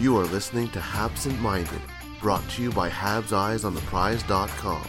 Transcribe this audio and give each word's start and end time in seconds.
You 0.00 0.16
are 0.16 0.24
listening 0.24 0.70
to 0.70 0.80
Habsent 0.80 1.38
Minded, 1.40 1.82
brought 2.22 2.48
to 2.52 2.62
you 2.62 2.70
by 2.70 2.88
Habs 2.88 3.34
Eyes 3.34 3.66
on 3.66 3.74
the 3.74 3.82
Prize.com. 3.82 4.82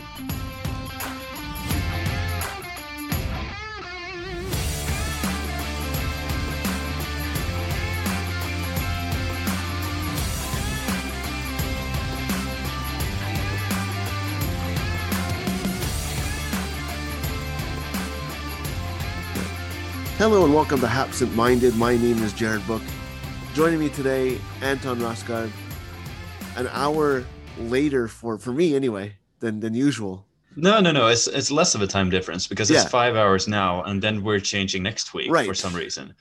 Hello 20.18 20.46
and 20.46 20.54
welcome 20.54 20.80
to 20.80 20.88
Habsent 20.88 21.36
Minded. 21.36 21.76
My 21.76 21.98
name 21.98 22.23
is 22.23 22.32
Jared 22.32 22.66
Book. 22.66 22.82
Joining 23.54 23.80
me 23.80 23.90
today, 23.90 24.40
Anton 24.62 25.00
Rasegård. 25.00 25.52
An 26.56 26.67
hour 26.72 27.23
later 27.59 28.08
for 28.08 28.38
for 28.38 28.53
me 28.53 28.75
anyway 28.75 29.16
than 29.39 29.59
than 29.59 29.73
usual. 29.73 30.25
No, 30.56 30.80
no, 30.80 30.92
no. 30.92 31.08
It's 31.08 31.28
it's 31.28 31.52
less 31.52 31.75
of 31.75 31.81
a 31.81 31.88
time 31.88 32.09
difference 32.09 32.48
because 32.48 32.70
Yeah. 32.70 32.81
it's 32.81 32.90
five 32.90 33.16
hours 33.16 33.48
now, 33.48 33.84
and 33.84 34.02
then 34.02 34.23
we're 34.23 34.40
changing 34.40 34.84
next 34.84 35.14
week 35.14 35.30
Right. 35.31 35.48
for 35.48 35.53
some 35.53 35.73
reason. 35.75 36.14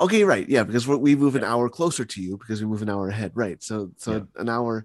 Okay, 0.00 0.24
right, 0.24 0.48
yeah, 0.48 0.64
because 0.64 0.86
we 0.88 1.14
move 1.14 1.36
an 1.36 1.44
hour 1.44 1.68
closer 1.68 2.04
to 2.04 2.20
you 2.20 2.36
because 2.36 2.60
we 2.60 2.66
move 2.66 2.82
an 2.82 2.90
hour 2.90 3.08
ahead, 3.08 3.32
right? 3.34 3.62
So 3.62 3.90
so 3.96 4.12
Yeah. 4.12 4.40
an 4.40 4.48
hour 4.48 4.84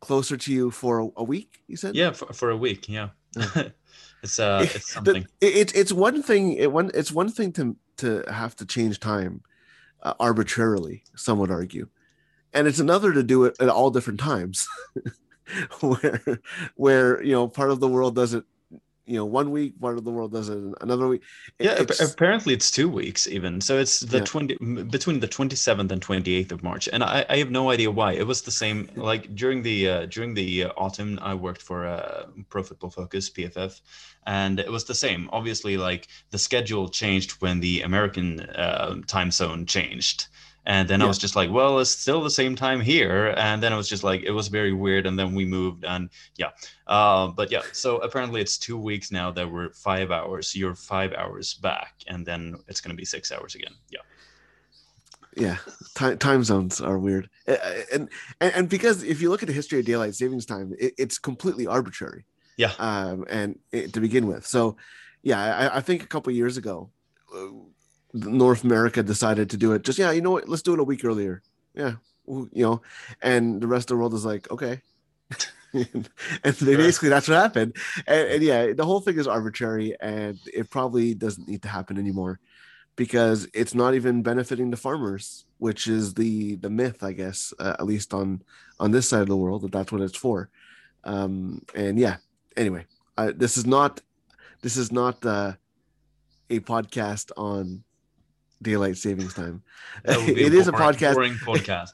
closer 0.00 0.36
to 0.36 0.52
you 0.52 0.70
for 0.70 1.00
a, 1.00 1.08
a 1.16 1.24
week. 1.24 1.62
You 1.68 1.76
said, 1.76 1.94
Yeah, 1.94 2.12
for, 2.12 2.32
for 2.32 2.50
a 2.50 2.56
week. 2.56 2.88
Yeah, 2.88 3.10
it's 4.22 4.38
uh, 4.38 4.66
it's 4.74 4.92
something. 4.92 5.26
it, 5.40 5.56
it's 5.56 5.72
it's 5.72 5.92
one 5.92 6.22
thing. 6.22 6.54
It 6.54 6.72
one 6.72 6.90
it's 6.94 7.12
one 7.12 7.30
thing 7.30 7.52
to 7.54 7.76
to 7.98 8.22
have 8.30 8.54
to 8.56 8.66
change 8.66 8.98
time 9.00 9.42
uh, 10.02 10.14
arbitrarily. 10.20 11.04
Some 11.16 11.38
would 11.38 11.50
argue, 11.50 11.88
and 12.52 12.66
it's 12.66 12.80
another 12.80 13.12
to 13.12 13.22
do 13.22 13.44
it 13.44 13.56
at 13.60 13.68
all 13.68 13.90
different 13.90 14.20
times, 14.20 14.68
where 15.80 16.40
where 16.76 17.22
you 17.22 17.32
know 17.32 17.48
part 17.48 17.70
of 17.70 17.80
the 17.80 17.88
world 17.88 18.14
does 18.14 18.34
it, 18.34 18.44
you 19.10 19.16
know, 19.16 19.24
one 19.40 19.48
week, 19.50 19.72
part 19.80 19.96
of 19.98 20.04
the 20.04 20.10
world 20.16 20.30
does 20.32 20.48
it 20.48 20.58
another 20.80 21.06
week. 21.12 21.22
It- 21.58 21.64
Yeah, 21.66 21.76
it's- 21.82 22.00
apparently 22.00 22.52
it's 22.54 22.70
two 22.70 22.88
weeks 23.00 23.26
even. 23.36 23.60
So 23.60 23.72
it's 23.82 23.94
the 24.14 24.18
Yeah. 24.18 24.24
twenty 24.32 24.54
between 24.96 25.18
the 25.24 25.26
twenty 25.36 25.56
seventh 25.56 25.90
and 25.94 26.00
twenty 26.08 26.32
eighth 26.36 26.52
of 26.52 26.62
March, 26.62 26.84
and 26.92 27.02
I, 27.02 27.26
I 27.28 27.36
have 27.42 27.50
no 27.50 27.64
idea 27.74 27.90
why. 27.90 28.10
It 28.22 28.26
was 28.32 28.40
the 28.42 28.56
same 28.62 28.78
like 29.10 29.22
during 29.34 29.62
the 29.68 29.78
uh, 29.94 30.06
during 30.06 30.34
the 30.40 30.48
uh, 30.64 30.72
autumn. 30.84 31.18
I 31.30 31.34
worked 31.46 31.62
for 31.68 31.78
uh, 31.86 32.26
Pro 32.50 32.62
Football 32.62 32.90
Focus 32.90 33.28
(PFF), 33.36 33.80
and 34.26 34.60
it 34.60 34.70
was 34.76 34.84
the 34.84 34.94
same. 34.94 35.28
Obviously, 35.32 35.74
like 35.88 36.02
the 36.30 36.38
schedule 36.38 36.88
changed 36.88 37.30
when 37.42 37.56
the 37.60 37.82
American 37.82 38.26
uh, 38.40 38.94
time 39.16 39.30
zone 39.32 39.66
changed. 39.66 40.18
And 40.66 40.88
then 40.88 41.00
I 41.02 41.06
was 41.06 41.18
just 41.18 41.36
like, 41.36 41.50
well, 41.50 41.78
it's 41.78 41.90
still 41.90 42.22
the 42.22 42.30
same 42.30 42.54
time 42.54 42.80
here. 42.80 43.34
And 43.36 43.62
then 43.62 43.72
I 43.72 43.76
was 43.76 43.88
just 43.88 44.04
like, 44.04 44.22
it 44.22 44.30
was 44.30 44.48
very 44.48 44.72
weird. 44.72 45.06
And 45.06 45.18
then 45.18 45.34
we 45.34 45.44
moved, 45.44 45.84
and 45.84 46.10
yeah, 46.36 46.50
uh, 46.86 47.28
but 47.28 47.50
yeah, 47.50 47.62
so 47.72 47.96
apparently 47.98 48.40
it's 48.40 48.58
two 48.58 48.78
weeks 48.78 49.10
now 49.10 49.30
that 49.30 49.50
we're 49.50 49.70
five 49.72 50.10
hours. 50.10 50.54
You're 50.54 50.74
five 50.74 51.12
hours 51.14 51.54
back, 51.54 51.94
and 52.06 52.26
then 52.26 52.56
it's 52.68 52.80
going 52.80 52.90
to 52.94 52.96
be 52.96 53.06
six 53.06 53.32
hours 53.32 53.54
again. 53.54 53.72
Yeah. 53.90 54.00
yeah 55.36 55.56
time, 55.94 56.18
time 56.18 56.42
zones 56.44 56.80
are 56.80 56.98
weird 56.98 57.30
and, 57.46 58.08
and 58.40 58.54
and 58.54 58.68
because 58.68 59.04
if 59.04 59.22
you 59.22 59.30
look 59.30 59.42
at 59.42 59.46
the 59.46 59.52
history 59.52 59.78
of 59.78 59.86
daylight 59.86 60.14
savings 60.14 60.44
time 60.44 60.74
it, 60.78 60.92
it's 60.98 61.18
completely 61.18 61.66
arbitrary 61.68 62.24
Yeah. 62.56 62.72
um 62.80 63.24
and 63.30 63.58
it, 63.70 63.92
to 63.92 64.00
begin 64.00 64.26
with 64.26 64.44
so 64.44 64.76
yeah 65.22 65.38
i, 65.70 65.76
I 65.78 65.80
think 65.82 66.02
a 66.02 66.08
couple 66.08 66.32
years 66.32 66.56
ago 66.56 66.90
uh, 67.32 67.46
north 68.12 68.64
america 68.64 69.02
decided 69.02 69.50
to 69.50 69.56
do 69.56 69.72
it. 69.72 69.82
Just 69.82 69.98
yeah 69.98 70.10
you 70.10 70.20
know 70.20 70.32
what? 70.32 70.48
Let's 70.48 70.62
do 70.62 70.74
it 70.74 70.80
a 70.80 70.84
week 70.84 71.04
earlier. 71.04 71.42
Yeah 71.74 71.94
you 72.26 72.48
know 72.54 72.80
and 73.22 73.60
the 73.60 73.66
rest 73.66 73.90
of 73.90 73.96
the 73.96 74.00
world 74.00 74.14
is 74.14 74.24
like 74.24 74.50
okay. 74.50 74.80
And 75.72 76.08
they 76.42 76.52
Sure. 76.52 76.76
basically 76.76 77.08
that's 77.10 77.28
what 77.28 77.38
happened. 77.38 77.76
And, 78.06 78.28
and 78.28 78.42
yeah 78.42 78.72
the 78.72 78.84
whole 78.84 79.00
thing 79.00 79.18
is 79.18 79.26
arbitrary 79.28 79.96
and 80.00 80.38
it 80.52 80.70
probably 80.70 81.14
doesn't 81.14 81.48
need 81.48 81.62
to 81.62 81.68
happen 81.68 81.98
anymore 81.98 82.40
because 82.96 83.48
it's 83.54 83.74
not 83.74 83.94
even 83.94 84.22
benefiting 84.22 84.70
the 84.70 84.76
farmers 84.76 85.44
which 85.58 85.86
is 85.86 86.14
the 86.14 86.56
the 86.56 86.68
myth 86.70 87.02
i 87.02 87.12
guess 87.12 87.54
uh, 87.58 87.76
at 87.78 87.86
least 87.86 88.12
on 88.12 88.42
on 88.80 88.90
this 88.90 89.08
side 89.08 89.22
of 89.22 89.28
the 89.28 89.36
world 89.36 89.62
that 89.62 89.72
that's 89.72 89.92
what 89.92 90.00
it's 90.00 90.16
for. 90.16 90.50
Um 91.04 91.62
and 91.74 91.98
yeah 91.98 92.16
anyway 92.56 92.84
uh, 93.16 93.32
this 93.34 93.56
is 93.56 93.66
not 93.66 94.00
this 94.62 94.76
is 94.76 94.90
not 94.92 95.24
uh, 95.24 95.52
a 96.50 96.60
podcast 96.60 97.30
on 97.36 97.84
daylight 98.62 98.96
savings 98.96 99.34
time. 99.34 99.62
That 100.04 100.18
would 100.18 100.34
be 100.34 100.44
it 100.46 100.54
is 100.54 100.68
a 100.68 100.72
podcast. 100.72 101.14
Boring 101.14 101.34
podcast. 101.44 101.92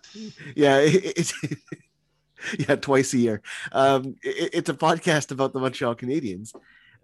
yeah 0.55 0.79
it, 0.79 1.05
it's 1.17 1.33
yeah 2.59 2.77
twice 2.77 3.13
a 3.15 3.19
year. 3.19 3.43
Um 3.73 4.17
it, 4.23 4.51
it's 4.53 4.69
a 4.69 4.75
podcast 4.75 5.31
about 5.31 5.53
the 5.53 5.61
montreal 5.61 5.95
canadiens 5.95 6.55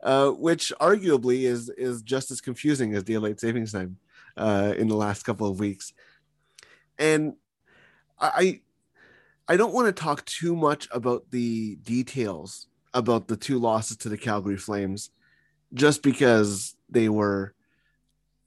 uh 0.03 0.31
which 0.31 0.73
arguably 0.81 1.43
is 1.43 1.71
is 1.71 2.03
just 2.03 2.31
as 2.31 2.41
confusing 2.41 2.95
as 2.95 3.03
daylight 3.05 3.41
savings 3.41 3.73
time 3.73 3.99
uh 4.37 4.75
in 4.77 4.89
the 4.89 4.97
last 4.97 5.23
couple 5.25 5.49
of 5.49 5.61
weeks. 5.61 5.93
And 6.99 7.35
i 8.21 8.61
i 9.49 9.57
don't 9.57 9.75
want 9.75 9.87
to 9.87 10.03
talk 10.03 10.25
too 10.25 10.55
much 10.55 10.89
about 10.93 11.31
the 11.31 11.77
details 11.77 12.69
about 12.95 13.27
the 13.27 13.37
two 13.37 13.59
losses 13.59 13.97
to 13.97 14.09
the 14.09 14.17
calgary 14.17 14.57
flames 14.57 15.11
just 15.75 16.03
because 16.03 16.77
they 16.89 17.09
were 17.09 17.55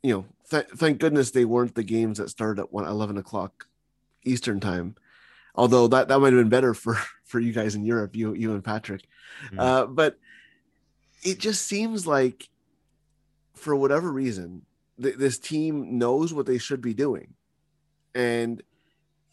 you 0.04 0.14
know 0.14 0.26
th- 0.50 0.68
thank 0.76 1.00
goodness 1.00 1.32
they 1.32 1.46
weren't 1.46 1.76
the 1.76 1.84
games 1.84 2.18
that 2.18 2.30
started 2.30 2.62
at 2.62 2.74
1 2.74 2.86
11 2.86 3.18
o'clock 3.18 3.68
eastern 4.24 4.60
time 4.60 4.96
although 5.56 5.88
that 5.88 6.08
that 6.08 6.20
might 6.20 6.34
have 6.34 6.42
been 6.42 6.50
better 6.50 6.74
for 6.74 6.98
for 7.26 7.40
you 7.40 7.52
guys 7.52 7.76
in 7.76 7.86
Europe, 7.86 8.16
you 8.16 8.34
you 8.34 8.54
and 8.54 8.64
Patrick. 8.64 9.08
Mhm. 9.52 9.60
Uh, 9.60 9.86
but 9.88 10.18
it 11.24 11.40
just 11.40 11.66
seems 11.66 12.06
like, 12.06 12.50
for 13.56 13.76
whatever 13.76 14.12
reason, 14.12 14.64
th- 15.02 15.16
this 15.16 15.40
team 15.40 15.98
knows 15.98 16.34
what 16.34 16.46
they 16.46 16.58
should 16.60 16.82
be 16.82 16.94
doing, 16.94 17.34
and 18.14 18.62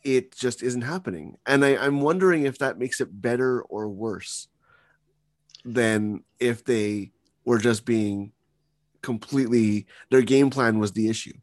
it 0.02 0.34
just 0.34 0.62
isn't 0.62 0.82
happening. 0.82 1.36
And 1.46 1.64
I, 1.64 1.76
I'm 1.76 2.00
wondering 2.00 2.44
if 2.44 2.58
that 2.58 2.78
makes 2.78 3.00
it 3.00 3.20
better 3.20 3.62
or 3.62 3.88
worse 3.88 4.48
than 5.64 6.24
if 6.40 6.64
they 6.64 7.12
were 7.44 7.58
just 7.58 7.84
being 7.84 8.32
completely 9.02 9.86
their 10.10 10.22
game 10.22 10.50
plan 10.50 10.78
was 10.78 10.92
the 10.92 11.08
issue. 11.08 11.34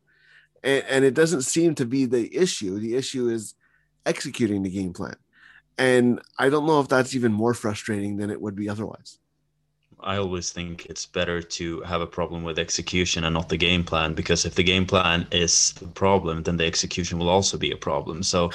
And, 0.64 0.84
and 0.90 1.06
it 1.06 1.14
doesn't 1.14 1.44
seem 1.44 1.76
to 1.76 1.86
be 1.86 2.06
the 2.06 2.36
issue. 2.36 2.80
The 2.80 2.96
issue 2.96 3.30
is 3.30 3.56
executing 4.06 4.64
the 4.64 4.70
game 4.70 4.94
plan. 4.94 5.16
And 5.78 6.22
I 6.38 6.50
don't 6.50 6.66
know 6.66 6.82
if 6.82 6.88
that's 6.88 7.16
even 7.16 7.32
more 7.32 7.54
frustrating 7.54 8.18
than 8.18 8.30
it 8.30 8.42
would 8.42 8.56
be 8.56 8.68
otherwise. 8.68 9.20
I 10.02 10.18
always 10.18 10.52
think 10.52 10.86
it's 10.86 11.06
better 11.06 11.42
to 11.42 11.82
have 11.82 12.00
a 12.00 12.08
problem 12.08 12.44
with 12.44 12.58
execution 12.58 13.26
and 13.26 13.34
not 13.34 13.50
the 13.50 13.58
game 13.58 13.84
plan 13.84 14.14
because 14.14 14.46
if 14.46 14.56
the 14.56 14.64
game 14.64 14.86
plan 14.86 15.28
is 15.32 15.74
the 15.74 15.88
problem, 15.88 16.44
then 16.44 16.56
the 16.56 16.66
execution 16.66 17.20
will 17.20 17.28
also 17.28 17.58
be 17.58 17.72
a 17.72 17.78
problem. 17.78 18.24
So 18.24 18.46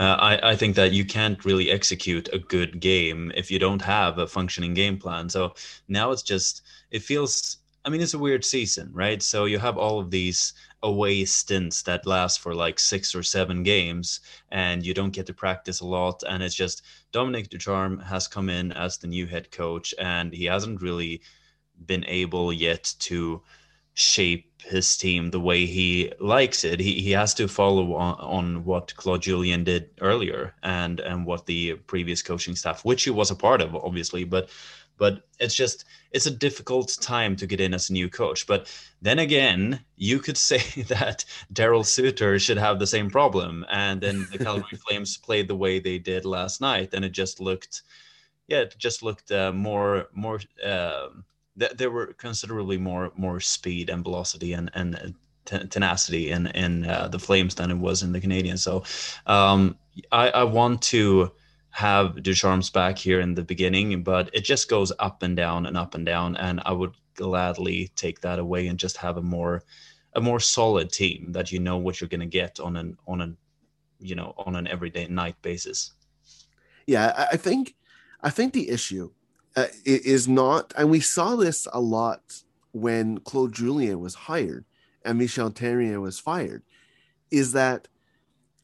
uh, 0.00 0.16
I, 0.18 0.52
I 0.52 0.56
think 0.56 0.74
that 0.76 0.92
you 0.92 1.04
can't 1.04 1.44
really 1.44 1.70
execute 1.70 2.30
a 2.32 2.38
good 2.38 2.80
game 2.80 3.30
if 3.36 3.50
you 3.50 3.58
don't 3.58 3.82
have 3.82 4.18
a 4.18 4.26
functioning 4.26 4.72
game 4.72 4.96
plan. 4.96 5.28
So 5.28 5.54
now 5.88 6.12
it's 6.12 6.22
just, 6.22 6.62
it 6.90 7.02
feels, 7.02 7.58
I 7.86 7.88
mean, 7.88 8.00
it's 8.00 8.14
a 8.14 8.18
weird 8.18 8.44
season, 8.44 8.90
right? 8.92 9.22
So 9.22 9.44
you 9.44 9.60
have 9.60 9.78
all 9.78 10.00
of 10.00 10.10
these 10.10 10.54
away 10.82 11.24
stints 11.24 11.82
that 11.82 12.04
last 12.04 12.40
for 12.40 12.52
like 12.52 12.80
six 12.80 13.14
or 13.14 13.22
seven 13.22 13.62
games 13.62 14.20
and 14.50 14.84
you 14.84 14.92
don't 14.92 15.14
get 15.14 15.26
to 15.26 15.32
practice 15.32 15.80
a 15.80 15.86
lot 15.86 16.24
and 16.28 16.42
it's 16.42 16.54
just 16.54 16.82
Dominic 17.12 17.48
Ducharme 17.48 18.00
has 18.00 18.26
come 18.26 18.50
in 18.50 18.72
as 18.72 18.98
the 18.98 19.06
new 19.06 19.26
head 19.26 19.52
coach 19.52 19.94
and 20.00 20.32
he 20.32 20.46
hasn't 20.46 20.82
really 20.82 21.22
been 21.86 22.04
able 22.06 22.52
yet 22.52 22.92
to 22.98 23.40
shape 23.94 24.50
his 24.64 24.96
team 24.96 25.30
the 25.30 25.40
way 25.40 25.64
he 25.64 26.12
likes 26.18 26.64
it. 26.64 26.80
He, 26.80 27.00
he 27.00 27.12
has 27.12 27.34
to 27.34 27.46
follow 27.46 27.94
on, 27.94 28.14
on 28.18 28.64
what 28.64 28.94
Claude 28.96 29.22
Julien 29.22 29.62
did 29.62 29.90
earlier 30.00 30.54
and 30.62 31.00
and 31.00 31.24
what 31.24 31.46
the 31.46 31.74
previous 31.86 32.20
coaching 32.20 32.56
staff, 32.56 32.84
which 32.84 33.04
he 33.04 33.10
was 33.10 33.30
a 33.30 33.36
part 33.36 33.62
of, 33.62 33.74
obviously, 33.76 34.24
but 34.24 34.50
but 34.98 35.22
it's 35.38 35.54
just 35.54 35.84
it's 36.12 36.26
a 36.26 36.30
difficult 36.30 36.96
time 37.00 37.36
to 37.36 37.46
get 37.46 37.60
in 37.60 37.74
as 37.74 37.90
a 37.90 37.92
new 37.92 38.08
coach. 38.08 38.46
But 38.46 38.72
then 39.02 39.18
again, 39.18 39.80
you 39.96 40.18
could 40.18 40.36
say 40.50 40.58
that 40.82 41.24
Daryl 41.52 41.84
Sutter 41.84 42.38
should 42.38 42.58
have 42.58 42.78
the 42.78 42.86
same 42.86 43.10
problem, 43.10 43.64
and 43.70 44.00
then 44.00 44.26
the 44.32 44.38
Calgary 44.38 44.78
Flames 44.88 45.16
played 45.16 45.48
the 45.48 45.56
way 45.56 45.78
they 45.78 45.98
did 45.98 46.24
last 46.24 46.60
night, 46.60 46.94
and 46.94 47.04
it 47.04 47.12
just 47.12 47.40
looked, 47.40 47.82
yeah, 48.48 48.60
it 48.60 48.74
just 48.78 49.02
looked 49.02 49.30
uh, 49.30 49.52
more 49.52 50.06
more. 50.12 50.40
Uh, 50.64 51.08
th- 51.58 51.72
there 51.72 51.90
were 51.90 52.14
considerably 52.14 52.78
more 52.78 53.12
more 53.16 53.40
speed 53.40 53.90
and 53.90 54.04
velocity 54.04 54.52
and 54.52 54.70
and 54.74 55.14
tenacity 55.46 56.30
in 56.30 56.48
in 56.48 56.86
uh, 56.86 57.08
the 57.08 57.18
Flames 57.18 57.54
than 57.54 57.70
it 57.70 57.78
was 57.78 58.02
in 58.02 58.12
the 58.12 58.20
Canadiens. 58.20 58.58
So 58.58 58.82
um, 59.26 59.76
I, 60.12 60.30
I 60.30 60.44
want 60.44 60.82
to 60.82 61.30
have 61.76 62.22
Ducharme's 62.22 62.70
back 62.70 62.96
here 62.96 63.20
in 63.20 63.34
the 63.34 63.42
beginning, 63.42 64.02
but 64.02 64.30
it 64.32 64.46
just 64.46 64.70
goes 64.70 64.92
up 64.98 65.22
and 65.22 65.36
down 65.36 65.66
and 65.66 65.76
up 65.76 65.94
and 65.94 66.06
down. 66.06 66.34
And 66.36 66.62
I 66.64 66.72
would 66.72 66.94
gladly 67.16 67.90
take 67.96 68.22
that 68.22 68.38
away 68.38 68.66
and 68.68 68.78
just 68.78 68.96
have 68.96 69.18
a 69.18 69.22
more 69.22 69.62
a 70.14 70.20
more 70.22 70.40
solid 70.40 70.90
team 70.90 71.32
that 71.32 71.52
you 71.52 71.58
know 71.58 71.76
what 71.76 72.00
you're 72.00 72.08
going 72.08 72.20
to 72.20 72.26
get 72.26 72.58
on 72.60 72.78
an 72.78 72.96
on 73.06 73.20
an 73.20 73.36
you 74.00 74.14
know 74.14 74.32
on 74.38 74.56
an 74.56 74.66
everyday 74.66 75.06
night 75.08 75.36
basis. 75.42 75.92
Yeah, 76.86 77.26
I 77.30 77.36
think 77.36 77.74
I 78.22 78.30
think 78.30 78.54
the 78.54 78.70
issue 78.70 79.10
uh, 79.54 79.66
is 79.84 80.26
not, 80.26 80.72
and 80.78 80.88
we 80.88 81.00
saw 81.00 81.36
this 81.36 81.68
a 81.74 81.80
lot 81.80 82.40
when 82.72 83.18
Claude 83.18 83.52
Julien 83.52 84.00
was 84.00 84.14
hired 84.14 84.64
and 85.04 85.18
Michel 85.18 85.50
Therrien 85.50 86.00
was 86.00 86.18
fired, 86.18 86.62
is 87.30 87.52
that 87.52 87.86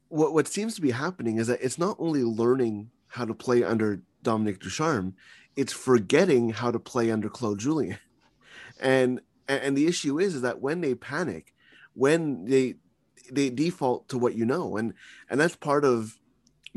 what 0.08 0.32
what 0.32 0.48
seems 0.48 0.74
to 0.76 0.80
be 0.80 0.92
happening 0.92 1.36
is 1.36 1.48
that 1.48 1.60
it's 1.60 1.78
not 1.78 1.96
only 1.98 2.22
learning 2.22 2.90
how 3.12 3.26
to 3.26 3.34
play 3.34 3.62
under 3.62 4.00
Dominic 4.22 4.58
Ducharme, 4.58 5.14
it's 5.54 5.72
forgetting 5.72 6.50
how 6.50 6.70
to 6.70 6.78
play 6.78 7.10
under 7.10 7.28
Claude 7.28 7.58
Julien. 7.58 7.98
And 8.80 9.20
and 9.48 9.76
the 9.76 9.86
issue 9.86 10.18
is, 10.18 10.34
is 10.34 10.42
that 10.42 10.60
when 10.60 10.80
they 10.80 10.94
panic, 10.94 11.52
when 11.94 12.46
they 12.46 12.76
they 13.30 13.50
default 13.50 14.08
to 14.08 14.18
what 14.18 14.34
you 14.34 14.46
know, 14.46 14.76
and 14.76 14.94
and 15.28 15.38
that's 15.38 15.56
part 15.56 15.84
of 15.84 16.18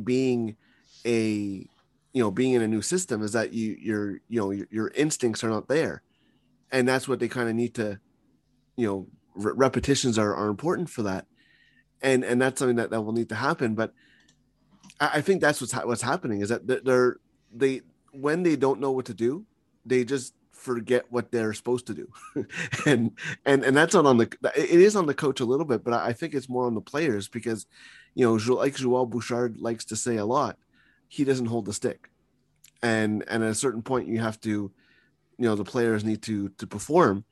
being 0.04 0.58
a 1.06 1.66
you 2.14 2.22
know 2.22 2.32
being 2.32 2.54
in 2.54 2.62
a 2.62 2.68
new 2.68 2.82
system 2.82 3.24
is 3.24 3.32
that 3.32 3.54
you 3.54 3.78
your 3.80 4.20
you 4.28 4.40
know 4.42 4.52
your, 4.52 4.68
your 4.70 4.92
instincts 4.96 5.44
are 5.44 5.50
not 5.50 5.70
there, 5.70 6.02
and 6.70 6.88
that's 6.88 7.08
what 7.08 7.20
they 7.20 7.30
kind 7.30 7.48
of 7.48 7.56
need 7.56 7.76
to, 7.76 8.00
you 8.76 8.86
know, 8.86 9.08
re- 9.36 9.54
repetitions 9.56 10.20
are 10.20 10.36
are 10.36 10.50
important 10.50 10.90
for 10.90 11.04
that, 11.04 11.28
and 12.02 12.26
and 12.26 12.42
that's 12.42 12.60
something 12.60 12.76
that 12.76 12.90
that 12.90 13.02
will 13.02 13.14
need 13.14 13.30
to 13.30 13.36
happen, 13.36 13.74
but 13.74 13.94
I 15.00 15.22
think 15.22 15.42
that's 15.42 15.60
what's 15.60 15.74
ha- 15.74 15.86
what's 15.86 16.02
happening 16.02 16.42
is 16.42 16.50
that 16.50 16.68
they're 16.86 17.18
they 17.54 17.82
when 18.12 18.44
they 18.44 18.56
don't 18.56 18.80
know 18.80 18.92
what 18.92 19.06
to 19.06 19.14
do, 19.14 19.46
they 19.86 20.06
just 20.06 20.34
forget 20.52 21.06
what 21.10 21.32
they're 21.32 21.54
supposed 21.54 21.88
to 21.88 21.94
do, 21.94 22.12
and 22.86 23.12
and 23.46 23.64
and 23.64 23.76
that's 23.76 23.94
not 23.94 24.06
on 24.06 24.18
the 24.18 24.30
it 24.56 24.70
is 24.70 24.96
on 24.96 25.06
the 25.06 25.14
coach 25.14 25.40
a 25.40 25.46
little 25.46 25.66
bit, 25.66 25.84
but 25.84 25.94
I 25.94 26.14
think 26.14 26.34
it's 26.34 26.50
more 26.50 26.66
on 26.66 26.76
the 26.76 26.82
players 26.82 27.28
because, 27.28 27.66
you 28.14 28.26
know, 28.26 28.36
like 28.56 28.76
Joel 28.76 29.06
Bouchard 29.06 29.60
likes 29.60 29.86
to 29.86 29.96
say 29.96 30.16
a 30.16 30.26
lot, 30.26 30.58
he 31.08 31.24
doesn't 31.24 31.48
hold 31.48 31.66
the 31.66 31.74
stick, 31.74 32.10
and 32.82 33.24
and 33.28 33.44
at 33.44 33.52
a 33.52 33.56
certain 33.56 33.82
point 33.82 34.08
you 34.08 34.20
have 34.20 34.40
to, 34.42 34.50
you 34.50 34.72
know, 35.46 35.56
the 35.56 35.66
players 35.66 36.06
need 36.06 36.22
to 36.24 36.50
to 36.50 36.68
perform, 36.68 37.26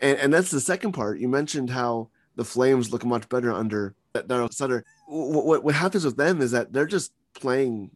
and 0.00 0.18
and 0.18 0.32
that's 0.32 0.50
the 0.50 0.60
second 0.60 0.92
part. 0.92 1.18
You 1.18 1.28
mentioned 1.28 1.70
how 1.70 2.08
the 2.36 2.44
Flames 2.44 2.90
look 2.90 3.04
much 3.04 3.28
better 3.28 3.52
under 3.52 3.94
Daryl 4.22 4.52
Sutter. 4.52 4.84
What, 5.06 5.64
what 5.64 5.74
happens 5.74 6.04
with 6.04 6.16
them 6.16 6.40
is 6.40 6.50
that 6.50 6.72
they're 6.72 6.86
just 6.86 7.12
playing 7.34 7.90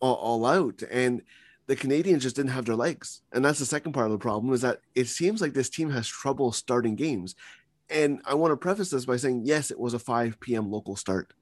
all, 0.00 0.14
all 0.14 0.46
out, 0.46 0.82
and 0.90 1.22
the 1.66 1.76
Canadiens 1.76 2.20
just 2.20 2.36
didn't 2.36 2.50
have 2.50 2.64
their 2.64 2.76
legs. 2.76 3.22
And 3.32 3.44
that's 3.44 3.58
the 3.58 3.66
second 3.66 3.92
part 3.92 4.06
of 4.06 4.12
the 4.12 4.18
problem 4.18 4.52
is 4.52 4.60
that 4.62 4.80
it 4.94 5.06
seems 5.06 5.40
like 5.40 5.54
this 5.54 5.70
team 5.70 5.90
has 5.90 6.08
trouble 6.08 6.52
starting 6.52 6.96
games. 6.96 7.34
And 7.88 8.20
I 8.24 8.34
want 8.34 8.52
to 8.52 8.56
preface 8.56 8.90
this 8.90 9.04
by 9.04 9.16
saying, 9.16 9.42
yes, 9.44 9.70
it 9.70 9.78
was 9.78 9.94
a 9.94 9.98
5 9.98 10.40
p.m. 10.40 10.70
local 10.70 10.96
start. 10.96 11.32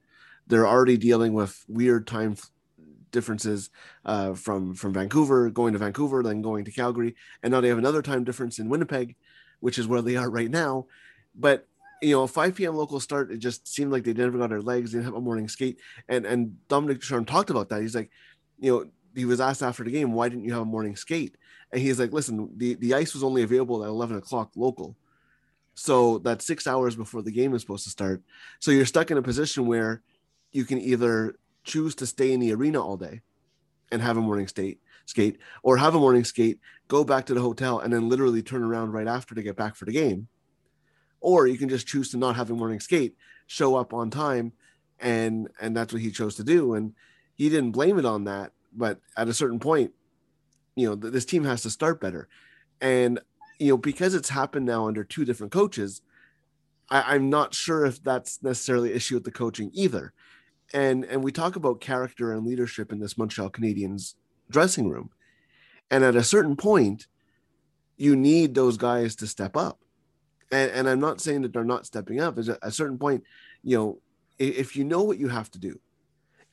They're 0.47 0.67
already 0.67 0.97
dealing 0.97 1.33
with 1.33 1.63
weird 1.67 2.07
time 2.07 2.35
differences 3.11 3.69
uh, 4.05 4.33
from 4.33 4.73
from 4.73 4.93
Vancouver, 4.93 5.49
going 5.49 5.73
to 5.73 5.79
Vancouver, 5.79 6.23
then 6.23 6.41
going 6.41 6.65
to 6.65 6.71
Calgary, 6.71 7.15
and 7.43 7.51
now 7.51 7.61
they 7.61 7.67
have 7.67 7.77
another 7.77 8.01
time 8.01 8.23
difference 8.23 8.57
in 8.57 8.69
Winnipeg, 8.69 9.15
which 9.59 9.77
is 9.77 9.87
where 9.87 10.01
they 10.01 10.15
are 10.15 10.29
right 10.29 10.49
now. 10.49 10.87
But 11.35 11.67
you 12.01 12.15
know, 12.15 12.25
5 12.25 12.55
p.m. 12.55 12.75
local 12.75 12.99
start, 12.99 13.31
it 13.31 13.37
just 13.37 13.67
seemed 13.67 13.91
like 13.91 14.03
they 14.03 14.13
never 14.13 14.37
got 14.37 14.49
their 14.49 14.61
legs, 14.61 14.91
they 14.91 14.97
didn't 14.97 15.05
have 15.05 15.15
a 15.15 15.21
morning 15.21 15.47
skate. 15.47 15.79
And 16.09 16.25
and 16.25 16.67
Dominic 16.67 16.99
Ducharme 16.99 17.25
talked 17.25 17.49
about 17.49 17.69
that. 17.69 17.81
He's 17.81 17.95
like, 17.95 18.09
you 18.59 18.71
know, 18.71 18.85
he 19.15 19.25
was 19.25 19.39
asked 19.39 19.61
after 19.61 19.83
the 19.83 19.91
game, 19.91 20.13
why 20.13 20.29
didn't 20.29 20.45
you 20.45 20.53
have 20.53 20.63
a 20.63 20.65
morning 20.65 20.95
skate? 20.95 21.35
And 21.71 21.81
he's 21.81 21.99
like, 21.99 22.11
listen, 22.11 22.49
the, 22.57 22.75
the 22.75 22.93
ice 22.93 23.13
was 23.13 23.23
only 23.23 23.43
available 23.43 23.83
at 23.83 23.89
11 23.89 24.17
o'clock 24.17 24.51
local. 24.55 24.95
So 25.73 26.17
that's 26.19 26.45
six 26.45 26.67
hours 26.67 26.95
before 26.95 27.21
the 27.21 27.31
game 27.31 27.53
is 27.53 27.61
supposed 27.61 27.85
to 27.85 27.89
start. 27.89 28.21
So 28.59 28.71
you're 28.71 28.85
stuck 28.85 29.09
in 29.09 29.17
a 29.17 29.21
position 29.21 29.67
where 29.67 30.01
you 30.51 30.65
can 30.65 30.79
either 30.79 31.35
choose 31.63 31.95
to 31.95 32.05
stay 32.05 32.33
in 32.33 32.39
the 32.39 32.53
arena 32.53 32.81
all 32.81 32.97
day 32.97 33.21
and 33.91 34.01
have 34.01 34.17
a 34.17 34.21
morning 34.21 34.47
skate, 34.47 34.79
skate, 35.05 35.39
or 35.63 35.77
have 35.77 35.95
a 35.95 35.99
morning 35.99 36.25
skate, 36.25 36.59
go 36.87 37.03
back 37.03 37.25
to 37.27 37.33
the 37.33 37.41
hotel, 37.41 37.79
and 37.79 37.93
then 37.93 38.09
literally 38.09 38.41
turn 38.41 38.63
around 38.63 38.91
right 38.91 39.07
after 39.07 39.33
to 39.35 39.43
get 39.43 39.55
back 39.55 39.75
for 39.75 39.85
the 39.85 39.91
game 39.91 40.27
or 41.21 41.47
you 41.47 41.57
can 41.57 41.69
just 41.69 41.87
choose 41.87 42.09
to 42.09 42.17
not 42.17 42.35
have 42.35 42.49
a 42.49 42.55
morning 42.55 42.79
skate, 42.79 43.15
show 43.47 43.75
up 43.75 43.93
on 43.93 44.09
time, 44.09 44.51
and 44.99 45.47
and 45.61 45.77
that's 45.77 45.93
what 45.93 46.01
he 46.01 46.11
chose 46.11 46.35
to 46.35 46.43
do. 46.43 46.73
And 46.73 46.93
he 47.35 47.49
didn't 47.49 47.71
blame 47.71 47.97
it 47.97 48.05
on 48.05 48.25
that, 48.25 48.51
but 48.73 48.99
at 49.15 49.29
a 49.29 49.33
certain 49.33 49.59
point, 49.59 49.91
you 50.75 50.89
know, 50.89 50.95
this 50.95 51.25
team 51.25 51.43
has 51.43 51.61
to 51.61 51.69
start 51.69 52.01
better. 52.01 52.27
And 52.81 53.19
you 53.59 53.69
know, 53.69 53.77
because 53.77 54.15
it's 54.15 54.29
happened 54.29 54.65
now 54.65 54.87
under 54.87 55.03
two 55.03 55.23
different 55.23 55.53
coaches, 55.53 56.01
I, 56.89 57.15
I'm 57.15 57.29
not 57.29 57.53
sure 57.53 57.85
if 57.85 58.03
that's 58.03 58.41
necessarily 58.41 58.89
an 58.91 58.97
issue 58.97 59.15
with 59.15 59.23
the 59.23 59.31
coaching 59.31 59.69
either. 59.73 60.13
And 60.73 61.05
and 61.05 61.23
we 61.23 61.31
talk 61.31 61.55
about 61.55 61.81
character 61.81 62.33
and 62.33 62.45
leadership 62.45 62.91
in 62.91 62.99
this 62.99 63.17
Montreal 63.17 63.51
Canadiens 63.51 64.15
dressing 64.49 64.89
room. 64.89 65.11
And 65.91 66.03
at 66.03 66.15
a 66.15 66.23
certain 66.23 66.55
point, 66.55 67.07
you 67.97 68.15
need 68.15 68.55
those 68.55 68.77
guys 68.77 69.15
to 69.17 69.27
step 69.27 69.55
up 69.55 69.79
and, 70.51 70.71
and 70.71 70.89
I'm 70.89 70.99
not 70.99 71.21
saying 71.21 71.43
that 71.43 71.53
they're 71.53 71.63
not 71.63 71.85
stepping 71.85 72.19
up. 72.19 72.37
Is 72.37 72.49
at 72.49 72.59
a 72.61 72.71
certain 72.71 72.97
point, 72.97 73.23
you 73.63 73.77
know, 73.77 73.99
if 74.37 74.75
you 74.75 74.83
know 74.83 75.03
what 75.03 75.19
you 75.19 75.27
have 75.29 75.49
to 75.51 75.59
do, 75.59 75.79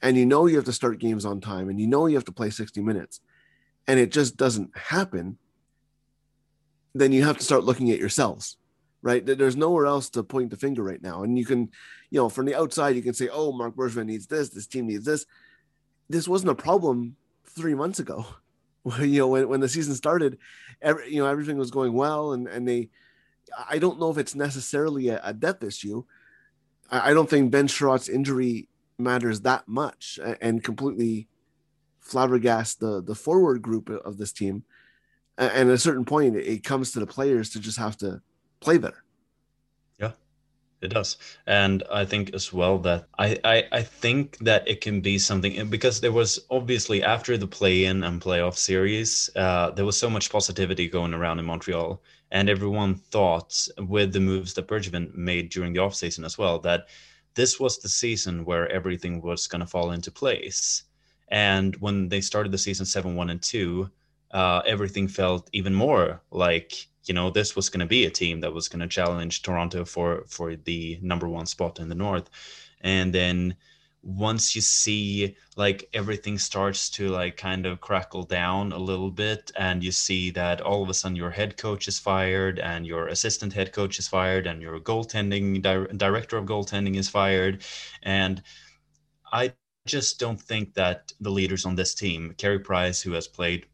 and 0.03 0.17
you 0.17 0.27
know 0.27 0.47
you 0.47 0.57
have 0.57 0.65
to 0.67 0.73
start 0.73 0.99
games 0.99 1.25
on 1.25 1.41
time, 1.41 1.69
and 1.69 1.81
you 1.81 1.87
know 1.87 2.07
you 2.07 2.15
have 2.15 2.25
to 2.27 2.33
play 2.33 2.51
60 2.51 2.81
minutes, 2.83 3.21
and 3.87 3.99
it 3.99 4.13
just 4.13 4.37
doesn't 4.37 4.77
happen, 4.77 5.39
then 6.95 7.13
you 7.13 7.25
have 7.25 7.39
to 7.39 7.45
start 7.45 7.65
looking 7.65 7.91
at 7.91 7.99
yourselves, 7.99 8.57
right? 9.03 9.25
There's 9.25 9.57
nowhere 9.57 9.87
else 9.87 10.11
to 10.11 10.23
point 10.23 10.51
the 10.51 10.57
finger 10.57 10.83
right 10.83 11.03
now, 11.03 11.23
and 11.23 11.39
you 11.39 11.45
can, 11.45 11.71
you 12.11 12.21
know, 12.21 12.29
from 12.29 12.47
the 12.47 12.55
outside 12.55 12.97
you 12.97 13.03
can 13.03 13.15
say, 13.15 13.29
"Oh, 13.31 13.53
Marc 13.53 13.75
Bergevin 13.75 14.07
needs 14.07 14.27
this. 14.27 14.51
This 14.51 14.67
team 14.67 14.87
needs 14.87 15.05
this." 15.05 15.27
This 16.11 16.27
wasn't 16.27 16.53
a 16.53 16.55
problem 16.55 17.17
three 17.45 17.75
months 17.75 17.99
ago. 17.99 18.25
you 19.01 19.19
know, 19.19 19.29
when, 19.29 19.49
when 19.49 19.61
the 19.61 19.69
season 19.69 19.95
started, 19.95 20.39
every, 20.81 21.13
you 21.13 21.21
know 21.21 21.29
everything 21.29 21.59
was 21.59 21.71
going 21.71 21.93
well, 21.93 22.33
and 22.33 22.47
and 22.47 22.67
they 22.67 22.91
I 23.69 23.79
don't 23.79 23.99
know 23.99 24.11
if 24.11 24.19
it's 24.19 24.35
necessarily 24.35 25.09
a, 25.09 25.21
a 25.25 25.33
depth 25.33 25.65
issue. 25.65 26.05
I, 26.91 27.11
I, 27.11 27.15
don't 27.15 27.29
think 27.29 27.51
Ben 27.51 27.69
Chiarot's 27.69 28.09
injury 28.09 28.69
matters 28.99 29.43
that 29.43 29.69
much 29.69 30.19
and 30.41 30.63
completely 30.63 31.29
flabbergast 32.05 32.79
the 32.79 33.03
the 33.03 33.15
forward 33.15 33.63
group 33.63 33.91
of 33.91 34.19
this 34.19 34.33
team. 34.33 34.65
And 35.37 35.69
at 35.69 35.75
a 35.75 35.79
certain 35.79 36.05
point, 36.05 36.37
it 36.37 36.65
comes 36.65 36.91
to 36.93 37.01
the 37.01 37.07
players 37.07 37.51
to 37.51 37.61
just 37.61 37.79
have 37.79 37.97
to 37.99 38.23
play 38.61 38.77
better. 38.77 39.05
It 40.81 40.89
does. 40.89 41.17
And 41.47 41.83
I 41.91 42.05
think 42.05 42.35
as 42.35 42.53
well 42.53 42.79
that 42.79 43.09
I, 43.19 43.39
I, 43.45 43.65
I 43.73 43.83
think 43.83 44.39
that 44.39 44.69
it 44.69 44.81
can 44.81 45.01
be 45.01 45.19
something 45.19 45.69
because 45.69 46.01
there 46.01 46.13
was 46.13 46.39
obviously 46.51 47.03
after 47.03 47.37
the 47.37 47.49
play 47.49 47.85
in 47.85 48.05
and 48.05 48.21
playoff 48.21 48.57
series, 48.57 49.29
uh, 49.35 49.71
there 49.73 49.85
was 49.85 49.97
so 49.97 50.09
much 50.09 50.31
positivity 50.31 50.89
going 50.89 51.15
around 51.15 51.41
in 51.41 51.47
Montreal 51.47 52.01
and 52.31 52.49
everyone 52.49 52.95
thought 52.95 53.67
with 53.79 54.13
the 54.13 54.21
moves 54.21 54.55
that 54.55 54.69
Bergevin 54.69 55.15
made 55.15 55.49
during 55.49 55.73
the 55.73 55.81
offseason 55.81 56.25
as 56.25 56.39
well 56.39 56.59
that 56.61 56.87
this 57.35 57.59
was 57.59 57.79
the 57.79 57.89
season 57.89 58.45
where 58.45 58.69
everything 58.71 59.21
was 59.21 59.47
going 59.47 59.61
to 59.61 59.67
fall 59.67 59.91
into 59.91 60.11
place. 60.11 60.85
And 61.29 61.75
when 61.77 62.09
they 62.09 62.21
started 62.21 62.53
the 62.53 62.59
season 62.59 62.87
7 62.87 63.15
1 63.15 63.31
and 63.31 63.43
2, 63.43 63.91
uh, 64.31 64.63
everything 64.67 65.09
felt 65.09 65.49
even 65.53 65.75
more 65.75 66.23
like 66.31 66.87
you 67.09 67.15
know 67.15 67.31
this 67.31 67.57
was 67.57 67.69
going 67.69 67.81
to 67.81 67.87
be 67.87 68.07
a 68.07 68.11
team 68.11 68.41
that 68.41 68.53
was 68.53 68.69
going 68.69 68.81
to 68.81 68.89
challenge 68.89 69.43
Toronto 69.43 69.85
for 69.85 70.25
for 70.29 70.57
the 70.57 70.99
number 71.03 71.29
one 71.29 71.47
spot 71.47 71.79
in 71.81 71.89
the 71.89 71.95
North, 71.95 72.31
and 72.81 73.15
then 73.15 73.57
once 74.03 74.55
you 74.55 74.61
see 74.61 75.37
like 75.57 75.89
everything 75.93 76.39
starts 76.39 76.89
to 76.89 77.09
like 77.09 77.37
kind 77.37 77.67
of 77.67 77.81
crackle 77.81 78.23
down 78.23 78.73
a 78.73 78.79
little 78.79 79.11
bit 79.11 79.51
and 79.57 79.83
you 79.83 79.91
see 79.91 80.31
that 80.31 80.61
all 80.61 80.83
of 80.83 80.89
a 80.89 80.95
sudden 80.95 81.17
your 81.17 81.31
head 81.31 81.57
coach 81.57 81.89
is 81.89 81.99
fired 81.99 82.59
and 82.61 82.87
your 82.87 83.09
assistant 83.09 83.53
head 83.53 83.73
coach 83.73 83.99
is 83.99 84.07
fired 84.07 84.47
and 84.47 84.63
your 84.63 84.79
goaltending 84.79 85.61
di- 85.61 85.97
director 85.97 86.37
of 86.39 86.47
goaltending 86.47 86.97
is 86.97 87.09
fired. 87.09 87.63
And 88.03 88.43
i 89.33 89.53
just 89.87 90.21
don't 90.21 90.41
think 90.41 90.75
that 90.75 91.13
the 91.21 91.31
leaders 91.31 91.65
on 91.65 91.75
this 91.75 91.95
team 91.95 92.35
Carey 92.39 92.59
Price 92.59 93.01
who 93.03 93.13
has 93.13 93.27
played 93.27 93.67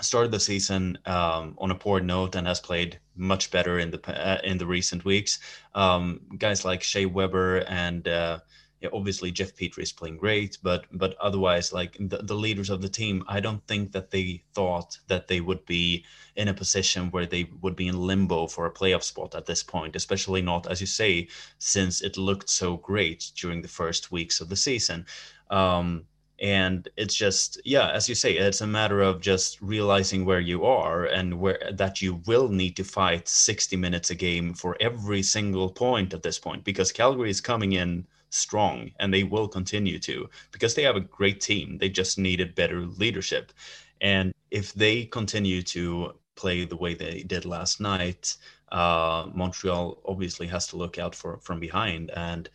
started 0.00 0.32
the 0.32 0.40
season 0.40 0.98
um, 1.06 1.54
on 1.58 1.70
a 1.70 1.74
poor 1.74 2.00
note 2.00 2.34
and 2.34 2.46
has 2.46 2.60
played 2.60 2.98
much 3.16 3.50
better 3.50 3.78
in 3.78 3.90
the 3.90 4.00
uh, 4.08 4.40
in 4.44 4.58
the 4.58 4.66
recent 4.66 5.04
weeks. 5.04 5.38
Um, 5.74 6.20
guys 6.38 6.64
like 6.64 6.82
Shea 6.82 7.06
Weber 7.06 7.58
and 7.68 8.06
uh, 8.08 8.40
yeah, 8.84 8.90
obviously 8.92 9.30
Jeff 9.30 9.54
Petry 9.56 9.82
is 9.82 9.92
playing 9.92 10.18
great, 10.18 10.58
but 10.62 10.84
but 10.92 11.16
otherwise, 11.18 11.72
like 11.72 11.96
the, 11.98 12.18
the 12.18 12.34
leaders 12.34 12.68
of 12.68 12.82
the 12.82 12.88
team, 12.88 13.24
I 13.26 13.40
don't 13.40 13.66
think 13.66 13.92
that 13.92 14.10
they 14.10 14.42
thought 14.52 14.98
that 15.08 15.26
they 15.26 15.40
would 15.40 15.64
be 15.64 16.04
in 16.36 16.48
a 16.48 16.54
position 16.54 17.10
where 17.10 17.24
they 17.24 17.48
would 17.62 17.76
be 17.76 17.88
in 17.88 17.96
limbo 17.96 18.46
for 18.46 18.66
a 18.66 18.72
playoff 18.72 19.02
spot 19.02 19.34
at 19.34 19.46
this 19.46 19.62
point, 19.62 19.96
especially 19.96 20.42
not, 20.42 20.70
as 20.70 20.82
you 20.82 20.86
say, 20.86 21.28
since 21.58 22.02
it 22.02 22.18
looked 22.18 22.50
so 22.50 22.76
great 22.76 23.32
during 23.36 23.62
the 23.62 23.68
first 23.68 24.12
weeks 24.12 24.40
of 24.40 24.50
the 24.50 24.56
season. 24.56 25.06
Um, 25.48 26.04
and 26.40 26.88
it's 26.96 27.14
just 27.14 27.60
yeah 27.64 27.90
as 27.90 28.08
you 28.08 28.14
say 28.14 28.32
it's 28.32 28.60
a 28.60 28.66
matter 28.66 29.00
of 29.00 29.20
just 29.20 29.60
realizing 29.60 30.24
where 30.24 30.40
you 30.40 30.64
are 30.64 31.04
and 31.04 31.38
where 31.38 31.58
that 31.72 32.02
you 32.02 32.20
will 32.26 32.48
need 32.48 32.76
to 32.76 32.84
fight 32.84 33.28
60 33.28 33.76
minutes 33.76 34.10
a 34.10 34.14
game 34.14 34.52
for 34.52 34.76
every 34.80 35.22
single 35.22 35.70
point 35.70 36.12
at 36.12 36.22
this 36.22 36.38
point 36.38 36.64
because 36.64 36.90
calgary 36.90 37.30
is 37.30 37.40
coming 37.40 37.72
in 37.72 38.04
strong 38.34 38.90
and 38.98 39.14
they 39.14 39.22
will 39.22 39.48
continue 39.48 39.98
to 39.98 40.28
because 40.50 40.74
they 40.74 40.82
have 40.82 40.96
a 40.96 41.00
great 41.00 41.40
team. 41.40 41.78
They 41.78 41.88
just 41.88 42.18
needed 42.18 42.54
better 42.54 42.80
leadership. 42.80 43.52
And 44.00 44.34
if 44.50 44.74
they 44.74 45.04
continue 45.04 45.62
to 45.62 46.14
play 46.34 46.64
the 46.64 46.76
way 46.76 46.94
they 46.94 47.22
did 47.22 47.44
last 47.44 47.80
night 47.80 48.36
uh, 48.72 49.28
montreal 49.32 50.00
obviously 50.04 50.48
has 50.48 50.66
to 50.66 50.76
look 50.76 50.98
out 50.98 51.14
for 51.14 51.38
from 51.38 51.60
behind. 51.60 52.10
And 52.10 52.48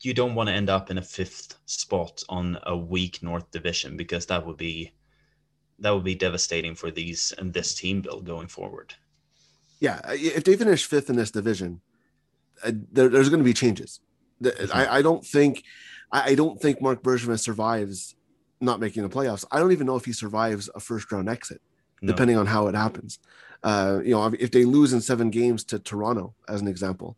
you 0.00 0.14
don't 0.14 0.34
want 0.34 0.48
to 0.48 0.54
end 0.54 0.70
up 0.70 0.90
in 0.90 0.98
a 0.98 1.02
fifth 1.02 1.58
spot 1.66 2.22
on 2.28 2.58
a 2.64 2.76
weak 2.76 3.22
North 3.22 3.50
Division 3.50 3.96
because 3.96 4.26
that 4.26 4.46
would 4.46 4.56
be 4.56 4.92
that 5.80 5.90
would 5.90 6.04
be 6.04 6.14
devastating 6.14 6.74
for 6.74 6.90
these 6.90 7.32
and 7.38 7.52
this 7.52 7.74
team 7.74 8.00
build 8.00 8.26
going 8.26 8.48
forward. 8.48 8.94
Yeah, 9.80 10.00
if 10.08 10.44
they 10.44 10.56
finish 10.56 10.84
fifth 10.84 11.08
in 11.08 11.16
this 11.16 11.30
division, 11.30 11.80
uh, 12.64 12.72
there, 12.92 13.08
there's 13.08 13.28
going 13.28 13.38
to 13.38 13.44
be 13.44 13.54
changes. 13.54 14.00
Mm-hmm. 14.42 14.76
I, 14.76 14.96
I, 14.96 15.02
don't 15.02 15.24
think 15.24 15.62
I, 16.10 16.30
I 16.30 16.34
don't 16.34 16.60
think 16.60 16.82
Marc 16.82 17.02
Bergevin 17.02 17.38
survives 17.38 18.16
not 18.60 18.80
making 18.80 19.04
the 19.04 19.08
playoffs. 19.08 19.44
I 19.52 19.58
don't 19.60 19.72
even 19.72 19.86
know 19.86 19.96
if 19.96 20.04
he 20.04 20.12
survives 20.12 20.68
a 20.74 20.80
first 20.80 21.10
round 21.12 21.28
exit, 21.28 21.60
no. 22.02 22.12
depending 22.12 22.36
on 22.36 22.46
how 22.46 22.66
it 22.66 22.74
happens. 22.74 23.20
Uh, 23.62 24.00
you 24.04 24.10
know, 24.10 24.32
if 24.38 24.50
they 24.50 24.64
lose 24.64 24.92
in 24.92 25.00
seven 25.00 25.30
games 25.30 25.64
to 25.64 25.78
Toronto, 25.78 26.34
as 26.48 26.60
an 26.60 26.68
example, 26.68 27.16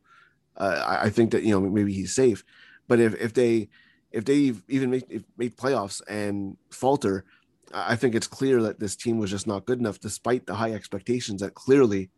uh, 0.57 0.83
I, 0.87 1.07
I 1.07 1.11
think 1.11 1.31
that 1.33 1.43
you 1.43 1.51
know 1.51 1.61
maybe 1.61 1.93
he's 1.93 2.15
safe. 2.15 2.45
But 2.91 2.99
if, 2.99 3.15
if 3.21 3.35
they 3.35 3.69
if 4.11 4.25
they 4.25 4.53
even 4.69 4.91
make 4.91 5.09
make 5.39 5.57
playoffs 5.57 6.03
and 6.09 6.57
falter, 6.71 7.25
I 7.73 7.95
think 7.95 8.17
it's 8.17 8.27
clear 8.27 8.61
that 8.63 8.81
this 8.81 8.97
team 8.97 9.19
was 9.19 9.31
just 9.31 9.47
not 9.47 9.65
good 9.65 9.79
enough, 9.79 10.01
despite 10.01 10.47
the 10.47 10.57
high 10.57 10.73
expectations 10.73 11.41
that 11.41 11.55
clearly 11.55 12.11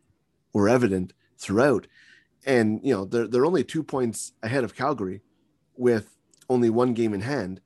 were 0.55 0.71
evident 0.71 1.13
throughout. 1.37 1.89
And 2.47 2.81
you 2.83 2.95
know 2.95 3.05
they're 3.05 3.29
they're 3.29 3.45
only 3.45 3.65
two 3.65 3.83
points 3.83 4.33
ahead 4.43 4.65
of 4.65 4.75
Calgary, 4.75 5.21
with 5.77 6.17
only 6.49 6.71
one 6.71 6.95
game 6.95 7.13
in 7.13 7.21
hand. 7.21 7.61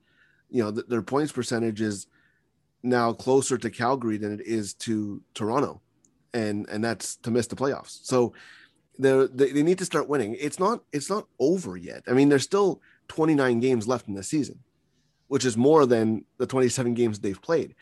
You 0.49 0.63
know 0.63 0.71
th- 0.73 0.87
their 0.87 1.01
points 1.01 1.31
percentage 1.31 1.79
is 1.79 2.07
now 2.83 3.13
closer 3.13 3.57
to 3.57 3.69
Calgary 3.69 4.17
than 4.17 4.33
it 4.33 4.41
is 4.45 4.73
to 4.73 5.21
Toronto, 5.33 5.79
and 6.33 6.67
and 6.67 6.83
that's 6.83 7.15
to 7.23 7.31
miss 7.31 7.47
the 7.47 7.55
playoffs. 7.55 7.99
So 8.03 8.33
they 8.99 9.27
they 9.27 9.63
need 9.63 9.77
to 9.77 9.85
start 9.85 10.09
winning. 10.09 10.35
It's 10.37 10.59
not 10.59 10.83
it's 10.91 11.09
not 11.09 11.27
over 11.39 11.77
yet. 11.77 12.03
I 12.05 12.11
mean, 12.11 12.27
they're 12.27 12.39
still 12.39 12.81
29 13.07 13.59
games 13.59 13.87
left 13.87 14.07
in 14.07 14.13
the 14.13 14.23
season, 14.23 14.59
which 15.27 15.45
is 15.45 15.57
more 15.57 15.85
than 15.85 16.25
the 16.37 16.47
27 16.47 16.93
games 16.93 17.19
they've 17.19 17.41
played. 17.41 17.75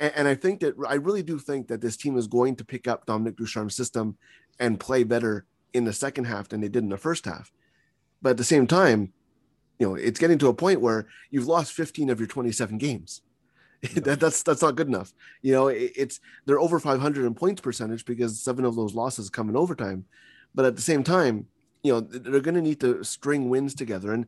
And, 0.00 0.12
and, 0.16 0.28
I 0.28 0.34
think 0.34 0.60
that 0.60 0.74
I 0.88 0.94
really 0.94 1.22
do 1.22 1.38
think 1.38 1.68
that 1.68 1.80
this 1.80 1.96
team 1.96 2.16
is 2.16 2.26
going 2.26 2.56
to 2.56 2.64
pick 2.64 2.88
up 2.88 3.06
Dominic 3.06 3.36
Ducharme's 3.36 3.76
system 3.76 4.16
and 4.58 4.80
play 4.80 5.04
better 5.04 5.46
in 5.72 5.84
the 5.84 5.92
second 5.92 6.24
half 6.24 6.48
than 6.48 6.60
they 6.60 6.68
did 6.68 6.82
in 6.82 6.88
the 6.88 6.96
first 6.96 7.24
half. 7.24 7.52
But 8.20 8.30
at 8.30 8.36
the 8.36 8.44
same 8.44 8.66
time, 8.66 9.12
you 9.78 9.88
know, 9.88 9.94
it's 9.94 10.20
getting 10.20 10.38
to 10.38 10.48
a 10.48 10.54
point 10.54 10.80
where 10.80 11.06
you've 11.30 11.46
lost 11.46 11.72
15 11.72 12.10
of 12.10 12.20
your 12.20 12.28
27 12.28 12.78
games. 12.78 13.22
that, 13.94 14.20
that's 14.20 14.44
that's 14.44 14.62
not 14.62 14.76
good 14.76 14.86
enough. 14.86 15.12
You 15.42 15.52
know, 15.52 15.68
it, 15.68 15.92
it's 15.96 16.20
they're 16.46 16.60
over 16.60 16.78
500 16.78 17.26
in 17.26 17.34
points 17.34 17.60
percentage 17.60 18.04
because 18.04 18.40
seven 18.40 18.64
of 18.64 18.76
those 18.76 18.94
losses 18.94 19.28
come 19.28 19.48
in 19.48 19.56
overtime. 19.56 20.04
But 20.54 20.66
at 20.66 20.76
the 20.76 20.82
same 20.82 21.02
time, 21.02 21.46
you 21.82 21.92
know, 21.92 22.00
they're 22.00 22.40
going 22.40 22.54
to 22.54 22.62
need 22.62 22.80
to 22.80 23.02
string 23.02 23.48
wins 23.48 23.74
together. 23.74 24.12
And 24.12 24.26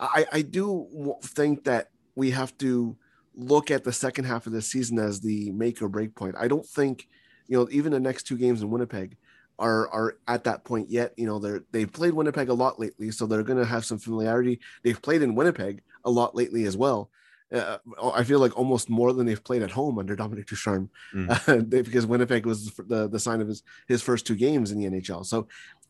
I, 0.00 0.26
I 0.32 0.42
do 0.42 1.16
think 1.22 1.64
that 1.64 1.90
we 2.14 2.30
have 2.30 2.56
to 2.58 2.96
look 3.34 3.70
at 3.70 3.84
the 3.84 3.92
second 3.92 4.24
half 4.24 4.46
of 4.46 4.52
the 4.52 4.62
season 4.62 4.98
as 4.98 5.20
the 5.20 5.50
make 5.52 5.80
or 5.82 5.88
break 5.88 6.14
point. 6.14 6.34
I 6.38 6.48
don't 6.48 6.66
think, 6.66 7.08
you 7.46 7.58
know, 7.58 7.68
even 7.70 7.92
the 7.92 8.00
next 8.00 8.24
two 8.24 8.36
games 8.36 8.62
in 8.62 8.70
Winnipeg 8.70 9.16
are 9.58 9.88
are 9.90 10.16
at 10.26 10.44
that 10.44 10.64
point 10.64 10.90
yet. 10.90 11.12
You 11.16 11.26
know, 11.26 11.38
they're 11.38 11.62
they've 11.70 11.92
played 11.92 12.14
Winnipeg 12.14 12.48
a 12.48 12.54
lot 12.54 12.80
lately, 12.80 13.10
so 13.10 13.26
they're 13.26 13.42
going 13.42 13.58
to 13.58 13.66
have 13.66 13.84
some 13.84 13.98
familiarity. 13.98 14.60
They've 14.82 15.00
played 15.00 15.22
in 15.22 15.34
Winnipeg 15.34 15.82
a 16.04 16.10
lot 16.10 16.34
lately 16.34 16.64
as 16.64 16.76
well. 16.76 17.10
Uh, 17.52 17.78
I 18.14 18.22
feel 18.22 18.38
like 18.38 18.56
almost 18.56 18.88
more 18.88 19.12
than 19.12 19.26
they've 19.26 19.42
played 19.42 19.62
at 19.62 19.72
home 19.72 19.98
under 19.98 20.14
Dominic 20.14 20.46
Ducharme, 20.46 20.88
mm. 21.12 21.48
uh, 21.48 21.62
because 21.82 22.06
Winnipeg 22.06 22.46
was 22.46 22.70
the 22.76 23.08
the 23.08 23.18
sign 23.18 23.40
of 23.40 23.48
his 23.48 23.62
his 23.86 24.02
first 24.02 24.26
two 24.26 24.36
games 24.36 24.70
in 24.70 24.78
the 24.78 24.88
NHL. 24.88 25.26
So, 25.26 25.48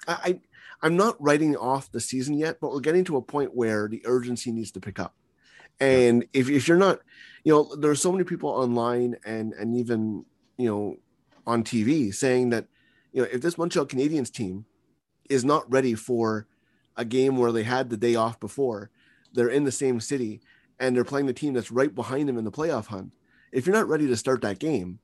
I 0.09 0.40
I'm 0.82 0.96
not 0.96 1.16
writing 1.20 1.56
off 1.56 1.92
the 1.92 2.00
season 2.00 2.38
yet, 2.38 2.58
but 2.60 2.72
we're 2.72 2.80
getting 2.80 3.04
to 3.04 3.16
a 3.16 3.22
point 3.22 3.54
where 3.54 3.88
the 3.88 4.02
urgency 4.04 4.50
needs 4.50 4.70
to 4.72 4.80
pick 4.80 4.99
up. 4.99 5.14
And 5.78 6.26
if, 6.32 6.49
if 6.49 6.68
you're 6.68 6.76
not, 6.76 7.00
you 7.44 7.52
know, 7.52 7.75
there 7.76 7.90
are 7.90 7.96
so 7.96 8.12
many 8.12 8.25
people 8.25 8.50
online 8.50 9.16
and 9.25 9.54
and 9.54 9.76
even 9.76 10.25
you 10.58 10.68
know 10.68 10.96
on 11.46 11.64
TV 11.64 12.14
saying 12.14 12.50
that 12.50 12.66
you 13.12 13.22
know 13.22 13.28
if 13.32 13.40
this 13.40 13.56
Montreal 13.56 13.87
Canadiens 13.87 14.30
team 14.30 14.66
is 15.28 15.44
not 15.44 15.70
ready 15.72 15.94
for 15.94 16.46
a 16.96 17.04
game 17.04 17.38
where 17.38 17.52
they 17.52 17.62
had 17.62 17.88
the 17.88 17.96
day 17.96 18.14
off 18.14 18.38
before, 18.40 18.90
they're 19.32 19.49
in 19.49 19.64
the 19.64 19.72
same 19.72 20.00
city 20.00 20.40
and 20.78 20.94
they're 20.94 21.04
playing 21.04 21.26
the 21.26 21.32
team 21.32 21.54
that's 21.54 21.70
right 21.70 21.94
behind 21.94 22.28
them 22.28 22.37
in 22.37 22.44
the 22.44 22.50
playoff 22.50 22.87
hunt. 22.87 23.12
If 23.52 23.66
you're 23.66 23.76
not 23.76 23.88
ready 23.88 24.06
to 24.06 24.16
start 24.16 24.42
that 24.42 24.58
game, 24.58 24.99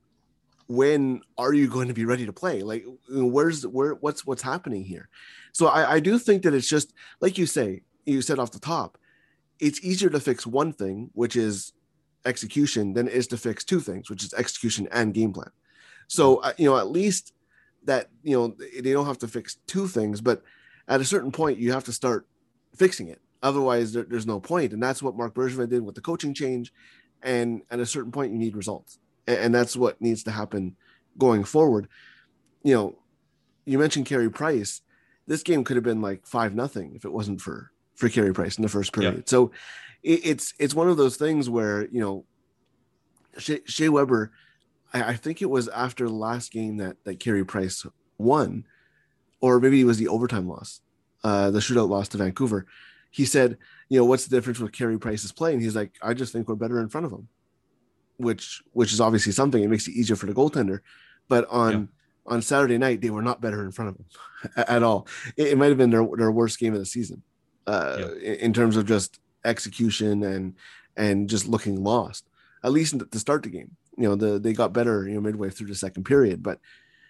when 0.67 1.21
are 1.37 1.53
you 1.53 1.67
going 1.67 1.87
to 1.87 1.93
be 1.93 2.05
ready 2.05 2.25
to 2.25 2.33
play? 2.33 2.61
Like, 2.61 2.85
where's 3.09 3.65
where 3.65 3.93
what's 3.93 4.25
what's 4.25 4.41
happening 4.41 4.83
here? 4.83 5.09
So 5.53 5.67
I, 5.67 5.93
I 5.93 5.99
do 5.99 6.19
think 6.19 6.43
that 6.43 6.53
it's 6.53 6.67
just 6.67 6.93
like 7.21 7.37
you 7.37 7.45
say, 7.45 7.81
you 8.05 8.21
said 8.21 8.39
off 8.39 8.51
the 8.51 8.59
top, 8.59 8.97
it's 9.59 9.83
easier 9.83 10.09
to 10.09 10.19
fix 10.19 10.45
one 10.45 10.73
thing, 10.73 11.09
which 11.13 11.35
is 11.35 11.73
execution, 12.25 12.93
than 12.93 13.07
it 13.07 13.13
is 13.13 13.27
to 13.27 13.37
fix 13.37 13.63
two 13.63 13.79
things, 13.79 14.09
which 14.09 14.23
is 14.23 14.33
execution 14.33 14.87
and 14.91 15.13
game 15.13 15.33
plan. 15.33 15.51
So 16.07 16.37
uh, 16.37 16.53
you 16.57 16.69
know, 16.69 16.77
at 16.77 16.91
least 16.91 17.33
that 17.85 18.09
you 18.23 18.37
know 18.37 18.55
they 18.81 18.91
don't 18.91 19.07
have 19.07 19.19
to 19.19 19.27
fix 19.27 19.55
two 19.67 19.87
things, 19.87 20.19
but 20.19 20.43
at 20.87 21.01
a 21.01 21.05
certain 21.05 21.31
point 21.31 21.59
you 21.59 21.71
have 21.71 21.85
to 21.85 21.93
start 21.93 22.27
fixing 22.75 23.07
it. 23.07 23.21
Otherwise, 23.41 23.93
there, 23.93 24.03
there's 24.03 24.27
no 24.27 24.39
point, 24.41 24.73
and 24.73 24.83
that's 24.83 25.01
what 25.01 25.15
Marc 25.15 25.33
Bergevin 25.33 25.69
did 25.69 25.85
with 25.85 25.95
the 25.95 26.01
coaching 26.01 26.33
change. 26.33 26.73
And 27.23 27.61
at 27.71 27.79
a 27.79 27.85
certain 27.85 28.11
point, 28.11 28.31
you 28.31 28.37
need 28.37 28.55
results 28.55 28.99
and 29.27 29.53
that's 29.53 29.75
what 29.75 30.01
needs 30.01 30.23
to 30.23 30.31
happen 30.31 30.75
going 31.17 31.43
forward. 31.43 31.87
You 32.63 32.73
know, 32.73 32.99
you 33.65 33.77
mentioned 33.77 34.05
Carey 34.05 34.29
Price. 34.29 34.81
This 35.27 35.43
game 35.43 35.63
could 35.63 35.75
have 35.75 35.83
been 35.83 36.01
like 36.01 36.25
five 36.25 36.55
nothing 36.55 36.93
if 36.95 37.05
it 37.05 37.11
wasn't 37.11 37.41
for 37.41 37.71
for 37.95 38.09
Carey 38.09 38.33
Price 38.33 38.57
in 38.57 38.61
the 38.61 38.69
first 38.69 38.93
period. 38.93 39.15
Yeah. 39.15 39.21
So 39.25 39.51
it, 40.03 40.21
it's 40.23 40.53
it's 40.57 40.73
one 40.73 40.89
of 40.89 40.97
those 40.97 41.17
things 41.17 41.49
where 41.49 41.87
you 41.87 41.99
know 41.99 42.25
Shea, 43.37 43.61
Shea 43.65 43.89
Weber. 43.89 44.31
I, 44.93 45.03
I, 45.03 45.13
think 45.15 45.41
it 45.41 45.49
was 45.49 45.67
after 45.67 46.07
the 46.07 46.13
last 46.13 46.51
game 46.51 46.77
that 46.77 47.03
that 47.03 47.19
Carey 47.19 47.43
Price 47.43 47.85
won, 48.17 48.65
or 49.41 49.59
maybe 49.59 49.81
it 49.81 49.85
was 49.85 49.97
the 49.97 50.07
overtime 50.07 50.47
loss, 50.47 50.81
uh, 51.23 51.51
the 51.51 51.59
shootout 51.59 51.89
loss 51.89 52.07
to 52.09 52.17
Vancouver. 52.17 52.65
He 53.11 53.25
said, 53.25 53.57
"You 53.89 53.99
know, 53.99 54.05
what's 54.05 54.25
the 54.25 54.35
difference 54.35 54.59
with 54.59 54.71
Carey 54.71 54.97
Price's 54.97 55.33
play?" 55.33 55.53
And 55.53 55.61
he's 55.61 55.75
like, 55.75 55.95
"I 56.01 56.13
just 56.13 56.31
think 56.31 56.47
we're 56.47 56.55
better 56.55 56.79
in 56.79 56.87
front 56.87 57.05
of 57.05 57.11
him." 57.11 57.27
Which 58.17 58.61
which 58.73 58.93
is 58.93 59.01
obviously 59.01 59.31
something. 59.31 59.63
It 59.63 59.69
makes 59.69 59.87
it 59.87 59.93
easier 59.93 60.15
for 60.15 60.25
the 60.25 60.33
goaltender. 60.33 60.79
But 61.27 61.47
on 61.49 61.71
yeah. 61.71 62.33
on 62.33 62.41
Saturday 62.41 62.77
night, 62.77 63.01
they 63.01 63.09
were 63.09 63.21
not 63.21 63.41
better 63.41 63.63
in 63.63 63.71
front 63.71 63.89
of 63.89 63.95
him 63.97 64.05
at 64.67 64.83
all. 64.83 65.07
It, 65.35 65.49
it 65.49 65.57
might 65.57 65.69
have 65.69 65.77
been 65.77 65.89
their, 65.89 66.07
their 66.17 66.31
worst 66.31 66.59
game 66.59 66.73
of 66.73 66.79
the 66.79 66.85
season 66.85 67.21
uh, 67.65 67.97
yeah. 67.99 68.05
in, 68.33 68.35
in, 68.35 68.53
terms 68.53 68.77
of 68.77 68.85
just 68.85 69.19
execution 69.45 70.23
and 70.23 70.55
and 70.95 71.29
just 71.29 71.47
looking 71.47 71.83
lost. 71.83 72.27
At 72.63 72.71
least 72.71 72.99
to 73.11 73.19
start 73.19 73.43
the 73.43 73.49
game, 73.49 73.77
you 73.97 74.03
know, 74.03 74.15
the 74.15 74.39
they 74.39 74.53
got 74.53 74.73
better, 74.73 75.07
you 75.07 75.15
know, 75.15 75.21
midway 75.21 75.49
through 75.49 75.67
the 75.67 75.75
second 75.75 76.03
period. 76.03 76.41
But 76.41 76.59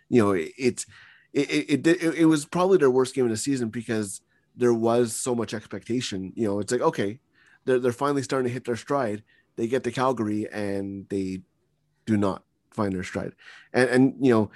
you 0.09 0.23
know, 0.23 0.31
it, 0.31 0.51
it's 0.57 0.85
it, 1.33 1.49
it, 1.69 1.87
it, 1.87 2.15
it 2.15 2.25
was 2.25 2.45
probably 2.45 2.77
their 2.77 2.91
worst 2.91 3.15
game 3.15 3.25
of 3.25 3.31
the 3.31 3.37
season 3.37 3.69
because 3.69 4.21
there 4.55 4.73
was 4.73 5.15
so 5.15 5.35
much 5.35 5.53
expectation. 5.53 6.33
You 6.35 6.47
know, 6.47 6.59
it's 6.59 6.71
like 6.71 6.81
okay, 6.81 7.19
they're 7.65 7.79
they're 7.79 7.91
finally 7.91 8.23
starting 8.23 8.47
to 8.47 8.53
hit 8.53 8.65
their 8.65 8.75
stride 8.75 9.23
they 9.57 9.67
get 9.67 9.83
to 9.83 9.91
Calgary 9.91 10.47
and 10.51 11.07
they 11.09 11.41
do 12.05 12.15
not 12.15 12.43
find 12.71 12.93
their 12.93 13.03
stride. 13.03 13.33
And 13.73 13.89
and 13.89 14.15
you 14.19 14.31
know, 14.31 14.51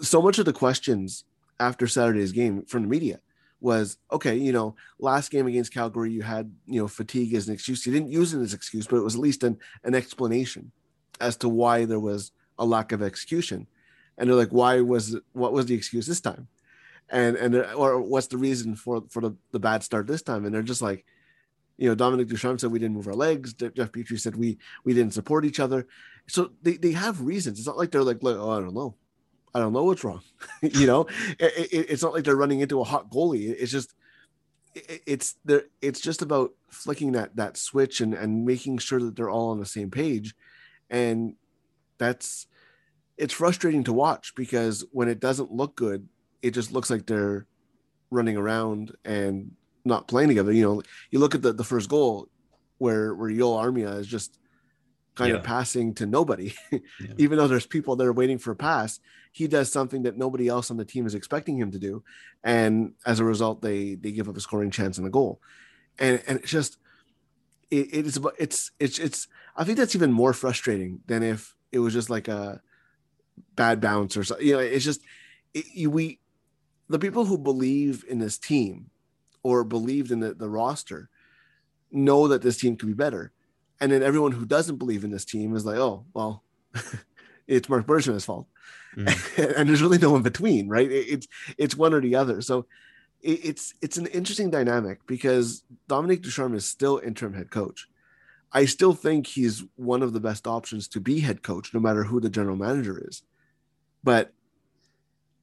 so 0.00 0.20
much 0.20 0.38
of 0.38 0.44
the 0.44 0.52
questions 0.52 1.24
after 1.60 1.86
Saturday's 1.86 2.32
game 2.32 2.64
from 2.64 2.82
the 2.82 2.88
media 2.88 3.20
was 3.60 3.98
okay, 4.12 4.36
you 4.36 4.52
know, 4.52 4.76
last 4.98 5.30
game 5.30 5.46
against 5.46 5.72
Calgary, 5.72 6.12
you 6.12 6.22
had, 6.22 6.52
you 6.66 6.80
know, 6.80 6.88
fatigue 6.88 7.34
as 7.34 7.48
an 7.48 7.54
excuse. 7.54 7.86
You 7.86 7.92
didn't 7.92 8.12
use 8.12 8.34
it 8.34 8.40
as 8.40 8.52
an 8.52 8.56
excuse, 8.56 8.86
but 8.86 8.96
it 8.96 9.04
was 9.04 9.14
at 9.14 9.20
least 9.20 9.42
an, 9.44 9.58
an 9.84 9.94
explanation 9.94 10.72
as 11.20 11.36
to 11.38 11.48
why 11.48 11.84
there 11.84 12.00
was 12.00 12.32
a 12.58 12.66
lack 12.66 12.92
of 12.92 13.02
execution, 13.02 13.66
and 14.18 14.28
they're 14.28 14.36
like, 14.36 14.50
why 14.50 14.80
was 14.80 15.16
what 15.32 15.52
was 15.52 15.66
the 15.66 15.74
excuse 15.74 16.06
this 16.06 16.20
time, 16.20 16.48
and 17.08 17.36
and 17.36 17.54
or 17.74 18.00
what's 18.00 18.26
the 18.28 18.38
reason 18.38 18.76
for 18.76 19.04
for 19.08 19.22
the, 19.22 19.34
the 19.52 19.60
bad 19.60 19.82
start 19.82 20.06
this 20.06 20.22
time, 20.22 20.44
and 20.44 20.54
they're 20.54 20.62
just 20.62 20.82
like, 20.82 21.04
you 21.78 21.88
know, 21.88 21.94
Dominic 21.94 22.28
Ducharme 22.28 22.58
said 22.58 22.70
we 22.70 22.78
didn't 22.78 22.94
move 22.94 23.08
our 23.08 23.14
legs. 23.14 23.52
Jeff 23.52 23.92
Petry 23.92 24.18
said 24.18 24.36
we 24.36 24.58
we 24.84 24.94
didn't 24.94 25.14
support 25.14 25.44
each 25.44 25.60
other, 25.60 25.86
so 26.26 26.50
they 26.62 26.76
they 26.76 26.92
have 26.92 27.20
reasons. 27.20 27.58
It's 27.58 27.66
not 27.66 27.78
like 27.78 27.90
they're 27.90 28.02
like, 28.02 28.22
like 28.22 28.36
oh 28.36 28.50
I 28.50 28.60
don't 28.60 28.74
know, 28.74 28.94
I 29.54 29.58
don't 29.58 29.72
know 29.72 29.84
what's 29.84 30.04
wrong, 30.04 30.22
you 30.62 30.86
know, 30.86 31.06
it, 31.38 31.72
it, 31.72 31.90
it's 31.90 32.02
not 32.02 32.12
like 32.12 32.24
they're 32.24 32.36
running 32.36 32.60
into 32.60 32.80
a 32.80 32.84
hot 32.84 33.10
goalie. 33.10 33.54
It's 33.58 33.72
just 33.72 33.94
it's 35.06 35.36
there 35.44 35.64
it's 35.80 36.00
just 36.00 36.20
about 36.22 36.52
flicking 36.68 37.12
that 37.12 37.34
that 37.36 37.56
switch 37.56 38.00
and 38.00 38.12
and 38.14 38.44
making 38.44 38.78
sure 38.78 39.00
that 39.00 39.16
they're 39.16 39.30
all 39.30 39.50
on 39.50 39.58
the 39.58 39.66
same 39.66 39.90
page 39.90 40.34
and 40.90 41.34
that's 41.98 42.46
it's 43.16 43.32
frustrating 43.32 43.82
to 43.84 43.92
watch 43.92 44.34
because 44.34 44.84
when 44.92 45.08
it 45.08 45.18
doesn't 45.18 45.50
look 45.50 45.76
good 45.76 46.06
it 46.42 46.50
just 46.50 46.72
looks 46.72 46.90
like 46.90 47.06
they're 47.06 47.46
running 48.10 48.36
around 48.36 48.94
and 49.04 49.52
not 49.86 50.08
playing 50.08 50.28
together 50.28 50.52
you 50.52 50.62
know 50.62 50.82
you 51.10 51.18
look 51.18 51.34
at 51.34 51.42
the, 51.42 51.52
the 51.52 51.64
first 51.64 51.88
goal 51.88 52.28
where 52.78 53.14
where 53.14 53.30
Joel 53.30 53.58
Armia 53.58 53.98
is 53.98 54.06
just 54.06 54.38
kind 55.14 55.30
yeah. 55.30 55.38
of 55.38 55.44
passing 55.44 55.94
to 55.94 56.06
nobody 56.06 56.52
yeah. 56.70 56.80
even 57.16 57.38
though 57.38 57.48
there's 57.48 57.66
people 57.66 57.96
that 57.96 58.06
are 58.06 58.12
waiting 58.12 58.38
for 58.38 58.50
a 58.50 58.56
pass 58.56 59.00
he 59.32 59.46
does 59.46 59.70
something 59.70 60.02
that 60.02 60.16
nobody 60.16 60.48
else 60.48 60.70
on 60.70 60.76
the 60.76 60.84
team 60.84 61.06
is 61.06 61.14
expecting 61.14 61.58
him 61.58 61.70
to 61.70 61.78
do 61.78 62.02
and 62.44 62.92
as 63.06 63.18
a 63.18 63.24
result 63.24 63.62
they 63.62 63.94
they 63.94 64.12
give 64.12 64.28
up 64.28 64.36
a 64.36 64.40
scoring 64.40 64.70
chance 64.70 64.98
and 64.98 65.06
a 65.06 65.10
goal 65.10 65.40
and 65.98 66.22
and 66.26 66.40
it's 66.40 66.50
just 66.50 66.78
it, 67.70 67.94
it 67.94 68.06
is 68.06 68.20
it's 68.38 68.70
it's 68.78 68.98
it's 68.98 69.28
i 69.56 69.64
think 69.64 69.78
that's 69.78 69.96
even 69.96 70.12
more 70.12 70.32
frustrating 70.32 71.00
than 71.06 71.22
if 71.22 71.56
it 71.72 71.78
was 71.78 71.92
just 71.92 72.10
like 72.10 72.28
a 72.28 72.60
bad 73.54 73.80
bounce 73.80 74.16
or 74.16 74.24
something 74.24 74.46
you 74.46 74.52
know 74.52 74.58
it's 74.58 74.84
just 74.84 75.00
it, 75.54 75.88
we 75.88 76.20
the 76.88 76.98
people 76.98 77.24
who 77.24 77.38
believe 77.38 78.04
in 78.08 78.18
this 78.18 78.38
team 78.38 78.90
or 79.46 79.64
believed 79.64 80.10
in 80.10 80.20
the, 80.20 80.34
the 80.34 80.48
roster 80.48 81.08
know 81.90 82.28
that 82.28 82.42
this 82.42 82.58
team 82.58 82.76
could 82.76 82.88
be 82.88 82.94
better 82.94 83.32
and 83.80 83.92
then 83.92 84.02
everyone 84.02 84.32
who 84.32 84.44
doesn't 84.44 84.76
believe 84.76 85.04
in 85.04 85.10
this 85.10 85.24
team 85.24 85.54
is 85.54 85.64
like 85.64 85.78
oh 85.78 86.04
well 86.14 86.42
it's 87.46 87.68
marc 87.68 87.86
bergevin's 87.86 88.24
fault 88.24 88.46
mm. 88.96 89.56
and 89.56 89.68
there's 89.68 89.82
really 89.82 89.98
no 89.98 90.16
in 90.16 90.22
between, 90.22 90.68
right? 90.68 90.90
It's 90.90 91.28
it's 91.58 91.76
one 91.76 91.94
or 91.94 92.00
the 92.00 92.16
other. 92.16 92.40
So 92.40 92.66
it's 93.22 93.74
it's 93.82 93.96
an 93.96 94.06
interesting 94.06 94.50
dynamic 94.50 95.06
because 95.06 95.62
Dominic 95.88 96.22
Ducharme 96.22 96.54
is 96.54 96.66
still 96.66 96.98
interim 96.98 97.34
head 97.34 97.50
coach. 97.50 97.88
I 98.52 98.64
still 98.64 98.94
think 98.94 99.26
he's 99.26 99.64
one 99.74 100.02
of 100.02 100.12
the 100.12 100.20
best 100.20 100.46
options 100.46 100.88
to 100.88 101.00
be 101.00 101.20
head 101.20 101.42
coach, 101.42 101.74
no 101.74 101.80
matter 101.80 102.04
who 102.04 102.20
the 102.20 102.30
general 102.30 102.56
manager 102.56 103.02
is. 103.06 103.22
But 104.04 104.32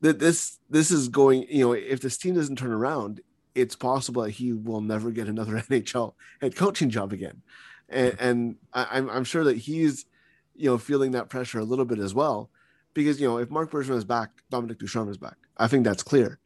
that 0.01 0.19
this 0.19 0.59
this 0.69 0.91
is 0.91 1.09
going, 1.09 1.45
you 1.49 1.65
know, 1.65 1.73
if 1.73 2.01
this 2.01 2.17
team 2.17 2.35
doesn't 2.35 2.57
turn 2.57 2.71
around, 2.71 3.21
it's 3.55 3.75
possible 3.75 4.23
that 4.23 4.31
he 4.31 4.53
will 4.53 4.81
never 4.81 5.11
get 5.11 5.27
another 5.27 5.53
NHL 5.69 6.13
head 6.41 6.55
coaching 6.55 6.89
job 6.89 7.13
again. 7.13 7.41
And, 7.89 8.15
and 8.19 8.55
I, 8.73 8.97
am 8.97 9.09
I'm 9.09 9.23
sure 9.23 9.43
that 9.43 9.57
he's, 9.57 10.05
you 10.55 10.69
know, 10.69 10.77
feeling 10.77 11.11
that 11.11 11.29
pressure 11.29 11.59
a 11.59 11.63
little 11.63 11.85
bit 11.85 11.99
as 11.99 12.13
well 12.13 12.49
because 12.93 13.19
you 13.19 13.27
know 13.27 13.37
if 13.37 13.49
Marc 13.49 13.71
Bergevin 13.71 13.95
is 13.95 14.05
back, 14.05 14.29
Dominic 14.49 14.79
Ducharme 14.79 15.09
is 15.09 15.17
back. 15.17 15.37
I 15.57 15.67
think 15.67 15.83
that's 15.83 16.03
clear. 16.03 16.39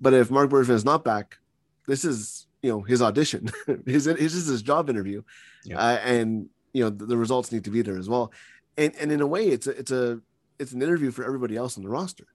But 0.00 0.14
if 0.14 0.30
Marc 0.30 0.50
Bergevin 0.50 0.70
is 0.70 0.84
not 0.84 1.04
back, 1.04 1.38
this 1.86 2.04
is 2.04 2.46
you 2.62 2.70
know 2.70 2.82
his 2.82 3.02
audition. 3.02 3.50
his 3.86 4.04
this 4.04 4.34
is 4.34 4.46
his 4.46 4.62
job 4.62 4.90
interview, 4.90 5.22
yeah. 5.64 5.78
uh, 5.78 5.98
and 6.04 6.48
you 6.72 6.84
know 6.84 6.90
the, 6.90 7.06
the, 7.06 7.16
results 7.16 7.52
need 7.52 7.64
to 7.64 7.70
be 7.70 7.82
there 7.82 7.98
as 7.98 8.08
well. 8.08 8.32
And 8.76 8.94
and 9.00 9.10
in 9.10 9.20
a 9.20 9.26
way, 9.26 9.48
it's 9.48 9.66
a 9.66 9.70
it's 9.70 9.90
a 9.90 10.20
it's 10.58 10.72
an 10.72 10.82
interview 10.82 11.10
for 11.10 11.24
everybody 11.24 11.56
else 11.56 11.76
on 11.76 11.82
the 11.82 11.90
roster. 11.90 12.26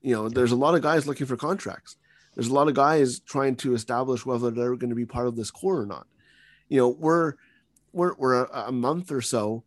You 0.00 0.14
know, 0.14 0.22
yeah. 0.24 0.30
there's 0.34 0.52
a 0.52 0.56
lot 0.56 0.74
of 0.74 0.82
guys 0.82 1.06
looking 1.06 1.26
for 1.26 1.36
contracts. 1.36 1.96
There's 2.34 2.48
a 2.48 2.54
lot 2.54 2.68
of 2.68 2.74
guys 2.74 3.20
trying 3.20 3.56
to 3.56 3.74
establish 3.74 4.24
whether 4.24 4.50
they're 4.50 4.76
going 4.76 4.90
to 4.90 4.96
be 4.96 5.06
part 5.06 5.26
of 5.26 5.36
this 5.36 5.50
core 5.50 5.80
or 5.80 5.86
not. 5.86 6.06
You 6.68 6.78
know, 6.78 6.88
we're 6.88 7.34
we're 7.92 8.14
we're 8.14 8.44
a, 8.44 8.68
a 8.68 8.72
month 8.72 9.10
or 9.12 9.20
so 9.20 9.64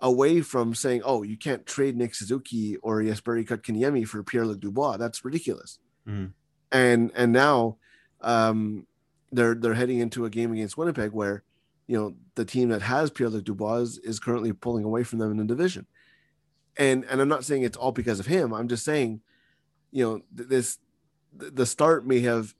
away 0.00 0.40
from 0.40 0.74
saying, 0.74 1.02
"Oh, 1.04 1.22
you 1.22 1.36
can't 1.36 1.66
trade 1.66 1.96
Nick 1.96 2.14
Suzuki 2.14 2.76
or 2.78 3.02
Jesperi 3.02 3.46
Kotkaniemi 3.46 4.06
for 4.06 4.22
Pierre-Luc 4.22 4.60
Dubois. 4.60 4.96
That's 4.96 5.24
ridiculous." 5.24 5.78
Mm. 6.06 6.32
And 6.72 7.12
and 7.14 7.32
now 7.32 7.76
um, 8.20 8.86
they're 9.30 9.54
they're 9.54 9.74
heading 9.74 10.00
into 10.00 10.24
a 10.24 10.30
game 10.30 10.52
against 10.52 10.76
Winnipeg 10.76 11.12
where 11.12 11.44
you 11.86 11.96
know 11.96 12.14
the 12.34 12.44
team 12.44 12.70
that 12.70 12.82
has 12.82 13.10
Pierre-Luc 13.10 13.44
Dubois 13.44 13.76
is, 13.76 13.98
is 13.98 14.20
currently 14.20 14.52
pulling 14.52 14.84
away 14.84 15.04
from 15.04 15.18
them 15.18 15.30
in 15.30 15.36
the 15.36 15.44
division. 15.44 15.86
And 16.76 17.04
and 17.04 17.20
I'm 17.20 17.28
not 17.28 17.44
saying 17.44 17.62
it's 17.62 17.76
all 17.76 17.92
because 17.92 18.20
of 18.20 18.26
him. 18.26 18.52
I'm 18.52 18.68
just 18.68 18.84
saying, 18.84 19.20
you 19.92 20.04
know, 20.04 20.22
this 20.32 20.78
the 21.32 21.66
start 21.66 22.06
may 22.06 22.20
have 22.20 22.54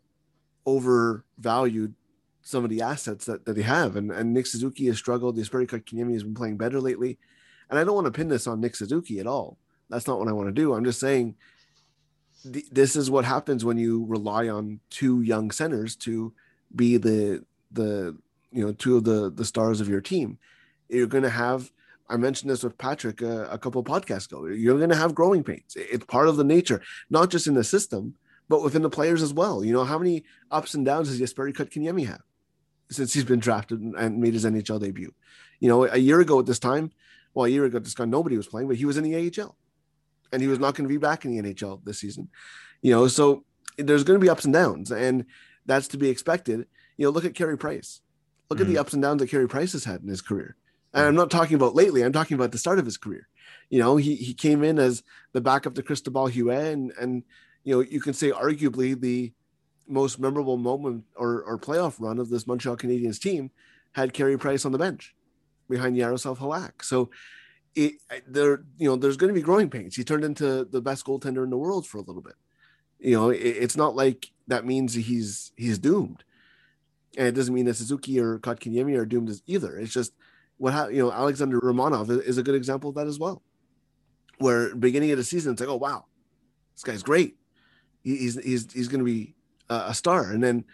overvalued 0.66 1.94
some 2.42 2.64
of 2.64 2.70
the 2.70 2.82
assets 2.82 3.26
that, 3.26 3.44
that 3.44 3.54
they 3.54 3.62
have. 3.62 3.96
And, 3.96 4.10
and 4.10 4.32
Nick 4.32 4.46
Suzuki 4.46 4.86
has 4.86 4.96
struggled. 4.96 5.36
The 5.36 5.42
Jesperi 5.42 5.66
Kotkaniemi 5.66 6.14
has 6.14 6.22
been 6.22 6.34
playing 6.34 6.56
better 6.56 6.80
lately. 6.80 7.18
And 7.68 7.78
I 7.78 7.84
don't 7.84 7.94
want 7.94 8.06
to 8.06 8.12
pin 8.12 8.28
this 8.28 8.46
on 8.46 8.60
Nick 8.60 8.76
Suzuki 8.76 9.20
at 9.20 9.26
all. 9.26 9.58
That's 9.88 10.06
not 10.06 10.18
what 10.18 10.28
I 10.28 10.32
want 10.32 10.48
to 10.48 10.52
do. 10.52 10.74
I'm 10.74 10.84
just 10.84 11.00
saying 11.00 11.34
th- 12.50 12.70
this 12.70 12.96
is 12.96 13.10
what 13.10 13.24
happens 13.24 13.64
when 13.64 13.78
you 13.78 14.04
rely 14.06 14.48
on 14.48 14.80
two 14.90 15.22
young 15.22 15.50
centers 15.50 15.96
to 15.96 16.32
be 16.74 16.96
the 16.96 17.44
the 17.72 18.16
you 18.52 18.64
know 18.64 18.72
two 18.72 18.96
of 18.96 19.04
the 19.04 19.30
the 19.30 19.44
stars 19.44 19.80
of 19.80 19.88
your 19.88 20.00
team. 20.00 20.38
You're 20.88 21.06
going 21.06 21.24
to 21.24 21.30
have 21.30 21.70
I 22.08 22.16
mentioned 22.16 22.50
this 22.50 22.64
with 22.64 22.78
Patrick 22.78 23.22
a, 23.22 23.44
a 23.46 23.58
couple 23.58 23.82
podcasts 23.84 24.26
ago. 24.26 24.46
You're 24.46 24.78
going 24.78 24.90
to 24.90 24.96
have 24.96 25.14
growing 25.14 25.44
pains. 25.44 25.76
It's 25.76 26.04
part 26.06 26.28
of 26.28 26.36
the 26.36 26.44
nature, 26.44 26.82
not 27.08 27.30
just 27.30 27.46
in 27.46 27.54
the 27.54 27.64
system, 27.64 28.14
but 28.50 28.62
within 28.62 28.82
the 28.82 28.90
players 28.90 29.22
as 29.22 29.32
well. 29.32 29.64
You 29.64 29.72
know, 29.72 29.84
how 29.84 29.98
many 29.98 30.24
ups 30.50 30.74
and 30.74 30.84
downs 30.84 31.08
has 31.08 31.18
Jesperi 31.18 31.54
Kotkaniemi 31.54 32.06
have? 32.06 32.20
since 32.90 33.14
he's 33.14 33.24
been 33.24 33.40
drafted 33.40 33.80
and 33.80 34.18
made 34.18 34.34
his 34.34 34.44
NHL 34.44 34.80
debut. 34.80 35.14
You 35.60 35.68
know, 35.68 35.86
a 35.86 35.96
year 35.96 36.20
ago 36.20 36.38
at 36.40 36.46
this 36.46 36.58
time, 36.58 36.90
well, 37.34 37.46
a 37.46 37.48
year 37.48 37.64
ago 37.64 37.76
at 37.76 37.84
this 37.84 37.94
time, 37.94 38.10
nobody 38.10 38.36
was 38.36 38.48
playing, 38.48 38.68
but 38.68 38.76
he 38.76 38.84
was 38.84 38.96
in 38.96 39.04
the 39.04 39.14
AHL, 39.16 39.56
and 40.32 40.42
he 40.42 40.48
was 40.48 40.58
not 40.58 40.74
going 40.74 40.88
to 40.88 40.92
be 40.92 40.98
back 40.98 41.24
in 41.24 41.30
the 41.36 41.42
NHL 41.42 41.84
this 41.84 42.00
season. 42.00 42.28
You 42.82 42.90
know, 42.90 43.06
so 43.08 43.44
there's 43.78 44.04
going 44.04 44.18
to 44.18 44.22
be 44.22 44.28
ups 44.28 44.44
and 44.44 44.54
downs, 44.54 44.90
and 44.90 45.26
that's 45.66 45.88
to 45.88 45.98
be 45.98 46.08
expected. 46.08 46.66
You 46.96 47.06
know, 47.06 47.10
look 47.10 47.24
at 47.24 47.34
Carey 47.34 47.56
Price. 47.56 48.00
Look 48.48 48.58
mm-hmm. 48.58 48.62
at 48.62 48.66
the 48.66 48.74
mm-hmm. 48.74 48.80
ups 48.80 48.92
and 48.94 49.02
downs 49.02 49.20
that 49.20 49.30
Carey 49.30 49.48
Price 49.48 49.72
has 49.72 49.84
had 49.84 50.02
in 50.02 50.08
his 50.08 50.20
career. 50.20 50.56
And 50.92 51.06
I'm 51.06 51.14
not 51.14 51.30
talking 51.30 51.54
about 51.54 51.76
lately. 51.76 52.02
I'm 52.02 52.12
talking 52.12 52.34
about 52.34 52.50
the 52.50 52.58
start 52.58 52.80
of 52.80 52.84
his 52.84 52.96
career. 52.96 53.28
You 53.68 53.78
know, 53.78 53.96
he 53.96 54.16
he 54.16 54.34
came 54.34 54.64
in 54.64 54.80
as 54.80 55.04
the 55.32 55.40
backup 55.40 55.76
to 55.76 55.84
Cristobal 55.84 56.28
Huet, 56.28 56.72
and 56.72 56.92
and 56.98 57.22
you 57.64 57.74
know 57.74 57.80
you 57.80 58.00
can 58.00 58.14
say 58.14 58.30
arguably 58.30 58.98
the 58.98 59.32
most 59.86 60.18
memorable 60.18 60.56
moment 60.56 61.04
or, 61.16 61.42
or 61.42 61.58
playoff 61.58 62.00
run 62.00 62.18
of 62.18 62.28
this 62.28 62.46
Montreal 62.46 62.76
Canadiens 62.76 63.18
team 63.18 63.50
had 63.92 64.12
Carey 64.12 64.38
Price 64.38 64.64
on 64.64 64.72
the 64.72 64.78
bench 64.78 65.14
behind 65.68 65.96
Yaroslav 65.96 66.38
Halak. 66.38 66.82
So 66.82 67.10
it 67.74 67.94
there, 68.26 68.64
you 68.78 68.88
know, 68.88 68.96
there's 68.96 69.16
going 69.16 69.28
to 69.28 69.38
be 69.38 69.42
growing 69.42 69.70
pains. 69.70 69.96
He 69.96 70.04
turned 70.04 70.24
into 70.24 70.64
the 70.64 70.80
best 70.80 71.04
goaltender 71.04 71.44
in 71.44 71.50
the 71.50 71.56
world 71.56 71.86
for 71.86 71.98
a 71.98 72.02
little 72.02 72.22
bit. 72.22 72.34
You 72.98 73.16
know, 73.16 73.30
it, 73.30 73.38
it's 73.38 73.76
not 73.76 73.96
like 73.96 74.30
that 74.46 74.64
means 74.64 74.94
he's 74.94 75.52
he's 75.56 75.78
doomed, 75.78 76.24
and 77.16 77.26
it 77.26 77.34
doesn't 77.34 77.54
mean 77.54 77.66
that 77.66 77.76
Suzuki 77.76 78.18
or 78.18 78.38
Kotkaniemi 78.38 78.96
are 78.96 79.06
doomed 79.06 79.30
either. 79.46 79.78
It's 79.78 79.92
just 79.92 80.12
what 80.58 80.72
ha- 80.72 80.88
you 80.88 80.98
know. 80.98 81.12
Alexander 81.12 81.60
Romanov 81.60 82.10
is 82.22 82.38
a 82.38 82.42
good 82.42 82.54
example 82.54 82.90
of 82.90 82.96
that 82.96 83.06
as 83.06 83.18
well. 83.18 83.42
Where 84.38 84.74
beginning 84.74 85.12
of 85.12 85.18
the 85.18 85.24
season, 85.24 85.52
it's 85.52 85.60
like, 85.60 85.70
oh 85.70 85.76
wow, 85.76 86.06
this 86.74 86.82
guy's 86.82 87.02
great. 87.02 87.36
He's 88.02 88.38
he's 88.42 88.72
he's 88.72 88.88
going 88.88 89.00
to 89.00 89.04
be 89.04 89.34
a 89.68 89.94
star. 89.94 90.30
And 90.30 90.42
then, 90.42 90.64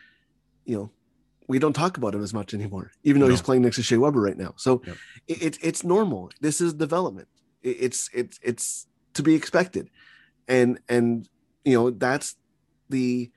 you 0.64 0.76
know, 0.76 0.90
we 1.48 1.58
don't 1.58 1.74
talk 1.74 1.96
about 1.96 2.14
him 2.14 2.22
as 2.22 2.34
much 2.34 2.54
anymore, 2.54 2.90
even 3.04 3.20
though 3.20 3.26
no. 3.26 3.32
he's 3.32 3.42
playing 3.42 3.62
next 3.62 3.76
to 3.76 3.82
Shea 3.82 3.98
Weber 3.98 4.20
right 4.20 4.36
now. 4.36 4.54
So 4.56 4.82
yep. 4.86 4.96
it, 5.28 5.42
it, 5.42 5.58
it's 5.62 5.84
normal. 5.84 6.30
This 6.40 6.60
is 6.60 6.74
development. 6.74 7.28
It, 7.62 7.76
it's 7.80 8.10
it's 8.12 8.40
it's 8.42 8.86
to 9.14 9.22
be 9.22 9.34
expected, 9.34 9.90
and 10.48 10.78
and 10.88 11.28
you 11.64 11.74
know 11.74 11.90
that's 11.90 12.36
the 12.88 13.30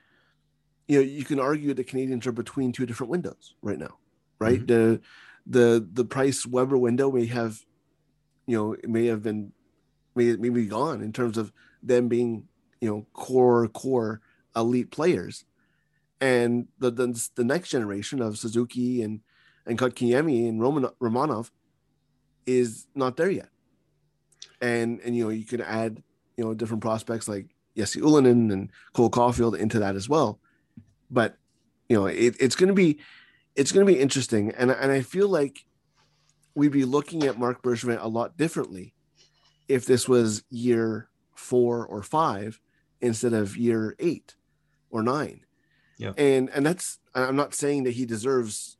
you 0.88 0.98
know 0.98 1.04
you 1.04 1.24
can 1.24 1.40
argue 1.40 1.74
the 1.74 1.84
Canadiens 1.84 2.26
are 2.26 2.32
between 2.32 2.72
two 2.72 2.86
different 2.86 3.12
windows 3.12 3.54
right 3.62 3.78
now, 3.78 3.98
right? 4.40 4.66
Mm-hmm. 4.66 4.66
The 4.66 5.02
the 5.46 5.88
the 5.94 6.06
Price 6.06 6.46
Weber 6.46 6.78
window 6.78 7.12
may 7.12 7.28
have 7.28 7.60
you 8.48 8.58
know 8.58 8.74
it 8.74 8.90
may 8.90 9.06
have 9.06 9.22
been 9.22 9.52
may 10.16 10.36
maybe 10.36 10.66
gone 10.66 11.02
in 11.02 11.14
terms 11.14 11.38
of 11.38 11.54
them 11.84 12.08
being 12.08 12.49
you 12.82 12.90
know 12.90 13.06
core 13.14 13.68
core 13.68 14.22
elite 14.56 14.92
players 14.92 15.46
and 16.22 16.68
the, 16.80 16.92
the, 16.92 17.30
the 17.36 17.44
next 17.44 17.70
generation 17.70 18.22
of 18.22 18.38
Suzuki 18.38 19.02
and 19.02 19.22
and 19.66 19.78
Kotkaniemi 19.78 20.50
and 20.50 20.60
Roman, 20.60 20.86
Romanov 21.02 21.52
is 22.46 22.88
not 22.96 23.18
there 23.18 23.30
yet. 23.30 23.50
And 24.62 25.00
and 25.02 25.16
you 25.16 25.26
know 25.26 25.30
you 25.30 25.46
can 25.46 25.62
add 25.62 26.04
you 26.38 26.44
know 26.44 26.54
different 26.54 26.82
prospects 26.82 27.28
like 27.28 27.48
Jesse 27.78 28.02
Ylönen 28.02 28.52
and 28.52 28.72
Cole 28.94 29.12
Caufield 29.12 29.58
into 29.58 29.80
that 29.80 29.96
as 29.96 30.10
well. 30.10 30.40
But 31.10 31.38
you 31.88 31.98
know 31.98 32.08
it, 32.08 32.36
it's 32.40 32.56
going 32.56 32.68
to 32.68 32.74
be 32.74 33.00
it's 33.56 33.72
going 33.72 33.86
to 33.86 33.92
be 33.92 34.00
interesting, 34.00 34.52
and 34.58 34.72
and 34.72 34.92
I 34.92 35.02
feel 35.02 35.30
like 35.30 35.66
we'd 36.56 36.72
be 36.72 36.86
looking 36.86 37.24
at 37.24 37.40
Marc 37.40 37.62
Bergevin 37.62 38.02
a 38.02 38.08
lot 38.08 38.36
differently 38.36 38.94
if 39.68 39.86
this 39.86 40.10
was 40.10 40.44
year 40.50 41.10
four 41.36 41.86
or 41.86 42.04
five 42.04 42.60
instead 43.02 43.34
of 43.34 43.58
year 43.58 43.96
eight 44.00 44.36
or 44.90 45.04
nine. 45.04 45.42
Yeah. 45.98 46.14
And 46.18 46.50
and 46.50 46.66
that's 46.66 47.00
I'm 47.14 47.36
not 47.36 47.54
saying 47.54 47.84
that 47.84 47.92
he 47.92 48.06
deserves 48.06 48.78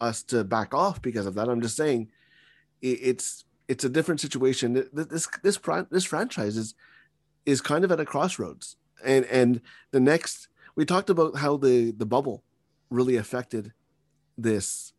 us 0.00 0.22
to 0.24 0.44
back 0.44 0.74
off 0.74 1.00
because 1.00 1.26
of 1.26 1.34
that. 1.34 1.48
I'm 1.48 1.60
just 1.60 1.76
saying 1.76 2.10
it, 2.82 2.98
it's 3.02 3.44
it's 3.68 3.84
a 3.84 3.88
different 3.88 4.20
situation. 4.20 4.88
This 4.92 5.28
this 5.42 5.58
this 5.90 6.04
franchise 6.04 6.56
is 6.56 6.74
is 7.44 7.60
kind 7.60 7.84
of 7.84 7.92
at 7.92 8.00
a 8.00 8.04
crossroads. 8.04 8.76
And 9.04 9.24
and 9.26 9.60
the 9.92 10.00
next 10.00 10.48
we 10.74 10.84
talked 10.84 11.10
about 11.10 11.36
how 11.36 11.56
the 11.56 11.92
the 11.92 12.06
bubble 12.06 12.42
really 12.90 13.16
affected 13.16 13.72
this 14.36 14.92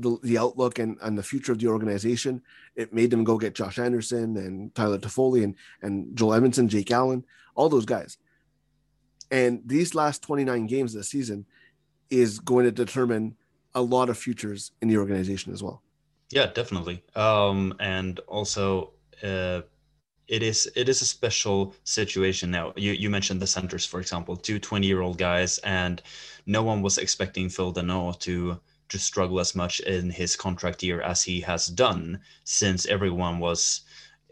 the, 0.00 0.18
the 0.22 0.38
outlook 0.38 0.78
and, 0.78 0.96
and 1.02 1.16
the 1.16 1.22
future 1.22 1.52
of 1.52 1.58
the 1.58 1.68
organization. 1.68 2.42
It 2.76 2.92
made 2.92 3.10
them 3.10 3.24
go 3.24 3.38
get 3.38 3.54
Josh 3.54 3.78
Anderson 3.78 4.36
and 4.36 4.74
Tyler 4.74 4.98
Toffoli 4.98 5.44
and, 5.44 5.54
and 5.82 6.16
Joel 6.16 6.40
Edmundson, 6.40 6.68
Jake 6.68 6.90
Allen, 6.90 7.24
all 7.54 7.68
those 7.68 7.86
guys. 7.86 8.18
And 9.30 9.62
these 9.64 9.94
last 9.94 10.22
29 10.22 10.66
games 10.66 10.94
of 10.94 11.00
the 11.00 11.04
season 11.04 11.46
is 12.10 12.38
going 12.40 12.64
to 12.64 12.72
determine 12.72 13.36
a 13.74 13.82
lot 13.82 14.08
of 14.08 14.18
futures 14.18 14.72
in 14.82 14.88
the 14.88 14.98
organization 14.98 15.52
as 15.52 15.62
well. 15.62 15.82
Yeah, 16.30 16.46
definitely. 16.46 17.02
Um, 17.14 17.74
and 17.80 18.18
also, 18.20 18.92
uh, 19.22 19.62
it 20.30 20.44
is 20.44 20.70
it 20.76 20.88
is 20.88 21.02
a 21.02 21.06
special 21.06 21.74
situation 21.82 22.52
now. 22.52 22.72
You 22.76 22.92
you 22.92 23.10
mentioned 23.10 23.42
the 23.42 23.48
centers, 23.48 23.84
for 23.84 24.00
example, 24.00 24.36
two 24.36 24.60
20 24.60 24.86
year 24.86 25.00
old 25.00 25.18
guys, 25.18 25.58
and 25.58 26.00
no 26.46 26.62
one 26.62 26.82
was 26.82 26.98
expecting 26.98 27.48
Phil 27.48 27.74
Danault 27.74 28.20
to 28.20 28.60
to 28.90 28.98
struggle 28.98 29.40
as 29.40 29.54
much 29.54 29.80
in 29.80 30.10
his 30.10 30.36
contract 30.36 30.82
year 30.82 31.00
as 31.00 31.22
he 31.22 31.40
has 31.40 31.66
done, 31.66 32.20
since 32.44 32.86
everyone 32.86 33.38
was 33.38 33.82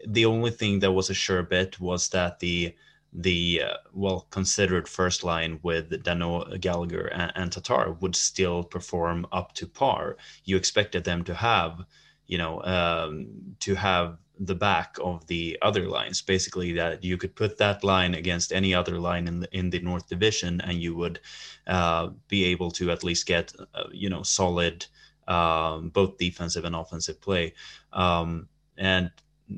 the 0.07 0.25
only 0.25 0.51
thing 0.51 0.79
that 0.79 0.91
was 0.91 1.09
a 1.09 1.13
sure 1.13 1.43
bet 1.43 1.79
was 1.79 2.09
that 2.09 2.39
the 2.39 2.75
the 3.11 3.63
uh, 3.65 3.77
well 3.91 4.27
considered 4.29 4.87
first 4.87 5.23
line 5.23 5.59
with 5.63 5.89
Danault, 6.03 6.61
Gallagher, 6.61 7.07
and, 7.07 7.31
and 7.35 7.51
Tatar 7.51 7.93
would 7.93 8.15
still 8.15 8.63
perform 8.63 9.25
up 9.31 9.53
to 9.55 9.65
par. 9.67 10.17
You 10.45 10.57
expected 10.57 11.03
them 11.03 11.23
to 11.23 11.33
have, 11.33 11.85
you 12.29 12.37
know, 12.37 12.63
um, 12.63 13.27
to 13.59 13.73
have 13.75 14.17
the 14.39 14.55
back 14.55 14.95
of 15.03 15.25
the 15.27 15.57
other 15.61 15.89
lines. 15.89 16.21
Basically 16.21 16.71
that 16.73 17.03
you 17.03 17.17
could 17.17 17.35
put 17.35 17.57
that 17.57 17.83
line 17.83 18.13
against 18.13 18.53
any 18.53 18.73
other 18.73 18.99
line 18.99 19.27
in 19.27 19.41
the 19.41 19.49
in 19.51 19.69
the 19.71 19.79
north 19.79 20.07
division 20.07 20.61
and 20.61 20.81
you 20.81 20.95
would 20.95 21.19
uh, 21.67 22.09
be 22.29 22.45
able 22.45 22.71
to 22.71 22.91
at 22.91 23.03
least 23.03 23.25
get 23.25 23.51
uh, 23.73 23.83
you 23.91 24.09
know 24.09 24.23
solid 24.23 24.85
um, 25.27 25.89
both 25.89 26.17
defensive 26.17 26.65
and 26.65 26.75
offensive 26.75 27.19
play. 27.19 27.53
Um, 27.91 28.47
and 28.77 29.11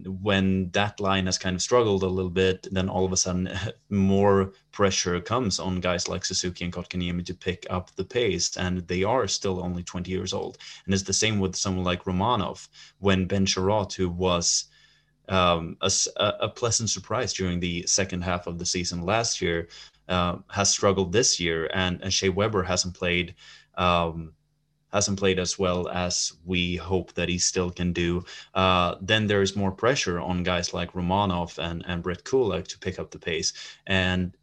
when 0.06 0.70
that 0.72 1.00
line 1.00 1.26
has 1.26 1.38
kind 1.38 1.56
of 1.56 1.62
struggled 1.62 2.04
a 2.04 2.08
little 2.08 2.32
bit, 2.32 2.68
then 2.72 2.88
all 2.88 3.06
of 3.06 3.12
a 3.12 3.18
sudden 3.18 3.50
more 3.90 4.54
pressure 4.72 5.20
comes 5.20 5.60
on 5.60 5.82
guys 5.82 6.08
like 6.08 6.24
Suzuki 6.24 6.64
and 6.64 6.74
Kotkaniemi 6.74 7.26
to 7.26 7.34
pick 7.34 7.66
up 7.70 7.94
the 7.96 8.04
pace, 8.04 8.56
and 8.58 8.88
they 8.88 9.04
are 9.04 9.28
still 9.28 9.64
only 9.64 9.84
20 9.84 10.10
years 10.10 10.34
old. 10.34 10.58
And 10.86 10.94
it's 10.94 11.04
the 11.04 11.14
same 11.14 11.40
with 11.40 11.56
someone 11.56 11.84
like 11.84 12.06
Romanov 12.06 12.68
when 13.00 13.26
Ben 13.26 13.46
Chiarot, 13.46 13.94
who 13.94 14.10
was 14.10 14.66
um, 15.28 15.78
a, 15.82 15.92
a, 16.18 16.50
pleasant 16.50 16.90
surprise 16.90 17.32
during 17.32 17.60
the 17.60 17.86
second 17.88 18.22
half 18.22 18.48
of 18.48 18.58
the 18.60 18.66
season 18.66 19.02
last 19.02 19.42
year, 19.42 19.68
uh, 20.10 20.38
has 20.50 20.70
struggled 20.70 21.14
this 21.14 21.40
year, 21.40 21.70
and, 21.74 22.02
and 22.02 22.14
Shea 22.14 22.30
Weber 22.30 22.64
hasn't 22.64 22.96
played. 22.96 23.36
Um, 23.76 24.34
hasn't 24.94 25.20
played 25.20 25.40
as 25.40 25.58
well 25.58 25.88
as 25.90 26.34
we 26.46 26.76
hope 26.76 27.14
that 27.14 27.30
he 27.30 27.38
still 27.38 27.72
can 27.72 27.94
do, 27.94 28.24
uh, 28.54 28.96
then 29.02 29.28
there 29.28 29.42
is 29.42 29.56
more 29.56 29.72
pressure 29.72 30.20
on 30.20 30.44
guys 30.44 30.74
like 30.74 30.94
Romanov 30.94 31.58
and, 31.58 31.84
and 31.88 32.04
Brett 32.04 32.24
Kulak 32.24 32.68
to 32.68 32.80
pick 32.80 33.00
up 33.00 33.12
the 33.12 33.20
pace. 33.20 33.54
And 33.88 34.36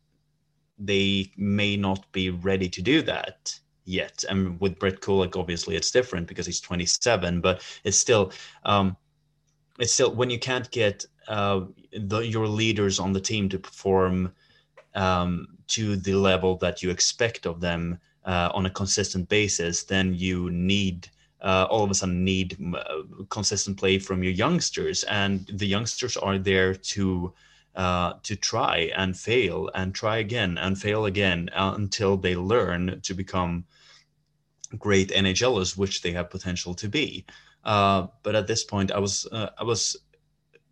they 0.79 1.33
may 1.37 1.77
not 1.77 2.11
be 2.13 2.31
ready 2.31 2.69
to 2.69 2.83
do 2.83 3.03
that 3.03 3.59
yet. 3.85 4.25
And 4.29 4.61
with 4.61 4.79
Brett 4.79 5.01
Kulak, 5.01 5.37
obviously 5.37 5.77
it's 5.77 5.91
different 5.91 6.27
because 6.29 6.47
he's 6.47 6.61
27, 6.61 7.41
but 7.41 7.63
it's 7.85 7.99
still, 7.99 8.33
um, 8.65 8.97
it's 9.79 9.93
still 9.93 10.15
when 10.15 10.31
you 10.31 10.39
can't 10.39 10.71
get 10.71 11.05
uh, 11.29 11.63
the, 11.93 12.21
your 12.21 12.47
leaders 12.47 12.99
on 12.99 13.13
the 13.13 13.21
team 13.21 13.49
to 13.49 13.59
perform 13.59 14.33
um, 14.95 15.49
to 15.69 15.97
the 15.97 16.15
level 16.15 16.57
that 16.57 16.83
you 16.83 16.91
expect 16.91 17.47
of 17.47 17.61
them 17.61 17.99
uh, 18.29 18.51
on 18.53 18.67
a 18.67 18.71
consistent 18.71 19.27
basis, 19.31 19.85
then 19.85 20.15
you 20.15 20.51
need 20.51 21.09
uh, 21.41 21.67
all 21.71 21.83
of 21.83 21.91
a 21.91 21.95
sudden 21.95 22.25
need 22.25 22.59
uh, 22.75 23.03
consistent 23.31 23.79
play 23.79 23.99
from 23.99 24.23
your 24.23 24.33
youngsters, 24.33 25.03
and 25.05 25.47
the 25.55 25.67
youngsters 25.67 26.15
are 26.19 26.37
there 26.37 26.75
to 26.75 27.33
uh, 27.75 28.13
to 28.25 28.37
try 28.37 28.91
and 28.97 29.17
fail 29.17 29.71
and 29.75 29.95
try 29.95 30.19
again 30.19 30.59
and 30.59 30.79
fail 30.79 31.07
again 31.07 31.49
uh, 31.55 31.73
until 31.77 32.19
they 32.19 32.37
learn 32.37 33.01
to 33.01 33.15
become 33.15 33.65
great 34.77 35.09
NHLers, 35.09 35.79
which 35.79 36.03
they 36.03 36.11
have 36.11 36.29
potential 36.29 36.75
to 36.75 36.89
be. 36.89 37.25
Uh, 37.65 38.09
but 38.23 38.35
at 38.35 38.47
this 38.47 38.63
point, 38.63 38.93
I 38.93 38.99
was 38.99 39.27
I 39.33 39.65
was 39.65 39.97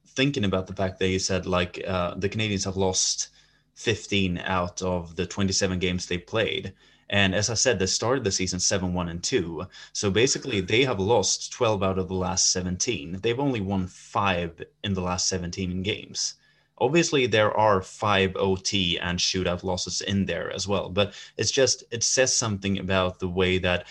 thinking 0.08 0.44
about 0.44 0.66
the 0.66 0.74
fact 0.74 0.98
that 0.98 1.08
you 1.08 1.18
said 1.18 1.46
like 1.46 1.76
the 1.76 2.28
Canadiens 2.28 2.66
have 2.66 2.76
lost 2.76 3.28
15 3.76 4.38
out 4.38 4.82
of 4.82 5.16
the 5.16 5.26
27 5.26 5.78
games 5.78 6.06
they 6.06 6.18
played 6.18 6.74
and 7.08 7.34
as 7.34 7.50
I 7.50 7.54
said, 7.54 7.78
they 7.78 7.86
started 7.86 8.24
the 8.24 8.32
season 8.32 8.58
7 8.58 8.92
1 8.92 9.08
and 9.08 9.22
2. 9.22 9.66
So 9.92 10.10
basically, 10.10 10.60
they 10.60 10.84
have 10.84 10.98
lost 10.98 11.52
12 11.52 11.82
out 11.82 11.98
of 11.98 12.08
the 12.08 12.14
last 12.14 12.50
17. 12.50 13.20
They've 13.22 13.38
only 13.38 13.60
won 13.60 13.86
five 13.86 14.62
in 14.82 14.94
the 14.94 15.02
last 15.02 15.28
17 15.28 15.82
games. 15.82 16.34
Obviously, 16.78 17.26
there 17.26 17.56
are 17.56 17.80
five 17.80 18.36
OT 18.36 18.98
and 18.98 19.18
shootout 19.18 19.62
losses 19.62 20.02
in 20.02 20.26
there 20.26 20.50
as 20.52 20.68
well, 20.68 20.90
but 20.90 21.14
it's 21.38 21.50
just, 21.50 21.84
it 21.90 22.02
says 22.02 22.36
something 22.36 22.78
about 22.78 23.18
the 23.18 23.28
way 23.28 23.58
that 23.58 23.86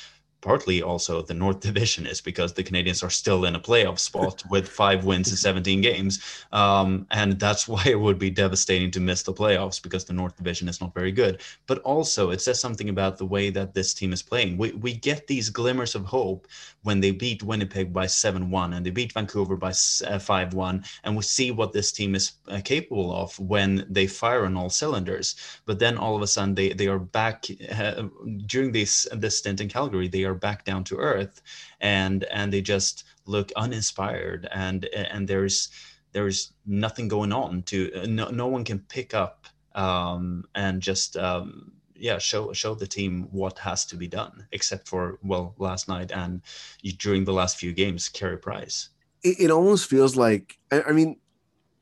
partly 0.46 0.84
also 0.84 1.24
the 1.24 1.34
North 1.34 1.60
Division 1.70 2.06
is 2.06 2.22
because 2.22 2.54
the 2.54 2.64
Canadiens 2.64 3.04
are 3.04 3.10
still 3.10 3.46
in 3.46 3.56
a 3.56 3.60
playoff 3.60 4.00
spot 4.00 4.44
with 4.50 4.70
five 4.70 5.04
wins 5.04 5.32
in 5.32 5.36
17 5.36 5.82
games. 5.82 6.24
Um, 6.52 7.08
and 7.12 7.40
that's 7.40 7.68
why 7.74 7.84
it 7.88 8.00
would 8.00 8.20
be 8.20 8.30
devastating 8.30 8.92
to 8.92 9.00
miss 9.00 9.24
the 9.24 9.34
playoffs 9.34 9.82
because 9.82 10.06
the 10.06 10.14
North 10.14 10.38
Division 10.38 10.70
is 10.70 10.80
not 10.80 10.94
very 10.94 11.12
good. 11.12 11.42
But 11.66 11.80
also, 11.80 12.30
it 12.30 12.42
says 12.42 12.60
something 12.60 12.90
about 12.90 13.18
the 13.18 13.26
way 13.26 13.50
that 13.50 13.74
this 13.74 13.94
team 13.94 14.14
is 14.14 14.22
playing. 14.22 14.58
We, 14.58 14.72
we 14.74 14.94
get 14.94 15.26
these 15.26 15.50
glimmers 15.50 15.96
of 15.96 16.06
hope 16.06 16.48
when 16.84 17.00
they 17.00 17.12
beat 17.12 17.42
Winnipeg 17.42 17.92
by 17.92 18.06
7 18.06 18.52
1 18.52 18.74
and 18.74 18.86
they 18.86 18.92
beat 18.92 19.14
Vancouver 19.14 19.56
by 19.56 19.74
uh, 20.06 20.20
5 20.20 20.54
1. 20.54 20.84
And 21.04 21.16
we 21.16 21.24
see 21.24 21.50
what 21.50 21.74
this 21.74 21.92
team 21.92 22.14
is 22.14 22.34
uh, 22.48 22.62
capable 22.64 23.12
of 23.12 23.38
when 23.40 23.86
they 23.90 24.06
fire 24.06 24.46
on 24.46 24.56
all 24.56 24.70
cylinders. 24.70 25.36
But 25.66 25.80
then 25.80 25.98
all 25.98 26.16
of 26.16 26.22
a 26.22 26.28
sudden, 26.28 26.54
they, 26.54 26.74
they 26.74 26.88
are 26.88 27.00
back 27.00 27.46
uh, 27.72 28.04
during 28.46 28.72
this, 28.72 29.08
this 29.12 29.40
stint 29.40 29.60
in 29.60 29.70
Calgary, 29.70 30.08
they 30.08 30.24
are 30.24 30.35
back 30.36 30.66
down 30.66 30.84
to 30.84 30.98
earth 30.98 31.42
and 31.82 32.24
and 32.26 32.52
they 32.52 32.62
just 32.62 33.04
look 33.26 33.52
uninspired 33.56 34.48
and 34.54 34.86
and 34.94 35.28
there's 35.28 35.70
there's 36.12 36.54
nothing 36.66 37.10
going 37.10 37.34
on 37.34 37.62
to 37.64 37.92
no, 38.08 38.30
no 38.30 38.48
one 38.48 38.64
can 38.64 38.80
pick 38.80 39.14
up 39.14 39.48
um, 39.76 40.46
and 40.56 40.82
just 40.82 41.18
um, 41.18 41.74
yeah 41.96 42.18
show 42.18 42.54
show 42.54 42.74
the 42.74 42.88
team 42.88 43.28
what 43.32 43.60
has 43.60 43.86
to 43.86 43.96
be 43.96 44.08
done 44.08 44.48
except 44.52 44.88
for 44.88 45.20
well 45.24 45.54
last 45.58 45.88
night 45.88 46.12
and 46.12 46.42
during 46.98 47.26
the 47.26 47.34
last 47.34 47.58
few 47.58 47.74
games 47.74 48.10
Carey 48.10 48.38
Price. 48.38 48.90
It, 49.24 49.40
it 49.40 49.52
almost 49.52 49.90
feels 49.90 50.16
like 50.16 50.58
I, 50.72 50.84
I 50.84 50.92
mean 50.92 51.18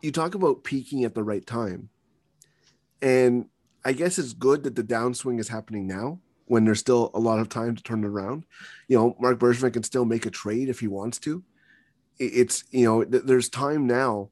you 0.02 0.12
talk 0.12 0.36
about 0.36 0.64
peaking 0.64 1.04
at 1.04 1.14
the 1.14 1.24
right 1.24 1.46
time 1.46 1.90
and 3.02 3.50
I 3.86 3.94
guess 3.94 4.18
it's 4.18 4.34
good 4.34 4.64
that 4.64 4.76
the 4.76 4.84
downswing 4.84 5.40
is 5.40 5.50
happening 5.50 5.88
now 5.88 6.20
when 6.46 6.66
there's 6.66 6.80
still 6.80 7.12
a 7.14 7.20
lot 7.20 7.40
of 7.40 7.50
time 7.50 7.76
to 7.76 7.84
turn 7.84 8.04
it 8.04 8.08
around. 8.08 8.46
You 8.88 8.98
know, 8.98 9.16
Marc 9.20 9.40
Bergevin 9.40 9.74
can 9.74 9.84
still 9.84 10.06
make 10.06 10.26
a 10.26 10.30
trade 10.30 10.70
if 10.70 10.80
he 10.80 10.88
wants 10.88 11.20
to. 11.20 11.44
It's 12.20 12.64
you 12.72 12.86
know, 12.86 13.04
th- 13.04 13.24
there's 13.26 13.50
time 13.50 13.88
now. 13.88 14.30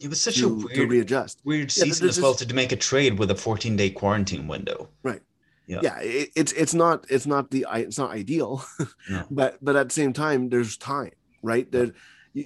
It 0.00 0.08
was 0.08 0.20
such 0.20 0.36
to, 0.38 0.46
a 0.48 0.52
weird, 0.52 0.74
to 0.74 0.86
readjust. 0.86 1.40
weird 1.44 1.70
season 1.70 2.04
there's 2.06 2.18
as 2.18 2.22
well 2.22 2.34
just- 2.34 2.48
to 2.48 2.54
make 2.54 2.72
a 2.72 2.76
trade 2.76 3.18
with 3.18 3.30
a 3.30 3.34
14 3.34 3.76
day 3.76 3.90
quarantine 3.90 4.46
window. 4.48 4.88
Right. 5.02 5.22
Yeah. 5.66 5.80
Yeah, 5.82 5.98
it, 6.00 6.28
it's 6.36 6.52
it's 6.52 6.74
not 6.74 7.06
it's 7.08 7.26
not 7.26 7.50
the 7.50 7.66
it's 7.72 7.96
not 7.96 8.10
ideal, 8.10 8.62
No. 9.08 9.24
but 9.30 9.56
but 9.64 9.76
at 9.76 9.88
the 9.88 9.94
same 9.94 10.12
time, 10.12 10.50
there's 10.50 10.76
time, 10.76 11.12
right? 11.42 11.70
There, 11.72 11.92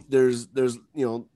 there's 0.08 0.46
there's 0.48 0.76
you 0.94 1.04
know, 1.04 1.26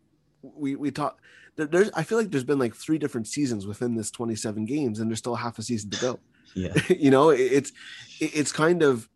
we 0.42 0.76
we 0.76 0.90
talk. 0.92 1.18
There, 1.56 1.66
there's 1.66 1.90
I 1.94 2.04
feel 2.04 2.18
like 2.18 2.30
there's 2.30 2.44
been 2.44 2.60
like 2.60 2.76
three 2.76 2.98
different 2.98 3.26
seasons 3.26 3.66
within 3.66 3.96
this 3.96 4.12
27 4.12 4.64
games, 4.64 5.00
and 5.00 5.10
there's 5.10 5.18
still 5.18 5.34
half 5.34 5.58
a 5.58 5.62
season 5.62 5.90
to 5.90 6.00
go. 6.00 6.20
Yeah. 6.54 6.74
you 6.88 7.10
know 7.10 7.30
it's 7.30 7.72
it's 8.20 8.52
kind 8.52 8.82
of 8.82 9.08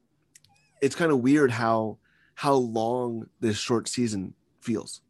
it's 0.81 0.95
kind 0.95 1.13
of 1.13 1.21
weird 1.21 1.51
how 1.51 1.99
how 2.35 2.55
long 2.55 3.29
this 3.41 3.59
short 3.59 3.89
season 3.89 4.35
feels. 4.61 5.01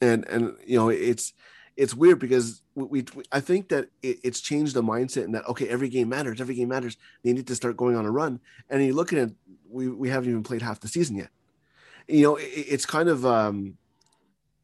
And 0.00 0.26
and 0.28 0.56
you 0.66 0.76
know 0.76 0.88
it's 0.90 1.32
it's 1.76 1.94
weird 1.94 2.18
because 2.20 2.62
we, 2.76 3.04
we 3.14 3.24
i 3.32 3.40
think 3.40 3.68
that 3.68 3.88
it, 4.02 4.18
it's 4.22 4.40
changed 4.40 4.74
the 4.74 4.82
mindset 4.82 5.24
and 5.24 5.34
that 5.34 5.44
okay 5.48 5.68
every 5.68 5.88
game 5.88 6.08
matters 6.08 6.40
every 6.40 6.54
game 6.54 6.68
matters. 6.68 6.96
They 7.22 7.32
need 7.32 7.46
to 7.48 7.56
start 7.56 7.76
going 7.76 7.96
on 7.96 8.06
a 8.06 8.10
run. 8.10 8.40
And 8.70 8.84
you 8.84 8.94
look 8.94 9.12
at 9.12 9.18
it 9.18 9.32
we 9.68 9.88
we 9.88 10.08
haven't 10.10 10.30
even 10.30 10.42
played 10.42 10.62
half 10.62 10.80
the 10.80 10.88
season 10.88 11.16
yet. 11.16 11.30
You 12.08 12.22
know 12.22 12.36
it, 12.36 12.44
it's 12.44 12.86
kind 12.86 13.08
of 13.08 13.24
um 13.26 13.76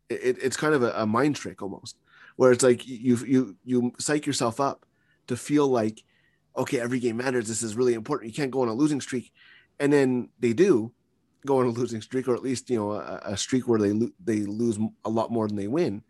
It, 0.09 0.39
it's 0.43 0.57
kind 0.57 0.75
of 0.75 0.83
a, 0.83 0.91
a 0.97 1.07
mind 1.07 1.37
trick 1.37 1.63
almost, 1.63 1.97
where 2.37 2.51
it's 2.53 2.65
like 2.65 2.87
you 2.87 3.17
you 3.27 3.57
you 3.65 3.93
psych 3.99 4.27
yourself 4.27 4.59
up 4.59 4.85
to 5.29 5.37
feel 5.37 5.69
like, 5.69 6.03
okay, 6.57 6.81
every 6.81 7.01
game 7.01 7.17
matters. 7.17 7.49
This 7.49 7.63
is 7.63 7.77
really 7.77 7.95
important. 7.95 8.31
You 8.31 8.35
can't 8.35 8.51
go 8.51 8.63
on 8.63 8.69
a 8.69 8.75
losing 8.75 9.01
streak, 9.01 9.33
and 9.79 9.93
then 9.93 10.29
they 10.39 10.53
do 10.53 10.93
go 11.47 11.59
on 11.59 11.67
a 11.67 11.71
losing 11.71 12.03
streak, 12.03 12.29
or 12.29 12.35
at 12.35 12.43
least 12.43 12.71
you 12.71 12.77
know 12.77 12.93
a, 12.93 13.21
a 13.25 13.37
streak 13.37 13.67
where 13.69 13.79
they 13.79 13.93
lo- 13.93 14.13
they 14.23 14.41
lose 14.41 14.79
a 15.05 15.11
lot 15.11 15.31
more 15.31 15.47
than 15.47 15.57
they 15.57 15.69
win, 15.69 16.03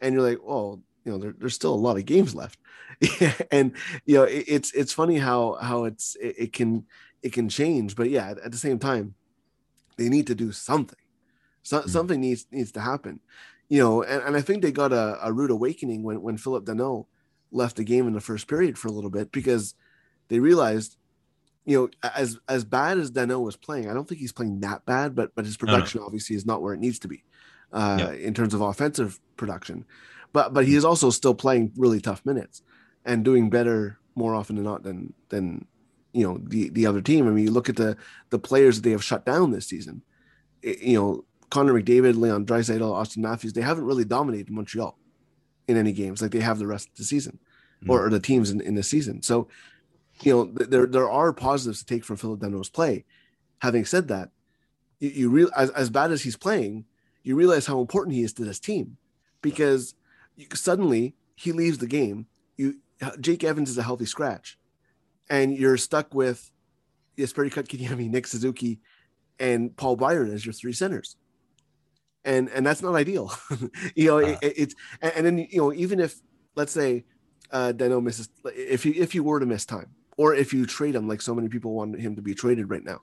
and 0.00 0.14
you're 0.14 0.28
like, 0.28 0.38
oh, 0.46 0.80
you 1.04 1.12
know, 1.12 1.18
there, 1.18 1.34
there's 1.38 1.54
still 1.54 1.74
a 1.74 1.76
lot 1.76 1.96
of 1.96 2.04
games 2.04 2.34
left, 2.34 2.58
and 3.50 3.72
you 4.04 4.16
know, 4.16 4.24
it, 4.24 4.44
it's 4.46 4.72
it's 4.72 4.92
funny 4.92 5.18
how 5.18 5.54
how 5.54 5.84
it's 5.84 6.16
it, 6.16 6.34
it 6.38 6.52
can 6.52 6.84
it 7.22 7.32
can 7.32 7.48
change, 7.48 7.96
but 7.96 8.10
yeah, 8.10 8.34
at, 8.42 8.50
the 8.50 8.58
same 8.58 8.78
time, 8.78 9.14
they 9.96 10.08
need 10.08 10.26
to 10.26 10.34
do 10.34 10.52
something. 10.52 10.98
So, 11.62 11.82
hmm. 11.82 11.88
Something 11.88 12.20
needs 12.20 12.46
needs 12.50 12.72
to 12.72 12.80
happen, 12.80 13.20
you 13.68 13.78
know, 13.78 14.02
and, 14.02 14.22
and 14.22 14.36
I 14.36 14.40
think 14.40 14.62
they 14.62 14.72
got 14.72 14.92
a, 14.92 15.18
a 15.22 15.32
rude 15.32 15.50
awakening 15.50 16.02
when 16.02 16.22
when 16.22 16.36
Phillip 16.36 16.64
Danault 16.64 17.06
left 17.52 17.76
the 17.76 17.84
game 17.84 18.06
in 18.06 18.12
the 18.12 18.20
first 18.20 18.46
period 18.48 18.78
for 18.78 18.88
a 18.88 18.92
little 18.92 19.10
bit 19.10 19.32
because 19.32 19.74
they 20.28 20.38
realized 20.38 20.96
you 21.66 21.76
know, 21.76 22.10
as 22.14 22.38
as 22.48 22.64
bad 22.64 22.98
as 22.98 23.10
Danault 23.12 23.44
was 23.44 23.56
playing, 23.56 23.88
I 23.88 23.94
don't 23.94 24.08
think 24.08 24.20
he's 24.20 24.32
playing 24.32 24.60
that 24.60 24.86
bad, 24.86 25.14
but 25.14 25.34
but 25.34 25.44
his 25.44 25.56
production 25.58 26.00
obviously 26.02 26.34
is 26.34 26.46
not 26.46 26.62
where 26.62 26.72
it 26.74 26.80
needs 26.80 26.98
to 27.00 27.08
be 27.08 27.22
uh, 27.72 27.98
Yeah. 28.00 28.12
in 28.12 28.32
terms 28.34 28.54
of 28.54 28.60
offensive 28.62 29.20
production. 29.36 29.84
But 30.32 30.54
but 30.54 30.64
he 30.64 30.74
is 30.74 30.84
also 30.86 31.10
still 31.10 31.34
playing 31.34 31.72
really 31.76 32.00
tough 32.00 32.24
minutes 32.24 32.62
and 33.04 33.24
doing 33.24 33.50
better 33.50 33.98
more 34.14 34.34
often 34.34 34.56
than 34.56 34.64
not 34.64 34.82
than 34.84 35.12
than 35.28 35.66
you 36.12 36.26
know 36.26 36.38
the 36.42 36.70
the 36.70 36.86
other 36.86 37.02
team. 37.02 37.28
I 37.28 37.30
mean, 37.30 37.44
you 37.44 37.50
look 37.50 37.68
at 37.68 37.76
the 37.76 37.96
the 38.30 38.38
players 38.38 38.76
that 38.76 38.82
they 38.82 38.92
have 38.92 39.04
shut 39.04 39.26
down 39.26 39.50
this 39.50 39.66
season. 39.66 40.02
I- 40.64 40.78
you 40.80 40.94
know, 40.98 41.24
Connor 41.50 41.74
McDavid, 41.74 42.16
Leon 42.16 42.46
Draisaitl, 42.46 42.80
Auston 42.80 43.18
Matthews. 43.18 43.52
They 43.52 43.60
haven't 43.60 43.84
really 43.84 44.04
dominated 44.06 44.50
Montreal 44.50 44.96
in 45.70 45.76
any 45.76 45.92
games 45.92 46.20
like 46.20 46.32
they 46.32 46.40
have 46.40 46.58
the 46.58 46.66
rest 46.66 46.88
of 46.88 46.96
the 46.96 47.04
season 47.04 47.38
hmm. 47.82 47.90
or, 47.90 48.06
or 48.06 48.10
the 48.10 48.20
teams 48.20 48.50
in, 48.50 48.60
in 48.60 48.74
the 48.74 48.82
season. 48.82 49.22
So 49.22 49.48
you 50.22 50.32
know, 50.32 50.46
th- 50.46 50.70
there 50.70 50.86
there 50.86 51.10
are 51.10 51.32
positives 51.32 51.80
to 51.80 51.86
take 51.86 52.04
from 52.04 52.16
Phillip 52.16 52.40
Danault's 52.40 52.68
play. 52.68 53.04
Having 53.60 53.84
said 53.86 54.08
that, 54.08 54.30
you, 54.98 55.08
you 55.10 55.30
real 55.30 55.50
as, 55.56 55.70
as 55.70 55.90
bad 55.90 56.10
as 56.10 56.22
he's 56.22 56.36
playing, 56.36 56.84
you 57.22 57.36
realize 57.36 57.66
how 57.66 57.80
important 57.80 58.14
he 58.14 58.22
is 58.22 58.32
to 58.34 58.44
this 58.44 58.58
team 58.58 58.96
because 59.42 59.94
you, 60.36 60.46
suddenly 60.54 61.14
he 61.36 61.52
leaves 61.52 61.78
the 61.78 61.86
game. 61.86 62.26
You 62.56 62.76
Jake 63.20 63.44
Evans 63.44 63.70
is 63.70 63.78
a 63.78 63.82
healthy 63.82 64.06
scratch, 64.06 64.58
and 65.28 65.56
you're 65.56 65.76
stuck 65.76 66.14
with 66.14 66.50
Jesperi 67.16 67.52
Kotkaniemi, 67.52 68.10
Nick 68.10 68.26
Suzuki, 68.26 68.80
and 69.38 69.74
Paul 69.76 69.96
Byron 69.96 70.32
as 70.32 70.44
your 70.44 70.52
three 70.52 70.72
centers. 70.72 71.16
And 72.24 72.50
and 72.50 72.66
that's 72.66 72.82
not 72.82 72.94
ideal, 72.94 73.32
you 73.94 74.08
know. 74.08 74.18
it, 74.18 74.38
it's 74.42 74.74
and, 75.00 75.24
then 75.24 75.38
you 75.38 75.58
know 75.58 75.72
even 75.72 76.00
if 76.00 76.20
let's 76.54 76.70
say 76.72 77.04
uh, 77.50 77.72
Danault 77.74 78.02
misses 78.02 78.28
if 78.44 78.84
you 78.84 78.92
if 78.94 79.14
you 79.14 79.24
were 79.24 79.40
to 79.40 79.46
miss 79.46 79.64
time, 79.64 79.90
or 80.18 80.34
if 80.34 80.52
you 80.52 80.66
trade 80.66 80.94
him 80.94 81.08
like 81.08 81.22
so 81.22 81.34
many 81.34 81.48
people 81.48 81.72
want 81.72 81.98
him 81.98 82.14
to 82.16 82.22
be 82.22 82.34
traded 82.34 82.68
right 82.68 82.84
now, 82.84 83.00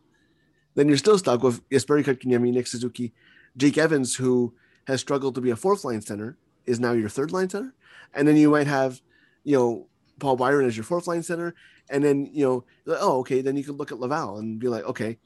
then 0.75 0.88
you're 0.88 0.97
still 0.97 1.17
stuck 1.17 1.41
with 1.41 1.67
Jesperi 1.69 2.03
Kotkaniemi, 2.03 2.53
Nick 2.53 2.67
Suzuki, 2.67 3.12
Jake 3.58 3.80
Evans, 3.80 4.15
who 4.15 4.53
has 4.86 5.01
struggled 5.01 5.34
to 5.34 5.41
be 5.41 5.49
a 5.49 5.56
fourth 5.56 5.84
line 5.84 6.01
center, 6.01 6.38
is 6.67 6.80
now 6.80 6.91
your 6.91 7.10
third 7.10 7.32
line 7.32 7.49
center, 7.49 7.73
and 8.13 8.27
then 8.27 8.38
you 8.38 8.51
might 8.51 8.67
have, 8.67 9.01
you 9.43 9.58
know, 9.58 9.88
Paul 10.19 10.36
Byron 10.36 10.67
as 10.67 10.77
your 10.77 10.84
fourth 10.84 11.08
line 11.08 11.23
center, 11.23 11.56
and 11.89 12.03
then 12.03 12.30
you 12.32 12.45
know, 12.45 12.63
oh 12.88 13.19
okay, 13.19 13.41
then 13.41 13.58
you 13.58 13.63
could 13.63 13.77
look 13.77 13.91
at 13.91 13.99
Laval 13.99 14.38
and 14.38 14.60
be 14.60 14.67
like, 14.67 14.84
okay, 14.84 15.17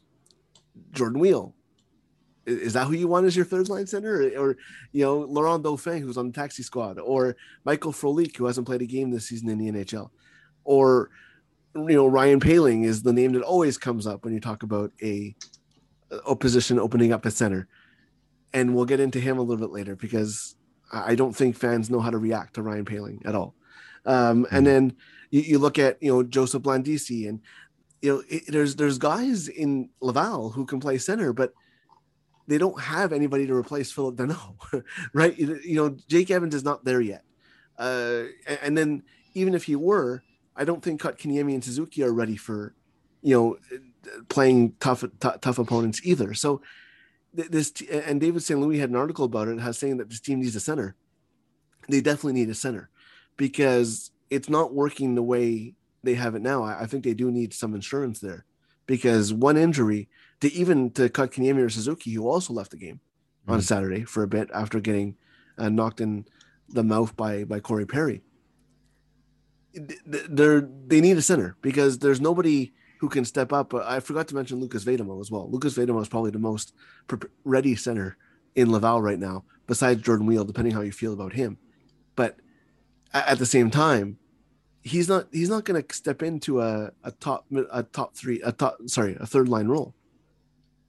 Jordan 0.93 1.19
Weal. 1.19 1.53
Is 2.45 2.73
that 2.73 2.87
who 2.87 2.93
you 2.93 3.07
want 3.07 3.27
as 3.27 3.35
your 3.35 3.45
third 3.45 3.69
line 3.69 3.85
center, 3.85 4.21
or, 4.21 4.39
or 4.39 4.57
you 4.91 5.03
know 5.03 5.19
Laurent 5.19 5.63
Dauphin, 5.63 6.01
who's 6.01 6.17
on 6.17 6.27
the 6.27 6.33
taxi 6.33 6.63
squad, 6.63 6.97
or 6.97 7.35
Michael 7.65 7.91
Frolik, 7.91 8.35
who 8.35 8.45
hasn't 8.45 8.65
played 8.65 8.81
a 8.81 8.87
game 8.87 9.11
this 9.11 9.27
season 9.27 9.49
in 9.49 9.57
the 9.57 9.71
NHL, 9.71 10.09
or 10.63 11.11
you 11.75 11.95
know 11.95 12.07
Ryan 12.07 12.39
Poehling 12.39 12.83
is 12.83 13.03
the 13.03 13.13
name 13.13 13.33
that 13.33 13.43
always 13.43 13.77
comes 13.77 14.07
up 14.07 14.23
when 14.23 14.33
you 14.33 14.39
talk 14.39 14.63
about 14.63 14.91
a 15.03 15.35
opposition 16.25 16.79
opening 16.79 17.13
up 17.13 17.25
a 17.25 17.31
center, 17.31 17.67
and 18.53 18.75
we'll 18.75 18.85
get 18.85 18.99
into 18.99 19.19
him 19.19 19.37
a 19.37 19.41
little 19.41 19.65
bit 19.65 19.73
later 19.73 19.95
because 19.95 20.55
I 20.91 21.15
don't 21.15 21.35
think 21.35 21.55
fans 21.55 21.89
know 21.89 21.99
how 21.99 22.09
to 22.09 22.17
react 22.17 22.55
to 22.55 22.63
Ryan 22.63 22.85
Poehling 22.85 23.25
at 23.25 23.35
all. 23.35 23.55
Um, 24.05 24.47
and 24.51 24.65
then 24.65 24.95
you, 25.29 25.41
you 25.41 25.59
look 25.59 25.79
at 25.79 26.01
you 26.01 26.11
know 26.11 26.23
Joseph 26.23 26.63
Blandisi 26.63 27.29
and 27.29 27.39
you 28.01 28.13
know 28.13 28.23
it, 28.29 28.43
there's 28.47 28.75
there's 28.75 28.97
guys 28.97 29.47
in 29.47 29.89
Laval 30.01 30.49
who 30.49 30.65
can 30.65 30.79
play 30.79 30.97
center, 30.97 31.33
but 31.33 31.53
they 32.51 32.57
don't 32.57 32.79
have 32.81 33.13
anybody 33.13 33.47
to 33.47 33.53
replace 33.53 33.93
Phillip 33.93 34.17
Danault, 34.17 34.83
right? 35.13 35.37
You, 35.37 35.59
you 35.63 35.75
know 35.75 35.95
Jake 36.07 36.29
Evans 36.29 36.53
is 36.53 36.65
not 36.65 36.83
there 36.83 36.99
yet, 36.99 37.23
uh, 37.79 38.23
and, 38.45 38.59
and 38.61 38.77
then 38.77 39.03
even 39.33 39.53
if 39.53 39.63
he 39.63 39.77
were, 39.77 40.21
I 40.55 40.65
don't 40.65 40.83
think 40.83 41.01
Kotkaniemi 41.01 41.53
and 41.53 41.63
Suzuki 41.63 42.03
are 42.03 42.11
ready 42.11 42.35
for 42.35 42.75
you 43.21 43.33
know 43.33 43.57
playing 44.27 44.73
tough 44.81 45.01
t- 45.01 45.29
tough 45.39 45.59
opponents 45.59 46.01
either. 46.03 46.33
So 46.33 46.61
this 47.33 47.71
t- 47.71 47.89
and 47.89 48.19
David 48.19 48.43
St. 48.43 48.59
Louis 48.59 48.79
had 48.79 48.89
an 48.89 48.97
article 48.97 49.23
about 49.23 49.47
it, 49.47 49.57
has 49.59 49.77
saying 49.77 49.97
that 49.97 50.09
this 50.09 50.19
team 50.19 50.41
needs 50.41 50.55
a 50.57 50.59
center. 50.59 50.95
They 51.87 52.01
definitely 52.01 52.33
need 52.33 52.49
a 52.49 52.55
center 52.55 52.89
because 53.37 54.11
it's 54.29 54.49
not 54.49 54.73
working 54.73 55.15
the 55.15 55.23
way 55.23 55.75
they 56.03 56.15
have 56.15 56.35
it 56.35 56.41
now. 56.41 56.63
I, 56.63 56.81
I 56.81 56.85
think 56.85 57.05
they 57.05 57.13
do 57.13 57.31
need 57.31 57.53
some 57.53 57.73
insurance 57.73 58.19
there 58.19 58.45
because 58.87 59.33
one 59.33 59.55
injury 59.55 60.09
to 60.41 60.51
even 60.53 60.91
to 60.91 61.09
Kotkaniemi 61.09 61.63
or 61.63 61.69
Suzuki, 61.69 62.13
who 62.13 62.27
also 62.27 62.53
left 62.53 62.71
the 62.71 62.77
game 62.77 62.99
on 63.47 63.61
Saturday 63.61 64.03
for 64.03 64.23
a 64.23 64.27
bit 64.27 64.49
after 64.53 64.79
getting 64.79 65.15
uh, 65.57 65.69
knocked 65.69 66.01
in 66.01 66.25
the 66.69 66.83
mouth 66.83 67.15
by 67.15 67.43
by 67.43 67.59
Corey 67.59 67.85
Perry. 67.85 68.21
th- 69.73 69.87
th- 70.11 70.25
They're 70.29 70.61
they 70.61 71.01
need 71.01 71.17
a 71.17 71.21
center 71.21 71.55
because 71.61 71.99
there's 71.99 72.21
nobody 72.21 72.73
who 72.99 73.09
can 73.09 73.25
step 73.25 73.51
up. 73.51 73.69
But 73.69 73.85
I 73.85 73.99
forgot 73.99 74.27
to 74.29 74.35
mention 74.35 74.59
Lukas 74.59 74.85
Vejdemo 74.85 75.19
as 75.19 75.31
well. 75.31 75.49
Lukas 75.49 75.75
Vejdemo 75.75 76.01
is 76.01 76.09
probably 76.09 76.31
the 76.31 76.39
most 76.39 76.73
ready 77.43 77.75
center 77.75 78.17
in 78.55 78.71
Laval 78.71 79.01
right 79.01 79.19
now, 79.19 79.43
besides 79.67 80.01
Jordan 80.01 80.27
Weal, 80.27 80.45
depending 80.45 80.73
how 80.73 80.81
you 80.81 80.91
feel 80.91 81.13
about 81.13 81.33
him. 81.33 81.57
But 82.15 82.37
at 83.13 83.39
the 83.39 83.45
same 83.45 83.71
time, 83.71 84.17
he's 84.81 85.09
not 85.09 85.27
he's 85.31 85.49
not 85.49 85.65
going 85.65 85.81
to 85.81 85.95
step 85.95 86.21
into 86.23 86.61
a, 86.61 86.91
a 87.03 87.11
top 87.11 87.45
a 87.71 87.83
top 87.83 88.15
three 88.15 88.41
a 88.41 88.51
top 88.51 88.77
sorry 88.87 89.17
a 89.19 89.25
third 89.25 89.49
line 89.49 89.67
role. 89.67 89.95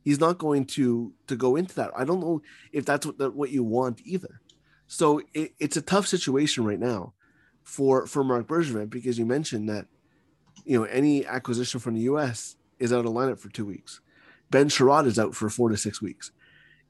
He's 0.02 0.20
not 0.20 0.38
going 0.38 0.66
to 0.66 1.12
to 1.26 1.36
go 1.36 1.56
into 1.56 1.74
that. 1.76 1.90
I 1.96 2.04
don't 2.04 2.20
know 2.20 2.42
if 2.72 2.84
that's 2.84 3.06
what 3.06 3.18
that, 3.18 3.34
what 3.34 3.50
you 3.50 3.62
want 3.62 4.00
either. 4.04 4.40
So 4.86 5.22
it, 5.32 5.54
it's 5.58 5.76
a 5.76 5.82
tough 5.82 6.06
situation 6.06 6.64
right 6.64 6.80
now 6.80 7.14
for 7.62 8.06
for 8.06 8.24
Mark 8.24 8.46
Bergevin 8.46 8.90
because 8.90 9.18
you 9.18 9.24
mentioned 9.24 9.68
that 9.68 9.86
you 10.64 10.78
know 10.78 10.84
any 10.84 11.26
acquisition 11.26 11.80
from 11.80 11.94
the 11.94 12.02
U.S. 12.02 12.56
is 12.78 12.92
out 12.92 13.06
of 13.06 13.12
lineup 13.12 13.38
for 13.38 13.48
two 13.48 13.66
weeks. 13.66 14.00
Ben 14.50 14.68
Chiarot 14.68 15.06
is 15.06 15.18
out 15.18 15.34
for 15.34 15.48
four 15.48 15.70
to 15.70 15.76
six 15.76 16.02
weeks. 16.02 16.30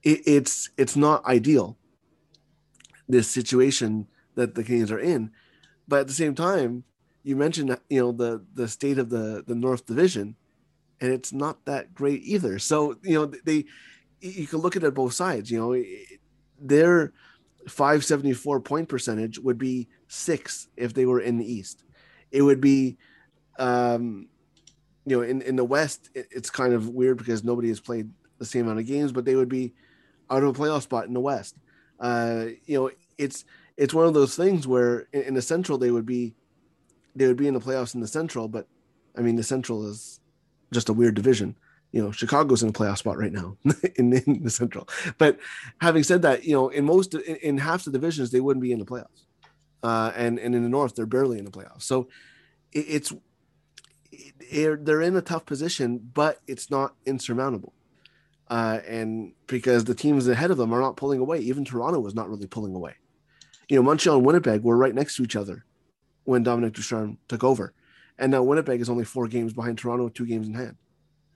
It, 0.02 0.20
it's 0.26 0.70
it's 0.76 0.96
not 0.96 1.24
ideal. 1.24 1.76
This 3.08 3.28
situation 3.28 4.08
that 4.34 4.54
the 4.54 4.64
Canadiens 4.64 4.90
are 4.90 4.98
in, 4.98 5.30
but 5.86 6.00
at 6.00 6.06
the 6.06 6.14
same 6.14 6.34
time, 6.34 6.84
you 7.22 7.36
mentioned 7.36 7.76
you 7.88 8.00
know 8.00 8.12
the 8.12 8.44
the 8.54 8.68
state 8.68 8.98
of 8.98 9.10
the 9.10 9.44
the 9.46 9.54
North 9.54 9.86
Division, 9.86 10.36
and 11.02 11.12
it's 11.12 11.32
not 11.32 11.64
that 11.64 11.92
great 11.92 12.22
either. 12.22 12.58
So 12.58 12.96
you 13.02 13.14
know 13.14 13.26
they 13.26 13.64
you 14.20 14.46
can 14.46 14.60
look 14.60 14.76
at 14.76 14.84
it 14.84 14.94
both 14.94 15.12
sides. 15.12 15.50
You 15.50 15.58
know 15.58 15.84
their 16.58 17.12
574 17.68 18.60
point 18.60 18.88
percentage 18.88 19.38
would 19.40 19.58
be 19.58 19.88
six 20.06 20.68
if 20.76 20.94
they 20.94 21.04
were 21.04 21.20
in 21.20 21.38
the 21.38 21.52
East. 21.52 21.82
It 22.30 22.42
would 22.42 22.60
be, 22.60 22.96
um, 23.58 24.28
you 25.04 25.16
know, 25.16 25.22
in 25.22 25.42
in 25.42 25.56
the 25.56 25.64
West 25.64 26.08
it's 26.14 26.50
kind 26.50 26.72
of 26.72 26.88
weird 26.88 27.18
because 27.18 27.42
nobody 27.42 27.68
has 27.68 27.80
played 27.80 28.08
the 28.38 28.44
same 28.44 28.62
amount 28.62 28.78
of 28.78 28.86
games, 28.86 29.10
but 29.10 29.24
they 29.24 29.34
would 29.34 29.48
be 29.48 29.74
out 30.30 30.44
of 30.44 30.48
a 30.48 30.58
playoff 30.58 30.82
spot 30.82 31.06
in 31.06 31.14
the 31.14 31.20
West. 31.20 31.56
Uh, 31.98 32.46
you 32.64 32.78
know, 32.78 32.90
it's 33.18 33.44
it's 33.76 33.92
one 33.92 34.06
of 34.06 34.14
those 34.14 34.36
things 34.36 34.68
where 34.68 35.08
in, 35.12 35.22
in 35.22 35.34
the 35.34 35.42
Central 35.42 35.78
they 35.78 35.90
would 35.90 36.06
be 36.06 36.36
they 37.16 37.26
would 37.26 37.36
be 37.36 37.48
in 37.48 37.54
the 37.54 37.60
playoffs 37.60 37.96
in 37.96 38.00
the 38.00 38.06
Central, 38.06 38.46
but 38.46 38.68
I 39.18 39.20
mean 39.20 39.34
the 39.34 39.42
Central 39.42 39.84
is 39.88 40.20
just 40.72 40.88
a 40.88 40.92
weird 40.92 41.14
division. 41.14 41.56
You 41.92 42.02
know, 42.02 42.10
Chicago's 42.10 42.62
in 42.62 42.70
a 42.70 42.72
playoff 42.72 42.98
spot 42.98 43.18
right 43.18 43.32
now 43.32 43.56
in, 43.96 44.12
in 44.12 44.42
the 44.42 44.50
Central. 44.50 44.88
But 45.18 45.38
having 45.80 46.02
said 46.02 46.22
that, 46.22 46.44
you 46.44 46.54
know, 46.54 46.70
in 46.70 46.84
most 46.84 47.14
in, 47.14 47.36
in 47.36 47.58
half 47.58 47.84
the 47.84 47.90
divisions 47.90 48.30
they 48.30 48.40
wouldn't 48.40 48.62
be 48.62 48.72
in 48.72 48.78
the 48.78 48.86
playoffs, 48.86 49.24
uh, 49.82 50.12
and 50.16 50.38
and 50.38 50.54
in 50.54 50.62
the 50.62 50.68
North 50.68 50.94
they're 50.94 51.06
barely 51.06 51.38
in 51.38 51.44
the 51.44 51.50
playoffs. 51.50 51.82
So 51.82 52.08
it, 52.72 52.86
it's 52.88 53.12
it, 54.10 54.84
they're 54.84 55.02
in 55.02 55.16
a 55.16 55.22
tough 55.22 55.46
position, 55.46 55.98
but 55.98 56.40
it's 56.46 56.70
not 56.70 56.94
insurmountable. 57.06 57.72
Uh, 58.48 58.80
and 58.86 59.32
because 59.46 59.84
the 59.84 59.94
teams 59.94 60.28
ahead 60.28 60.50
of 60.50 60.58
them 60.58 60.74
are 60.74 60.80
not 60.80 60.96
pulling 60.96 61.20
away, 61.20 61.38
even 61.38 61.64
Toronto 61.64 62.00
was 62.00 62.14
not 62.14 62.28
really 62.28 62.46
pulling 62.46 62.74
away. 62.74 62.94
You 63.68 63.76
know, 63.76 63.82
Montreal 63.82 64.18
and 64.18 64.26
Winnipeg 64.26 64.62
were 64.62 64.76
right 64.76 64.94
next 64.94 65.16
to 65.16 65.22
each 65.22 65.36
other 65.36 65.64
when 66.24 66.42
Dominic 66.42 66.74
Ducharme 66.74 67.18
took 67.28 67.42
over, 67.42 67.72
and 68.22 68.30
now 68.30 68.42
Winnipeg 68.44 68.80
is 68.80 68.88
only 68.88 69.04
four 69.04 69.26
games 69.26 69.52
behind 69.52 69.78
Toronto, 69.78 70.08
two 70.08 70.24
games 70.24 70.46
in 70.46 70.54
hand. 70.54 70.76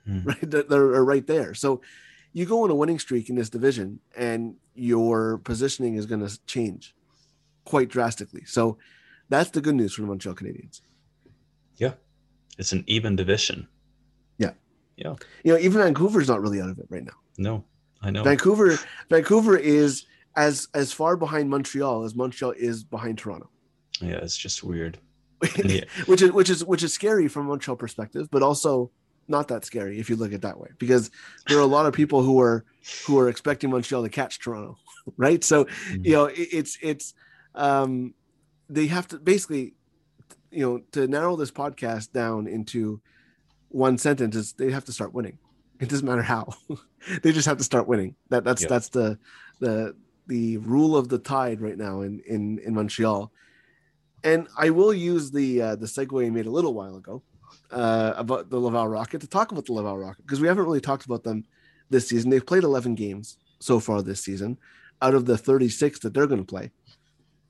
Hmm. 0.07 0.21
Right, 0.25 0.51
they're, 0.51 0.63
they're 0.63 1.05
right 1.05 1.27
there. 1.27 1.53
So 1.53 1.83
you 2.33 2.47
go 2.47 2.63
on 2.63 2.71
a 2.71 2.77
winning 2.77 3.01
streak 3.01 3.29
in 3.29 3.35
this 3.35 3.51
division, 3.51 3.99
and 4.17 4.55
your 4.75 5.39
positioning 5.39 5.97
is 5.97 6.07
going 6.07 6.25
to 6.25 6.39
change 6.47 6.95
quite 7.65 7.89
drastically. 7.89 8.45
So 8.45 8.79
that's 9.29 9.51
the 9.51 9.61
good 9.61 9.75
news 9.75 9.95
for 9.95 10.03
the 10.03 10.07
Montreal 10.07 10.37
Canadiens. 10.37 10.81
Yeah, 11.77 11.95
it's 12.57 12.73
an 12.73 12.85
even 12.87 13.17
division. 13.17 13.67
Yeah, 14.39 14.53
yeah. 14.97 15.17
You 15.43 15.55
know, 15.55 15.59
even 15.59 15.83
Vancouver's 15.83 16.29
not 16.29 16.41
really 16.41 16.61
out 16.61 16.71
of 16.71 16.79
it 16.79 16.87
right 16.89 17.05
now. 17.05 17.19
No, 17.37 17.65
I 18.01 18.11
know. 18.13 18.23
Vancouver, 18.23 18.79
Vancouver 19.11 19.57
is 19.57 20.07
as 20.37 20.69
as 20.73 20.93
far 20.93 21.17
behind 21.17 21.51
Montreal 21.51 22.05
as 22.05 22.15
Montreal 22.15 22.53
is 22.53 22.85
behind 22.85 23.19
Toronto. 23.19 23.51
Yeah, 24.01 24.19
it's 24.19 24.37
just 24.37 24.63
weird. 24.63 24.99
Yeah. 25.65 25.85
which 26.07 26.23
is 26.23 26.33
which 26.33 26.51
is 26.51 26.65
which 26.65 26.83
is 26.83 26.93
scary 26.93 27.29
from 27.29 27.47
Montreal 27.47 27.77
perspective, 27.77 28.29
but 28.31 28.43
also 28.43 28.91
not 29.29 29.49
that 29.49 29.65
scary 29.65 29.99
if 29.99 30.09
you 30.09 30.17
look 30.17 30.29
at 30.29 30.37
it 30.37 30.43
that 30.43 30.59
way 30.59 30.69
because 30.79 31.11
there 31.49 31.59
are 31.59 31.63
a 31.63 31.67
lot 31.67 31.87
of 31.87 31.93
people 31.93 32.23
who 32.23 32.41
are 32.41 32.65
who 33.07 33.19
are 33.19 33.29
expecting 33.29 33.71
Montreal 33.71 34.03
to 34.03 34.09
catch 34.09 34.39
Toronto, 34.39 34.77
right? 35.17 35.43
So 35.43 35.65
mm-hmm. 35.65 36.05
you 36.05 36.13
know 36.13 36.25
it, 36.27 36.49
it's 36.53 36.79
it's 36.81 37.15
um 37.55 38.15
they 38.69 38.87
have 38.87 39.09
to 39.09 39.19
basically 39.19 39.75
you 40.51 40.65
know 40.65 40.83
to 40.93 41.07
narrow 41.07 41.37
this 41.37 41.51
podcast 41.51 42.13
down 42.13 42.47
into 42.47 43.01
one 43.69 43.99
sentence 43.99 44.37
is 44.37 44.53
they 44.53 44.71
have 44.71 44.85
to 44.85 44.93
start 44.93 45.13
winning. 45.13 45.39
It 45.79 45.91
doesn't 45.91 46.07
matter 46.07 46.23
how. 46.23 46.55
they 47.23 47.33
just 47.33 47.47
have 47.47 47.59
to 47.59 47.65
start 47.65 47.87
winning. 47.87 48.15
That 48.31 48.45
that's 48.45 48.65
that's 48.65 48.89
the 48.89 49.19
the 49.61 49.95
the 50.27 50.57
rule 50.57 50.97
of 50.97 51.11
the 51.11 51.19
tide 51.19 51.61
right 51.61 51.77
now 51.77 52.01
in 52.01 52.21
in 52.27 52.59
in 52.61 52.73
Montreal. 52.73 53.31
And 54.27 54.49
I 54.59 54.71
will 54.71 54.93
use 54.93 55.31
the 55.31 55.63
uh, 55.63 55.77
the 55.77 55.87
segue 55.87 56.27
I 56.27 56.31
made 56.31 56.47
a 56.47 56.51
little 56.51 56.75
while 56.75 56.97
ago 56.97 57.23
uh, 57.71 58.13
about 58.17 58.51
the 58.51 58.59
Laval 58.59 58.89
Rocket 58.89 59.21
to 59.21 59.29
talk 59.29 59.53
about 59.53 59.67
the 59.67 59.73
Laval 59.73 59.99
Rocket 59.99 60.23
because 60.23 60.41
we 60.41 60.49
haven't 60.49 60.65
really 60.65 60.81
talked 60.81 61.05
about 61.05 61.23
them 61.23 61.45
this 61.91 62.09
season. 62.09 62.31
They've 62.31 62.45
played 62.45 62.65
11 62.65 62.97
games 62.97 63.39
so 63.61 63.79
far 63.79 64.03
this 64.03 64.25
season 64.25 64.59
out 65.01 65.15
of 65.15 65.27
the 65.27 65.39
36 65.39 66.01
that 66.01 66.13
they're 66.13 66.27
going 66.27 66.41
to 66.41 66.45
play, 66.45 66.73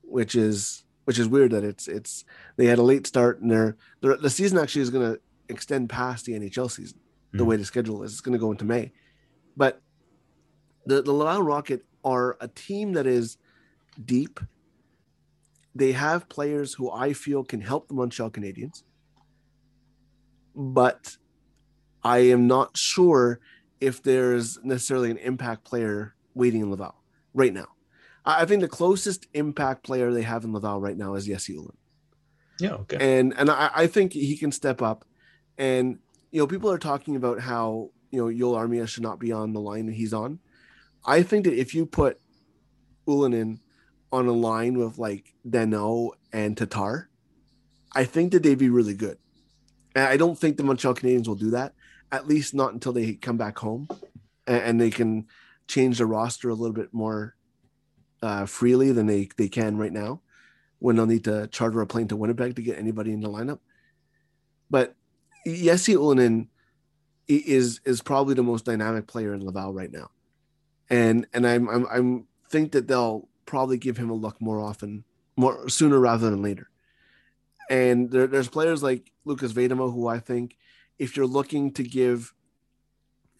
which 0.03 0.35
is 0.35 0.83
which 1.05 1.17
is 1.17 1.27
weird 1.27 1.51
that 1.51 1.63
it's 1.63 1.87
it's 1.87 2.23
they 2.57 2.67
had 2.67 2.77
a 2.77 2.83
late 2.83 3.07
start 3.07 3.41
and 3.41 3.49
they're, 3.49 3.75
they're 4.01 4.15
the 4.15 4.29
season 4.29 4.59
actually 4.59 4.83
is 4.83 4.91
going 4.91 5.13
to 5.13 5.19
extend 5.49 5.89
past 5.89 6.25
the 6.25 6.33
NHL 6.33 6.69
season. 6.69 6.99
Mm. 7.33 7.39
The 7.39 7.43
hmm. 7.43 7.49
way 7.49 7.55
the 7.55 7.65
schedule 7.65 8.03
is, 8.03 8.11
it's 8.11 8.21
going 8.21 8.33
to 8.33 8.39
go 8.39 8.51
into 8.51 8.65
May, 8.65 8.91
but 9.55 9.81
the 10.85 11.01
the 11.01 11.11
Laval 11.11 11.41
Rocket 11.41 11.85
are 12.05 12.37
a 12.39 12.47
team 12.47 12.93
that 12.93 13.07
is 13.07 13.37
deep. 14.05 14.39
They 15.77 15.91
have 15.91 16.27
players 16.27 16.73
who 16.73 16.91
I 16.91 17.13
feel 17.13 17.43
can 17.43 17.61
help 17.61 17.87
the 17.87 17.93
Montreal 17.93 18.31
Canadiens, 18.31 18.81
but 20.55 21.17
I 22.03 22.19
am 22.19 22.47
not 22.47 22.75
sure 22.75 23.39
if 23.79 24.01
there's 24.01 24.57
necessarily 24.63 25.11
an 25.11 25.17
impact 25.17 25.65
player 25.65 26.15
waiting 26.33 26.61
in 26.61 26.71
Laval 26.71 26.95
right 27.35 27.53
now. 27.53 27.67
I 28.25 28.45
think 28.45 28.61
the 28.61 28.67
closest 28.67 29.27
impact 29.33 29.83
player 29.83 30.11
they 30.11 30.23
have 30.23 30.43
in 30.43 30.51
Laval 30.51 30.81
right 30.81 30.97
now 30.97 31.13
is 31.13 31.27
Jesse 31.27 31.55
Ylönen. 31.55 31.75
Yeah, 32.59 32.71
okay. 32.71 32.97
And 32.99 33.35
and 33.37 33.51
I, 33.51 33.69
I, 33.73 33.87
think 33.87 34.13
he 34.13 34.35
can 34.35 34.51
step 34.51 34.81
up. 34.81 35.05
And 35.59 35.99
you 36.31 36.39
know, 36.41 36.47
people 36.47 36.71
are 36.71 36.79
talking 36.79 37.15
about 37.15 37.39
how 37.39 37.91
you 38.09 38.19
know 38.19 38.33
Joel 38.33 38.55
Armia 38.55 38.87
should 38.87 39.03
not 39.03 39.19
be 39.19 39.31
on 39.31 39.53
the 39.53 39.61
line 39.61 39.85
that 39.85 39.95
he's 39.95 40.13
on. 40.13 40.39
I 41.05 41.21
think 41.21 41.45
that 41.45 41.53
if 41.53 41.75
you 41.75 41.85
put 41.85 42.19
Ylönen 43.07 43.59
on 44.11 44.27
a 44.27 44.31
line 44.31 44.77
with 44.77 44.97
like 44.97 45.33
Danault 45.47 46.11
and 46.31 46.55
Tatar, 46.55 47.09
I 47.93 48.03
think 48.03 48.31
that 48.31 48.43
they'd 48.43 48.57
be 48.57 48.69
really 48.69 48.93
good. 48.93 49.17
And 49.95 50.05
I 50.05 50.17
don't 50.17 50.37
think 50.37 50.57
the 50.57 50.63
Montreal 50.63 50.95
Canadiens 50.95 51.27
will 51.27 51.35
do 51.35 51.51
that, 51.51 51.73
at 52.11 52.27
least 52.27 52.53
not 52.53 52.73
until 52.73 52.93
they 52.93 53.13
come 53.13 53.37
back 53.37 53.57
home 53.57 53.87
and, 54.45 54.61
and 54.63 54.81
they 54.81 54.91
can 54.91 55.27
change 55.67 55.97
the 55.97 56.05
roster 56.05 56.49
a 56.49 56.53
little 56.53 56.73
bit 56.73 56.93
more 56.93 57.35
uh, 58.21 58.45
freely 58.45 58.91
than 58.91 59.07
they, 59.07 59.29
they 59.37 59.49
can 59.49 59.77
right 59.77 59.91
now 59.91 60.21
when 60.79 60.95
they'll 60.95 61.05
need 61.05 61.23
to 61.23 61.47
charter 61.47 61.81
a 61.81 61.87
plane 61.87 62.07
to 62.07 62.15
Winnipeg 62.15 62.55
to 62.55 62.61
get 62.61 62.77
anybody 62.77 63.11
in 63.11 63.21
the 63.21 63.29
lineup. 63.29 63.59
But 64.69 64.95
Jesse 65.45 65.95
Ylönen 65.95 66.47
is 67.27 67.81
is 67.83 68.01
probably 68.01 68.35
the 68.35 68.43
most 68.43 68.63
dynamic 68.63 69.05
player 69.05 69.33
in 69.33 69.45
Laval 69.45 69.73
right 69.73 69.91
now 69.91 70.09
and 70.89 71.27
and 71.33 71.45
I'm 71.45 71.69
I'm 71.69 71.87
I'm 71.91 72.27
think 72.49 72.71
that 72.73 72.87
they'll 72.87 73.26
probably 73.47 73.77
give 73.77 73.97
him 73.97 74.11
a 74.11 74.15
look 74.15 74.39
more 74.39 74.59
often, 74.59 75.03
more 75.35 75.67
sooner 75.69 75.99
rather 75.99 76.29
than 76.29 76.43
later. 76.43 76.69
And 77.69 78.11
there, 78.11 78.27
there's 78.27 78.47
players 78.49 78.83
like 78.83 79.11
Lukas 79.25 79.53
Vejdemo 79.53 79.91
who 79.91 80.07
I 80.07 80.19
think 80.19 80.55
if 80.99 81.17
you're 81.17 81.25
looking 81.25 81.73
to 81.73 81.83
give 81.83 82.33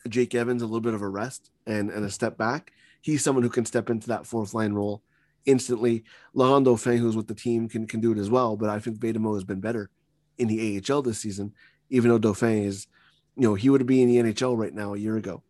Jake 0.10 0.34
Evans 0.34 0.62
a 0.62 0.66
little 0.66 0.82
bit 0.82 0.94
of 0.94 1.02
a 1.02 1.08
rest 1.08 1.52
and, 1.68 1.92
and 1.92 2.04
a 2.04 2.10
step 2.10 2.38
back, 2.38 2.72
he's 3.02 3.24
someone 3.24 3.44
who 3.44 3.50
can 3.50 3.66
step 3.66 3.90
into 3.90 4.08
that 4.08 4.26
fourth 4.26 4.54
line 4.54 4.74
role 4.74 5.04
instantly. 5.46 6.04
Laurent 6.34 6.66
Dauphin, 6.66 6.98
who's 6.98 7.16
with 7.16 7.28
the 7.28 7.36
team, 7.36 7.70
can 7.70 7.88
can 7.88 8.00
do 8.00 8.12
it 8.12 8.18
as 8.18 8.30
well. 8.30 8.58
But 8.58 8.70
I 8.70 8.80
think 8.80 8.98
Vejdemo 9.00 9.34
has 9.36 9.44
been 9.44 9.60
better 9.60 9.90
in 10.38 10.48
the 10.48 10.82
AHL 10.90 11.02
this 11.02 11.20
season, 11.20 11.54
even 11.90 12.10
though 12.10 12.20
Dauphin 12.20 12.64
is, 12.64 12.88
you 13.36 13.44
know, 13.44 13.56
he 13.56 13.70
would 13.70 13.86
be 13.86 14.02
in 14.02 14.10
the 14.10 14.32
NHL 14.32 14.58
right 14.58 14.74
now 14.74 14.94
a 14.94 14.98
year 14.98 15.18
ago 15.18 15.44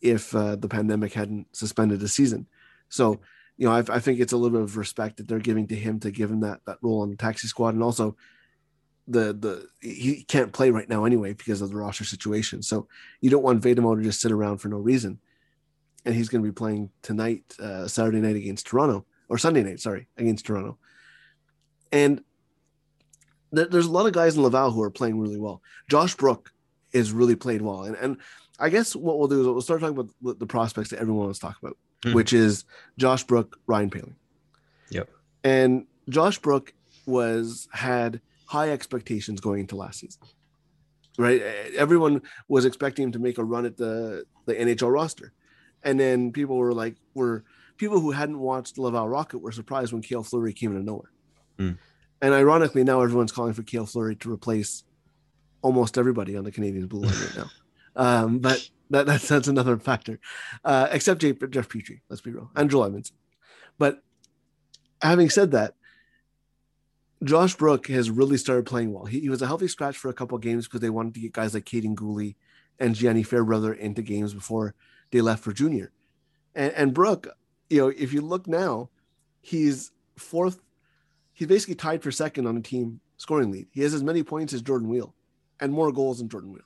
if 0.00 0.34
uh, 0.34 0.56
the 0.56 0.68
pandemic 0.68 1.14
hadn't 1.14 1.46
suspended 1.56 2.00
the 2.00 2.08
season. 2.08 2.46
So, 2.90 3.20
you 3.56 3.68
know, 3.68 3.74
I, 3.74 3.84
I, 3.88 4.00
think 4.00 4.20
it's 4.20 4.32
a 4.32 4.36
little 4.36 4.58
bit 4.58 4.64
of 4.64 4.76
respect 4.76 5.18
that 5.18 5.28
they're 5.28 5.38
giving 5.38 5.66
to 5.68 5.76
him 5.76 6.00
to 6.00 6.10
give 6.10 6.30
him 6.30 6.40
that 6.40 6.60
that 6.66 6.78
role 6.82 7.02
on 7.02 7.10
the 7.10 7.16
taxi 7.16 7.46
squad, 7.46 7.74
and 7.74 7.82
also 7.82 8.16
the 9.06 9.32
the 9.32 9.68
he 9.80 10.24
can't 10.24 10.52
play 10.52 10.70
right 10.70 10.88
now 10.88 11.04
anyway 11.04 11.34
because 11.34 11.60
of 11.60 11.70
the 11.70 11.76
roster 11.76 12.04
situation. 12.04 12.62
So 12.62 12.88
you 13.20 13.30
don't 13.30 13.44
want 13.44 13.62
Vejdemo 13.62 13.96
to 13.96 14.02
just 14.02 14.20
sit 14.20 14.32
around 14.32 14.58
for 14.58 14.68
no 14.68 14.78
reason. 14.78 15.20
And 16.06 16.14
he's 16.14 16.28
going 16.28 16.44
to 16.44 16.48
be 16.48 16.52
playing 16.52 16.90
tonight, 17.00 17.44
uh, 17.58 17.88
Saturday 17.88 18.20
night 18.20 18.36
against 18.36 18.66
Toronto, 18.66 19.06
or 19.30 19.38
Sunday 19.38 19.62
night, 19.62 19.80
sorry, 19.80 20.06
against 20.18 20.44
Toronto. 20.44 20.76
And 21.90 22.22
th- 23.54 23.70
there's 23.70 23.86
a 23.86 23.90
lot 23.90 24.04
of 24.04 24.12
guys 24.12 24.36
in 24.36 24.42
Laval 24.42 24.70
who 24.70 24.82
are 24.82 24.90
playing 24.90 25.18
really 25.18 25.38
well. 25.38 25.62
Josh 25.88 26.14
Brook 26.14 26.52
is 26.92 27.10
really 27.12 27.36
played 27.36 27.62
well, 27.62 27.84
and 27.84 27.96
and 27.96 28.18
I 28.58 28.68
guess 28.68 28.94
what 28.94 29.18
we'll 29.18 29.28
do 29.28 29.40
is 29.40 29.46
we'll 29.46 29.60
start 29.62 29.80
talking 29.80 29.98
about 29.98 30.38
the 30.38 30.46
prospects 30.46 30.90
that 30.90 31.00
everyone 31.00 31.24
wants 31.24 31.38
to 31.38 31.46
talk 31.46 31.58
about, 31.62 31.76
mm-hmm. 32.04 32.14
which 32.14 32.32
is 32.32 32.64
Josh 32.98 33.24
Brook, 33.24 33.58
Ryan 33.66 33.90
Poehling. 33.90 34.14
Yep. 34.90 35.10
And 35.42 35.86
Josh 36.08 36.38
Brook 36.38 36.72
was 37.06 37.68
had 37.72 38.20
high 38.46 38.70
expectations 38.70 39.40
going 39.40 39.60
into 39.60 39.76
last 39.76 40.00
season. 40.00 40.22
Right? 41.16 41.40
Everyone 41.76 42.22
was 42.48 42.64
expecting 42.64 43.04
him 43.04 43.12
to 43.12 43.18
make 43.18 43.38
a 43.38 43.44
run 43.44 43.66
at 43.66 43.76
the 43.76 44.24
the 44.46 44.54
NHL 44.54 44.92
roster. 44.92 45.32
And 45.82 45.98
then 45.98 46.32
people 46.32 46.56
were 46.56 46.72
like 46.72 46.96
were 47.14 47.44
people 47.76 48.00
who 48.00 48.10
hadn't 48.10 48.38
watched 48.38 48.78
Laval 48.78 49.08
Rocket 49.08 49.38
were 49.38 49.52
surprised 49.52 49.92
when 49.92 50.02
Cale 50.02 50.22
Fleury 50.22 50.52
came 50.52 50.72
out 50.72 50.78
of 50.78 50.84
nowhere. 50.84 51.10
Mm. 51.58 51.78
And 52.20 52.34
ironically, 52.34 52.84
now 52.84 53.02
everyone's 53.02 53.32
calling 53.32 53.52
for 53.52 53.62
Cale 53.62 53.86
Fleury 53.86 54.16
to 54.16 54.32
replace 54.32 54.84
almost 55.62 55.98
everybody 55.98 56.36
on 56.36 56.44
the 56.44 56.52
Canadian 56.52 56.86
blue 56.86 57.02
line 57.02 57.14
right 57.14 57.36
now. 57.36 57.50
Um, 57.96 58.40
but 58.40 58.68
that, 58.90 59.06
that's 59.06 59.28
that's 59.28 59.48
another 59.48 59.76
factor. 59.78 60.18
Uh, 60.64 60.88
except 60.90 61.20
Jeff, 61.20 61.36
Jeff 61.50 61.68
Petry, 61.68 62.00
let's 62.08 62.22
be 62.22 62.30
real, 62.30 62.50
and 62.54 62.70
Joel. 62.70 63.00
But 63.78 64.02
having 65.00 65.30
said 65.30 65.50
that, 65.52 65.74
Josh 67.22 67.54
Brook 67.54 67.86
has 67.88 68.10
really 68.10 68.36
started 68.36 68.66
playing 68.66 68.92
well. 68.92 69.06
He, 69.06 69.20
he 69.20 69.28
was 69.28 69.42
a 69.42 69.46
healthy 69.46 69.68
scratch 69.68 69.96
for 69.96 70.08
a 70.08 70.14
couple 70.14 70.36
games 70.38 70.66
because 70.66 70.80
they 70.80 70.90
wanted 70.90 71.14
to 71.14 71.20
get 71.20 71.32
guys 71.32 71.54
like 71.54 71.64
Kaiden 71.64 71.94
Guhle 71.94 72.34
and 72.78 72.94
Gianni 72.94 73.22
Fairbrother 73.22 73.72
into 73.72 74.02
games 74.02 74.34
before 74.34 74.74
they 75.10 75.20
left 75.20 75.42
for 75.42 75.52
junior. 75.52 75.92
And, 76.54 76.72
and 76.72 76.94
Brook, 76.94 77.28
you 77.70 77.80
know, 77.80 77.88
if 77.88 78.12
you 78.12 78.20
look 78.20 78.46
now, 78.46 78.90
he's 79.40 79.92
fourth. 80.16 80.60
He's 81.32 81.48
basically 81.48 81.76
tied 81.76 82.02
for 82.02 82.12
second 82.12 82.46
on 82.46 82.54
the 82.54 82.60
team 82.60 83.00
scoring 83.16 83.50
lead. 83.50 83.66
He 83.70 83.82
has 83.82 83.94
as 83.94 84.02
many 84.02 84.22
points 84.22 84.52
as 84.52 84.62
Jordan 84.62 84.88
Weal 84.88 85.14
and 85.60 85.72
more 85.72 85.92
goals 85.92 86.18
than 86.18 86.28
Jordan 86.28 86.52
Weal 86.52 86.62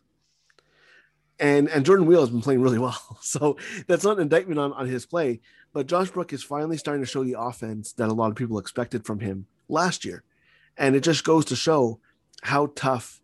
and 1.41 1.69
and 1.69 1.85
Jordan 1.85 2.07
Weal 2.07 2.21
has 2.21 2.31
been 2.31 2.43
playing 2.43 2.63
really 2.63 2.79
well. 2.79 3.19
So 3.21 3.59
that's 3.87 4.05
not 4.05 4.17
an 4.17 4.23
indictment 4.23 4.59
on, 4.59 4.73
on 4.73 4.87
his 4.87 5.05
play, 5.05 5.41
but 5.73 5.87
Josh 5.87 6.11
Brook 6.11 6.33
is 6.33 6.43
finally 6.43 6.79
starting 6.79 7.03
to 7.03 7.11
show 7.11 7.23
the 7.23 7.39
offense 7.39 7.93
that 7.95 8.09
a 8.09 8.15
lot 8.15 8.31
of 8.31 8.37
people 8.37 8.59
expected 8.59 9.05
from 9.05 9.21
him 9.21 9.47
last 9.69 10.05
year. 10.05 10.23
And 10.79 10.97
it 10.97 11.01
just 11.01 11.25
goes 11.25 11.45
to 11.47 11.57
show 11.57 12.01
how 12.43 12.73
tough 12.75 13.21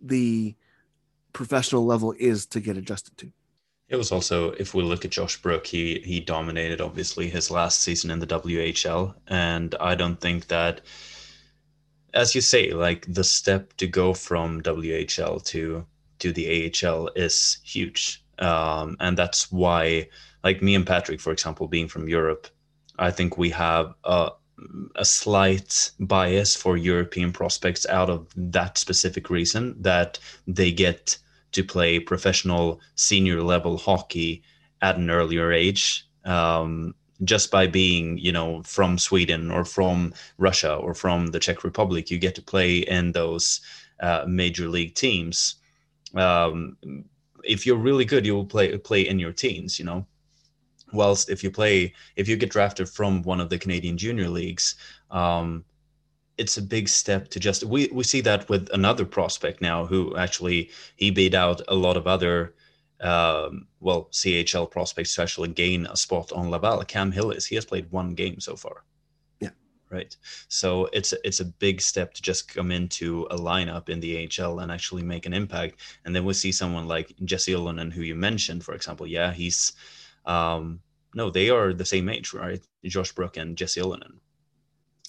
the 0.00 0.56
professional 1.32 1.86
level 1.86 2.14
is 2.18 2.46
to 2.46 2.60
get 2.60 2.76
adjusted 2.76 3.16
to. 3.18 3.32
It 3.88 3.96
was 3.96 4.10
also, 4.12 4.50
if 4.52 4.74
we 4.74 4.82
look 4.82 5.04
at 5.04 5.12
Josh 5.12 5.40
Brook, 5.40 5.66
he 5.66 6.00
he 6.00 6.20
dominated 6.20 6.80
obviously 6.80 7.30
his 7.30 7.50
last 7.50 7.80
season 7.80 8.10
in 8.10 8.18
the 8.18 8.26
WHL, 8.26 9.14
and 9.28 9.74
I 9.80 9.94
don't 9.94 10.20
think 10.20 10.48
that, 10.48 10.82
as 12.12 12.34
you 12.34 12.40
say, 12.40 12.72
like 12.72 13.06
the 13.08 13.24
step 13.24 13.72
to 13.78 13.86
go 13.86 14.12
from 14.12 14.62
WHL 14.62 15.44
to 15.46 15.86
to 16.20 16.32
the 16.32 16.72
AHL 16.84 17.10
is 17.16 17.58
huge. 17.64 18.22
Um, 18.38 18.96
and 19.00 19.16
that's 19.16 19.50
why, 19.50 20.08
like 20.44 20.62
me 20.62 20.74
and 20.74 20.86
Patrick, 20.86 21.20
for 21.20 21.32
example, 21.32 21.68
being 21.68 21.88
from 21.88 22.08
Europe, 22.08 22.48
I 22.98 23.10
think 23.10 23.38
we 23.38 23.50
have 23.50 23.94
a, 24.04 24.30
a 24.96 25.04
slight 25.04 25.90
bias 26.00 26.56
for 26.56 26.76
European 26.76 27.32
prospects 27.32 27.86
out 27.86 28.10
of 28.10 28.28
that 28.36 28.78
specific 28.78 29.30
reason 29.30 29.80
that 29.80 30.18
they 30.46 30.72
get 30.72 31.18
to 31.52 31.64
play 31.64 31.98
professional 31.98 32.80
senior 32.94 33.42
level 33.42 33.78
hockey 33.78 34.42
at 34.82 34.96
an 34.96 35.10
earlier 35.10 35.52
age. 35.52 36.06
Um, 36.24 36.94
just 37.24 37.50
by 37.50 37.66
being, 37.66 38.18
you 38.18 38.30
know, 38.30 38.62
from 38.62 38.96
Sweden 38.98 39.50
or 39.50 39.64
from 39.64 40.14
Russia 40.36 40.74
or 40.74 40.94
from 40.94 41.28
the 41.28 41.40
Czech 41.40 41.64
Republic, 41.64 42.10
you 42.10 42.18
get 42.18 42.34
to 42.36 42.42
play 42.42 42.78
in 42.78 43.12
those 43.12 43.60
uh, 44.00 44.24
major 44.28 44.68
league 44.68 44.94
teams. 44.94 45.56
Um, 46.14 46.76
if 47.44 47.66
you're 47.66 47.76
really 47.76 48.04
good, 48.04 48.26
you 48.26 48.34
will 48.34 48.44
play 48.44 48.76
play 48.78 49.08
in 49.08 49.18
your 49.18 49.32
teens, 49.32 49.78
you 49.78 49.84
know. 49.84 50.06
Whilst 50.92 51.28
if 51.28 51.44
you 51.44 51.50
play, 51.50 51.92
if 52.16 52.28
you 52.28 52.36
get 52.36 52.50
drafted 52.50 52.88
from 52.88 53.22
one 53.22 53.40
of 53.40 53.50
the 53.50 53.58
Canadian 53.58 53.98
junior 53.98 54.28
leagues, 54.28 54.76
um, 55.10 55.64
it's 56.38 56.56
a 56.56 56.62
big 56.62 56.88
step 56.88 57.28
to 57.28 57.40
just 57.40 57.64
we 57.64 57.88
we 57.92 58.04
see 58.04 58.20
that 58.22 58.48
with 58.48 58.68
another 58.72 59.04
prospect 59.04 59.60
now 59.60 59.84
who 59.84 60.16
actually 60.16 60.70
he 60.96 61.10
beat 61.10 61.34
out 61.34 61.60
a 61.68 61.74
lot 61.74 61.96
of 61.96 62.06
other 62.06 62.54
um, 63.00 63.66
well 63.80 64.08
CHL 64.12 64.70
prospects 64.70 65.14
to 65.14 65.22
actually 65.22 65.48
gain 65.48 65.86
a 65.86 65.96
spot 65.96 66.32
on 66.32 66.50
Laval. 66.50 66.82
Cam 66.84 67.12
Hillis 67.12 67.46
he 67.46 67.56
has 67.56 67.64
played 67.64 67.90
one 67.90 68.14
game 68.14 68.40
so 68.40 68.56
far. 68.56 68.84
Right. 69.90 70.14
So 70.48 70.88
it's 70.92 71.14
it's 71.24 71.40
a 71.40 71.46
big 71.46 71.80
step 71.80 72.12
to 72.14 72.20
just 72.22 72.52
come 72.54 72.70
into 72.70 73.26
a 73.30 73.36
lineup 73.36 73.88
in 73.88 74.00
the 74.00 74.28
AHL 74.38 74.58
and 74.60 74.70
actually 74.70 75.02
make 75.02 75.24
an 75.24 75.32
impact. 75.32 75.80
And 76.04 76.14
then 76.14 76.24
we 76.26 76.34
see 76.34 76.52
someone 76.52 76.86
like 76.86 77.14
Jesse 77.24 77.52
Ylönen, 77.52 77.90
who 77.92 78.02
you 78.02 78.14
mentioned, 78.14 78.64
for 78.64 78.74
example. 78.74 79.06
Yeah, 79.06 79.32
he's 79.32 79.72
um, 80.26 80.80
no, 81.14 81.30
they 81.30 81.48
are 81.48 81.72
the 81.72 81.86
same 81.86 82.08
age, 82.10 82.34
right? 82.34 82.60
Josh 82.84 83.12
Brook 83.12 83.38
and 83.38 83.56
Jesse 83.56 83.80
Ylönen. 83.80 84.18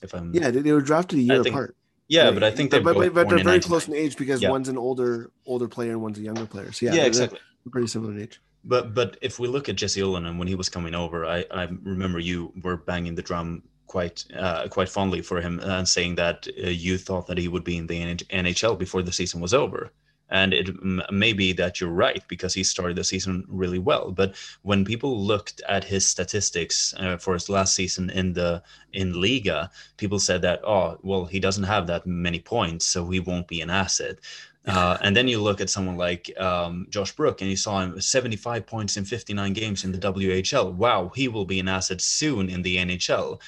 If 0.01 0.13
I'm 0.13 0.33
yeah, 0.33 0.49
they, 0.49 0.71
were 0.71 0.81
drafted 0.81 1.19
a 1.19 1.21
year 1.21 1.43
think- 1.43 1.53
apart. 1.53 1.75
yeah, 2.07 2.25
Right. 2.25 2.33
but 2.33 2.43
I 2.43 2.51
think 2.51 2.71
they're 2.71 2.81
but, 2.81 2.95
but, 2.95 3.13
but 3.13 3.27
they're 3.29 3.43
very 3.43 3.59
close 3.59 3.85
in 3.87 3.93
age 3.95 4.15
because 4.15 4.41
Yeah. 4.41 4.49
one's 4.49 4.69
an 4.69 4.77
older 4.77 5.31
older 5.45 5.67
player 5.67 5.91
and 5.91 6.01
one's 6.01 6.17
a 6.17 6.21
younger 6.21 6.45
player. 6.45 6.71
So 6.71 6.85
yeah, 6.85 6.93
Yeah, 6.93 7.05
exactly. 7.05 7.39
pretty 7.69 7.87
similar 7.87 8.13
in 8.13 8.21
age. 8.21 8.39
But 8.63 8.93
but 8.93 9.17
if 9.21 9.39
we 9.39 9.47
look 9.49 9.67
at 9.69 9.75
Jesse 9.75 9.99
Ylönen 10.01 10.37
when 10.37 10.47
he 10.47 10.55
was 10.55 10.69
coming 10.69 10.95
over, 10.95 11.25
I, 11.25 11.45
I 11.51 11.63
remember 11.83 12.19
you 12.19 12.53
were 12.63 12.77
banging 12.77 13.15
the 13.15 13.21
drum 13.21 13.63
quite 13.89 14.23
uh, 14.37 14.67
quite 14.69 14.87
fondly 14.87 15.21
for 15.21 15.41
him 15.41 15.59
and 15.59 15.87
saying 15.87 16.15
that 16.15 16.47
uh, 16.63 16.69
you 16.69 16.97
thought 16.97 17.27
that 17.27 17.37
he 17.37 17.49
would 17.49 17.65
be 17.65 17.77
in 17.77 17.87
the 17.87 18.15
NHL 18.41 18.77
before 18.77 19.01
the 19.01 19.11
season 19.11 19.41
was 19.41 19.53
over. 19.53 19.91
And 20.31 20.53
it 20.53 20.69
m- 20.69 21.01
may 21.11 21.33
be 21.33 21.53
that 21.53 21.81
you're 21.81 21.89
right 22.07 22.23
because 22.27 22.53
he 22.53 22.63
started 22.63 22.95
the 22.95 23.03
season 23.03 23.45
really 23.47 23.79
well. 23.79 24.11
But 24.11 24.35
when 24.61 24.85
people 24.85 25.19
looked 25.19 25.59
at 25.67 25.83
his 25.83 26.07
statistics 26.07 26.93
uh, 26.97 27.17
for 27.17 27.33
his 27.33 27.49
last 27.49 27.73
season 27.73 28.11
in 28.11 28.33
the 28.33 28.61
in 28.93 29.13
Liiga, 29.13 29.69
people 29.97 30.19
said 30.19 30.43
that 30.43 30.61
oh 30.63 30.99
well 31.01 31.25
he 31.25 31.39
doesn't 31.39 31.63
have 31.73 31.87
that 31.87 32.05
many 32.05 32.39
points, 32.39 32.85
so 32.85 33.09
he 33.09 33.19
won't 33.19 33.47
be 33.47 33.61
an 33.61 33.71
asset. 33.71 34.19
Uh, 34.65 34.97
and 35.01 35.15
then 35.15 35.27
you 35.27 35.41
look 35.41 35.61
at 35.61 35.69
someone 35.69 35.97
like 35.97 36.29
um, 36.39 36.85
Josh 36.89 37.11
Brook, 37.13 37.41
and 37.41 37.49
you 37.49 37.55
saw 37.55 37.81
him 37.81 37.99
75 37.99 38.67
points 38.67 38.97
in 38.97 39.05
59 39.05 39.53
games 39.53 39.83
in 39.83 39.91
the 39.91 39.97
WHL. 39.97 40.73
Wow, 40.73 41.11
he 41.15 41.27
will 41.27 41.45
be 41.45 41.59
an 41.59 41.67
asset 41.67 42.01
soon 42.01 42.49
in 42.49 42.61
the 42.61 42.77
NHL. 42.77 43.39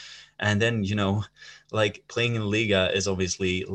And 0.41 0.61
then 0.61 0.83
you 0.83 0.95
know, 0.95 1.23
like 1.71 2.03
playing 2.07 2.35
in 2.35 2.41
Liiga 2.41 2.93
is 2.93 3.07
obviously 3.07 3.65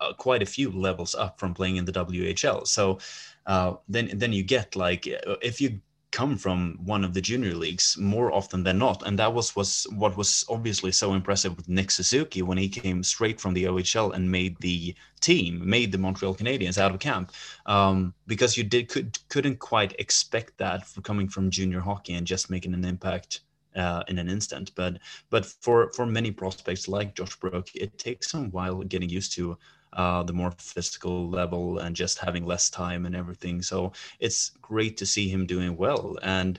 uh, 0.00 0.12
quite 0.14 0.42
a 0.42 0.46
few 0.46 0.70
levels 0.70 1.14
up 1.14 1.38
from 1.40 1.54
playing 1.54 1.76
in 1.76 1.84
the 1.84 1.92
WHL. 1.92 2.66
So 2.66 2.98
uh, 3.46 3.74
then 3.88 4.10
then 4.14 4.32
you 4.32 4.42
get 4.42 4.76
like 4.76 5.08
uh, 5.08 5.36
if 5.42 5.60
you 5.60 5.80
come 6.12 6.36
from 6.38 6.78
one 6.84 7.04
of 7.04 7.12
the 7.12 7.20
junior 7.20 7.54
leagues 7.54 7.96
more 7.98 8.32
often 8.32 8.62
than 8.62 8.78
not, 8.78 9.06
and 9.06 9.18
that 9.18 9.32
was 9.32 9.54
was 9.56 9.86
what 9.94 10.16
was 10.16 10.44
obviously 10.48 10.92
so 10.92 11.14
impressive 11.14 11.56
with 11.56 11.68
Nick 11.68 11.90
Suzuki 11.90 12.42
when 12.42 12.58
he 12.58 12.68
came 12.68 13.02
straight 13.02 13.40
from 13.40 13.54
the 13.54 13.64
OHL 13.64 14.14
and 14.14 14.30
made 14.30 14.56
the 14.60 14.94
team, 15.20 15.60
made 15.68 15.92
the 15.92 15.98
Montreal 15.98 16.34
Canadiens 16.34 16.78
out 16.78 16.92
of 16.92 17.00
camp, 17.00 17.32
um, 17.66 18.14
because 18.26 18.56
you 18.56 18.64
did 18.64 18.88
could 18.88 19.18
couldn't 19.28 19.58
quite 19.58 19.94
expect 19.98 20.56
that 20.58 20.86
for 20.86 21.00
coming 21.00 21.28
from 21.28 21.50
junior 21.50 21.80
hockey 21.80 22.14
and 22.14 22.26
just 22.26 22.50
making 22.50 22.74
an 22.74 22.84
impact. 22.84 23.40
Uh, 23.76 24.02
in 24.08 24.18
an 24.18 24.28
instant, 24.28 24.72
but 24.74 24.98
but 25.28 25.44
for 25.44 25.92
for 25.92 26.06
many 26.06 26.30
prospects 26.30 26.88
like 26.88 27.14
Josh 27.14 27.36
Brook, 27.36 27.68
it 27.74 27.98
takes 27.98 28.30
some 28.30 28.50
while 28.50 28.82
getting 28.82 29.10
used 29.10 29.34
to 29.34 29.58
uh, 29.92 30.22
the 30.22 30.32
more 30.32 30.52
physical 30.58 31.28
level 31.28 31.78
and 31.78 31.94
just 31.94 32.18
having 32.18 32.46
less 32.46 32.70
time 32.70 33.04
and 33.04 33.14
everything. 33.14 33.62
So 33.62 33.92
it's 34.18 34.50
great 34.62 34.96
to 34.98 35.06
see 35.06 35.28
him 35.28 35.46
doing 35.46 35.76
well 35.76 36.16
and 36.22 36.58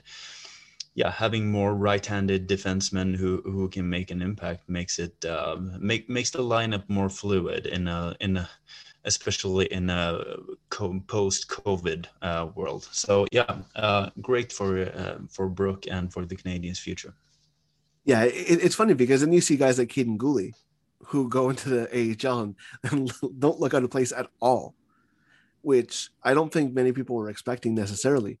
yeah, 0.94 1.12
having 1.12 1.48
more 1.48 1.76
right-handed 1.76 2.48
defensemen 2.48 3.14
who 3.14 3.40
who 3.44 3.68
can 3.68 3.88
make 3.88 4.10
an 4.10 4.20
impact 4.20 4.68
makes 4.68 4.98
it 4.98 5.24
um, 5.24 5.76
make 5.78 6.08
makes 6.10 6.30
the 6.30 6.42
lineup 6.42 6.88
more 6.88 7.08
fluid 7.08 7.66
in 7.66 7.86
a 7.86 8.16
in 8.20 8.36
a 8.36 8.50
especially 9.08 9.66
in 9.78 9.90
a 9.90 10.04
post-COVID 11.08 12.06
uh, 12.22 12.46
world. 12.54 12.88
So 12.92 13.26
yeah, 13.32 13.52
uh, 13.74 14.10
great 14.20 14.52
for 14.52 14.68
uh, 15.02 15.18
for 15.28 15.48
Brook 15.48 15.80
and 15.90 16.12
for 16.12 16.22
the 16.24 16.36
Canadiens' 16.36 16.78
future. 16.78 17.12
Yeah, 18.04 18.22
it, 18.24 18.58
it's 18.64 18.76
funny 18.80 18.94
because 18.94 19.20
then 19.22 19.32
you 19.32 19.40
see 19.40 19.56
guys 19.56 19.78
like 19.78 19.88
Kaiden 19.88 20.16
Guhle 20.18 20.52
who 21.10 21.28
go 21.28 21.50
into 21.50 21.68
the 21.68 21.82
AHL 21.98 22.40
and, 22.44 22.54
and 22.84 23.12
don't 23.44 23.60
look 23.60 23.74
out 23.74 23.84
of 23.84 23.90
place 23.90 24.12
at 24.12 24.26
all, 24.40 24.74
which 25.62 26.10
I 26.22 26.34
don't 26.34 26.52
think 26.52 26.74
many 26.74 26.92
people 26.92 27.16
were 27.16 27.30
expecting 27.30 27.74
necessarily. 27.74 28.38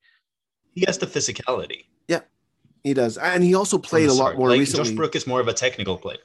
He 0.74 0.84
has 0.86 0.98
the 0.98 1.06
physicality. 1.06 1.86
Yeah, 2.08 2.22
he 2.84 2.94
does, 2.94 3.18
and 3.18 3.42
he 3.42 3.54
also 3.54 3.78
played 3.78 4.08
a 4.08 4.12
lot 4.22 4.36
more 4.38 4.50
Like, 4.50 4.60
recently. 4.60 4.84
Josh 4.90 4.96
Brook 4.96 5.16
is 5.16 5.26
more 5.26 5.40
of 5.40 5.48
a 5.48 5.52
technical 5.66 5.96
player. 5.98 6.22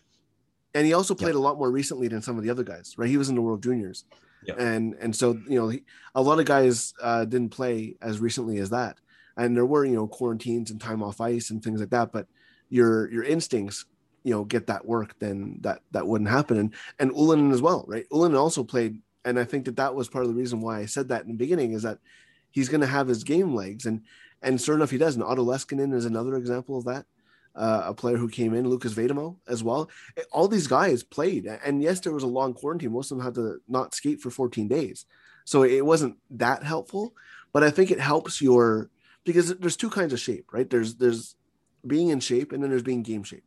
and 0.76 0.86
he 0.88 0.94
also 0.94 1.14
played 1.16 1.36
a 1.36 1.40
lot 1.48 1.56
more 1.62 1.72
recently 1.72 2.08
than 2.08 2.22
some 2.22 2.36
of 2.38 2.44
the 2.44 2.50
other 2.50 2.64
guys, 2.64 2.96
right? 2.98 3.10
He 3.10 3.18
was 3.18 3.30
in 3.30 3.36
the 3.36 3.42
World 3.42 3.62
Juniors, 3.62 4.06
Yeah. 4.46 4.56
and 4.58 4.96
and 5.00 5.16
so 5.16 5.40
you 5.48 5.60
know, 5.60 5.74
a 6.16 6.22
lot 6.22 6.40
of 6.40 6.46
guys 6.46 6.94
uh, 7.02 7.26
didn't 7.26 7.50
play 7.50 7.96
as 8.02 8.20
recently 8.20 8.58
as 8.58 8.70
that, 8.72 8.98
and 9.38 9.56
there 9.56 9.66
were 9.66 9.86
you 9.86 9.96
know 9.96 10.08
quarantines 10.08 10.72
and 10.72 10.80
time 10.80 11.04
off 11.04 11.22
ice 11.22 11.50
and 11.50 11.64
things 11.64 11.80
like 11.80 11.90
that. 11.92 12.12
But 12.12 12.28
your 12.70 13.12
your 13.12 13.24
instincts, 13.24 13.86
you 14.24 14.34
know, 14.34 14.44
get 14.44 14.68
that 14.68 14.86
work, 14.86 15.18
then 15.20 15.58
that 15.62 15.82
that 15.92 16.08
wouldn't 16.08 16.30
happen. 16.30 16.58
And 16.58 16.74
and 17.00 17.12
Ylönen 17.12 17.54
as 17.54 17.62
well, 17.62 17.86
right? 17.88 18.06
Ylönen 18.12 18.38
also 18.38 18.64
played, 18.64 19.00
and 19.26 19.40
I 19.40 19.44
think 19.44 19.66
that 19.66 19.78
that 19.78 19.96
was 19.96 20.10
part 20.10 20.26
of 20.26 20.32
the 20.32 20.38
reason 20.38 20.62
why 20.62 20.80
I 20.80 20.86
said 20.86 21.10
that 21.10 21.24
in 21.24 21.30
the 21.30 21.38
beginning 21.38 21.74
is 21.74 21.84
that 21.84 22.00
he's 22.52 22.70
going 22.70 22.82
to 22.82 22.88
have 22.88 23.08
his 23.08 23.24
game 23.24 23.54
legs, 23.54 23.86
and 23.86 24.02
and 24.42 24.60
sure 24.60 24.76
enough, 24.76 24.92
he 24.92 24.98
does. 24.98 25.16
And 25.16 25.24
Otto 25.24 25.46
Leskinen 25.46 25.94
is 25.94 26.06
another 26.06 26.36
example 26.36 26.78
of 26.78 26.86
that. 26.86 27.06
Uh, 27.56 27.84
a 27.86 27.94
player 27.94 28.18
who 28.18 28.28
came 28.28 28.54
in, 28.56 28.68
Lukas 28.68 28.96
Vejdemo 28.96 29.38
as 29.48 29.64
well. 29.64 29.90
All 30.32 30.48
these 30.48 30.66
guys 30.68 31.04
played 31.04 31.46
and 31.64 31.84
yes 31.84 32.00
there 32.00 32.12
was 32.14 32.24
a 32.24 32.28
long 32.40 32.54
quarantine. 32.56 32.92
Most 32.92 33.12
of 33.12 33.18
them 33.18 33.26
had 33.26 33.36
to 33.36 33.58
not 33.68 33.94
skate 33.94 34.22
for 34.22 34.32
14 34.32 34.68
days. 34.68 35.06
So 35.46 35.64
it 35.64 35.86
wasn't 35.86 36.18
that 36.32 36.64
helpful 36.64 37.14
but 37.54 37.64
i 37.64 37.70
think 37.70 37.92
it 37.92 38.00
helps 38.00 38.42
your 38.42 38.90
because 39.26 39.56
there's 39.58 39.78
two 39.78 39.90
kinds 39.90 40.12
of 40.14 40.20
shape 40.20 40.48
right? 40.52 40.70
There's 40.70 40.96
there's 40.96 41.36
being 41.86 42.10
in 42.10 42.20
shape 42.20 42.52
and 42.52 42.62
then 42.64 42.70
there's 42.72 42.82
being 42.92 43.04
game 43.04 43.24
shape. 43.24 43.44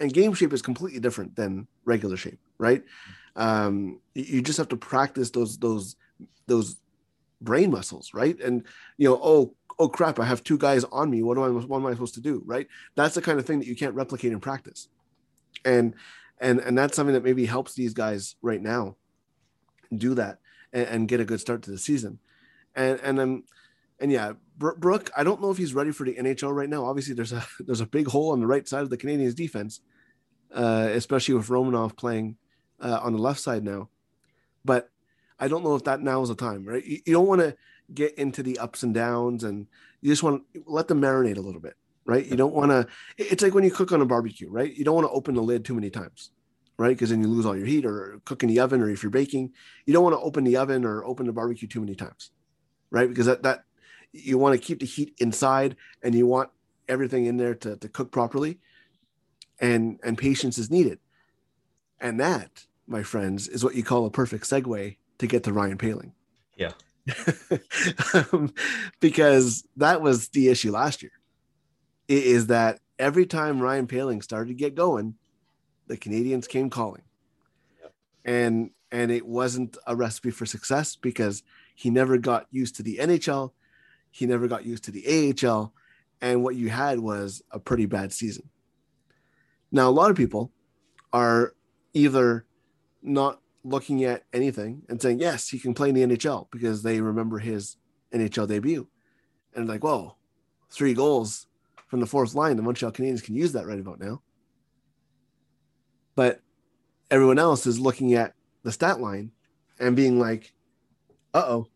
And 0.00 0.12
game 0.12 0.34
shape 0.34 0.52
is 0.52 0.60
completely 0.62 0.98
different 1.00 1.36
than 1.36 1.68
regular 1.84 2.16
shape 2.16 2.40
right? 2.58 2.82
Um 3.36 4.00
you- 4.14 4.24
you 4.36 4.42
just 4.42 4.58
have 4.58 4.68
to 4.70 4.76
practice 4.76 5.30
those 5.30 5.56
those 5.58 5.96
those 6.46 6.76
brain 7.40 7.70
muscles 7.70 8.10
right? 8.14 8.38
And 8.40 8.64
you 8.98 9.08
know 9.08 9.20
oh 9.22 9.54
oh 9.78 9.88
crap 9.88 10.18
i 10.18 10.24
have 10.24 10.44
two 10.44 10.58
guys 10.58 10.84
on 10.84 11.10
me. 11.10 11.22
What 11.22 11.38
am 11.38 11.44
i 11.44 11.48
what 11.48 11.78
am 11.78 11.86
i 11.86 11.92
supposed 11.92 12.14
to 12.14 12.20
do 12.20 12.42
right? 12.44 12.66
That's 12.94 13.14
the 13.14 13.22
kind 13.22 13.38
of 13.38 13.46
thing 13.46 13.58
that 13.58 13.68
you 13.68 13.76
can't 13.76 13.94
replicate 13.94 14.32
in 14.32 14.40
practice. 14.40 14.88
And 15.64 15.94
and 16.40 16.60
and 16.60 16.76
that's 16.76 16.96
something 16.96 17.14
that 17.14 17.24
maybe 17.24 17.46
helps 17.46 17.74
these 17.74 17.94
guys 17.94 18.36
right 18.42 18.60
now 18.60 18.96
do 19.96 20.14
that 20.14 20.38
and, 20.72 20.86
and 20.88 21.08
get 21.08 21.20
a 21.20 21.24
good 21.24 21.40
start 21.40 21.62
to 21.62 21.70
the 21.70 21.78
season. 21.78 22.18
And 22.74 23.00
and 23.00 23.18
then 23.18 23.44
and 24.00 24.10
yeah 24.10 24.32
brook 24.56 25.10
i 25.16 25.22
don't 25.22 25.40
know 25.40 25.50
if 25.50 25.56
he's 25.56 25.74
ready 25.74 25.92
for 25.92 26.04
the 26.04 26.14
nhl 26.14 26.54
right 26.54 26.68
now. 26.68 26.84
Obviously 26.84 27.14
there's 27.14 27.32
a 27.32 27.44
there's 27.60 27.80
a 27.80 27.86
big 27.86 28.08
hole 28.08 28.32
on 28.32 28.40
the 28.40 28.46
right 28.46 28.68
side 28.68 28.82
of 28.82 28.90
the 28.90 28.98
canadiens 28.98 29.34
defense 29.34 29.80
uh 30.52 30.88
especially 30.92 31.34
with 31.34 31.48
romanov 31.48 31.96
playing 31.96 32.36
uh, 32.80 33.00
on 33.02 33.12
the 33.12 33.18
left 33.18 33.40
side 33.40 33.64
now. 33.64 33.88
But 34.64 34.90
i 35.38 35.48
don't 35.48 35.64
know 35.64 35.74
if 35.74 35.84
that 35.84 36.00
now 36.00 36.22
is 36.22 36.28
the 36.28 36.34
time 36.34 36.64
right? 36.64 36.84
You, 36.84 37.00
you 37.06 37.12
don't 37.12 37.26
want 37.26 37.40
to 37.40 37.56
get 37.92 38.14
into 38.14 38.42
the 38.42 38.58
ups 38.58 38.82
and 38.82 38.94
downs 38.94 39.44
and 39.44 39.66
you 40.00 40.10
just 40.10 40.22
want 40.22 40.42
to 40.54 40.62
let 40.66 40.88
them 40.88 41.00
marinate 41.00 41.36
a 41.36 41.40
little 41.40 41.60
bit 41.60 41.76
right? 42.06 42.26
You 42.26 42.36
don't 42.36 42.54
want 42.54 42.70
to 42.70 42.86
it's 43.16 43.42
like 43.42 43.54
when 43.54 43.64
you 43.64 43.70
cook 43.70 43.92
on 43.92 44.00
a 44.00 44.06
barbecue 44.06 44.48
right? 44.48 44.72
You 44.72 44.84
don't 44.84 44.94
want 44.94 45.06
to 45.06 45.12
open 45.12 45.34
the 45.34 45.42
lid 45.42 45.64
too 45.64 45.74
many 45.74 45.90
times 45.90 46.30
right? 46.76 46.88
Because 46.88 47.10
then 47.10 47.22
you 47.22 47.28
lose 47.28 47.46
all 47.46 47.56
your 47.56 47.66
heat 47.66 47.84
or 47.84 48.20
cook 48.24 48.42
in 48.42 48.48
the 48.48 48.60
oven 48.60 48.82
or 48.82 48.90
if 48.90 49.02
you're 49.02 49.10
baking 49.10 49.52
you 49.86 49.92
don't 49.92 50.04
want 50.04 50.14
to 50.14 50.20
open 50.20 50.44
the 50.44 50.56
oven 50.56 50.84
or 50.84 51.04
open 51.04 51.26
the 51.26 51.32
barbecue 51.32 51.68
too 51.68 51.80
many 51.80 51.94
times 51.94 52.30
right? 52.90 53.08
Because 53.08 53.26
that 53.26 53.42
that 53.42 53.64
you 54.12 54.38
want 54.38 54.58
to 54.58 54.64
keep 54.64 54.80
the 54.80 54.86
heat 54.86 55.14
inside 55.18 55.76
and 56.02 56.14
you 56.14 56.26
want 56.26 56.50
everything 56.88 57.26
in 57.26 57.36
there 57.36 57.54
to, 57.54 57.76
to 57.76 57.88
cook 57.88 58.12
properly 58.12 58.58
and 59.60 59.98
and 60.02 60.18
patience 60.18 60.58
is 60.58 60.70
needed. 60.70 60.98
And 62.00 62.20
that 62.20 62.66
my 62.86 63.02
friends 63.02 63.48
is 63.48 63.64
what 63.64 63.74
you 63.74 63.82
call 63.82 64.06
a 64.06 64.10
perfect 64.10 64.44
segue 64.44 64.96
to 65.18 65.26
get 65.26 65.44
to 65.44 65.52
ryan 65.52 65.78
poehling. 65.78 66.12
Yeah. 66.56 66.72
um, 68.14 68.52
because 69.00 69.64
that 69.76 70.00
was 70.00 70.28
the 70.28 70.48
issue 70.48 70.72
last 70.72 71.02
year 71.02 71.12
is 72.08 72.48
that 72.48 72.80
every 72.98 73.26
time 73.26 73.60
Ryan 73.60 73.86
Poehling 73.86 74.22
started 74.22 74.48
to 74.48 74.54
get 74.54 74.74
going, 74.74 75.14
the 75.86 75.96
Canadiens 75.96 76.48
came 76.48 76.70
calling. 76.70 77.02
And 78.24 78.70
and 78.90 79.10
it 79.10 79.26
wasn't 79.26 79.76
a 79.86 79.96
recipe 79.96 80.30
for 80.30 80.46
success 80.46 80.96
because 80.96 81.42
he 81.74 81.90
never 81.90 82.16
got 82.16 82.46
used 82.50 82.76
to 82.76 82.82
the 82.82 82.98
NHL, 82.98 83.50
he 84.10 84.24
never 84.24 84.46
got 84.46 84.64
used 84.64 84.84
to 84.84 84.92
the 84.92 85.34
AHL, 85.44 85.74
and 86.20 86.42
what 86.42 86.54
you 86.54 86.70
had 86.70 87.00
was 87.00 87.42
a 87.50 87.58
pretty 87.58 87.86
bad 87.86 88.12
season. 88.12 88.48
Now, 89.72 89.88
a 89.88 89.90
lot 89.90 90.10
of 90.10 90.16
people 90.16 90.52
are 91.12 91.54
either 91.92 92.46
not 93.02 93.40
looking 93.64 94.04
at 94.04 94.24
anything 94.32 94.82
and 94.88 95.00
saying, 95.00 95.18
yes, 95.18 95.48
he 95.48 95.58
can 95.58 95.74
play 95.74 95.88
in 95.88 95.94
the 95.94 96.06
NHL 96.06 96.48
because 96.50 96.82
they 96.82 97.00
remember 97.00 97.38
his 97.38 97.76
NHL 98.12 98.46
debut. 98.46 98.86
And 99.54 99.68
like, 99.68 99.82
whoa, 99.82 100.16
three 100.70 100.94
goals 100.94 101.46
from 101.86 102.00
the 102.00 102.06
fourth 102.06 102.34
line. 102.34 102.56
The 102.56 102.62
Montreal 102.62 102.92
Canadiens 102.92 103.24
can 103.24 103.34
use 103.34 103.52
that 103.52 103.66
right 103.66 103.80
about 103.80 104.00
now. 104.00 104.20
But 106.14 106.40
everyone 107.10 107.38
else 107.38 107.66
is 107.66 107.80
looking 107.80 108.14
at 108.14 108.34
the 108.62 108.72
stat 108.72 109.00
line 109.00 109.32
and 109.78 109.96
being 109.96 110.18
like, 110.18 110.52
uh 111.32 111.44
oh, 111.46 111.68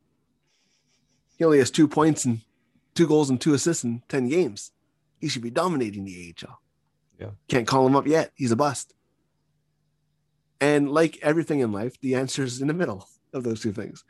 he 1.37 1.45
only 1.45 1.59
has 1.59 1.71
two 1.71 1.89
points 1.89 2.25
and 2.25 2.41
two 2.95 3.07
goals 3.07 3.31
and 3.31 3.41
two 3.41 3.55
assists 3.55 3.85
in 3.85 4.03
10 4.09 4.29
games. 4.29 4.73
He 5.21 5.29
should 5.29 5.43
be 5.43 5.51
dominating 5.51 6.05
the 6.05 6.35
AHL. 6.45 6.61
Yeah. 7.19 7.31
Can't 7.49 7.67
call 7.67 7.87
him 7.87 7.97
up 7.97 8.07
yet. 8.07 8.33
He's 8.35 8.53
a 8.53 8.57
bust. 8.57 8.95
And 10.61 10.91
like 10.91 11.19
everything 11.23 11.61
in 11.61 11.73
life, 11.73 12.01
the 12.01 12.15
answer 12.15 12.43
is 12.43 12.61
in 12.61 12.69
the 12.69 12.75
middle 12.75 13.09
of 13.33 13.45
those 13.45 13.61
two 13.61 13.73
things. 13.73 14.05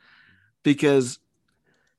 Because 0.63 1.19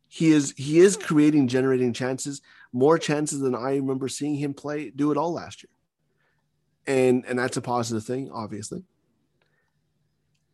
he 0.08 0.32
is 0.32 0.54
he 0.58 0.80
is 0.80 0.97
creating 0.97 1.47
generating 1.47 1.93
chances, 1.93 2.41
more 2.74 2.97
chances 2.97 3.39
than 3.39 3.56
I 3.56 3.76
remember 3.76 4.10
seeing 4.10 4.36
him 4.36 4.54
play 4.54 4.89
do 4.89 5.12
it 5.12 5.18
all 5.18 5.32
last 5.34 5.64
year. 5.64 5.70
And 6.88 7.26
and 7.28 7.38
that's 7.38 7.58
a 7.58 7.62
positive 7.62 8.04
thing, 8.04 8.32
obviously. 8.32 8.84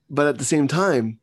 But 0.09 0.27
at 0.27 0.37
the 0.37 0.45
same 0.45 0.67
time, 0.67 1.19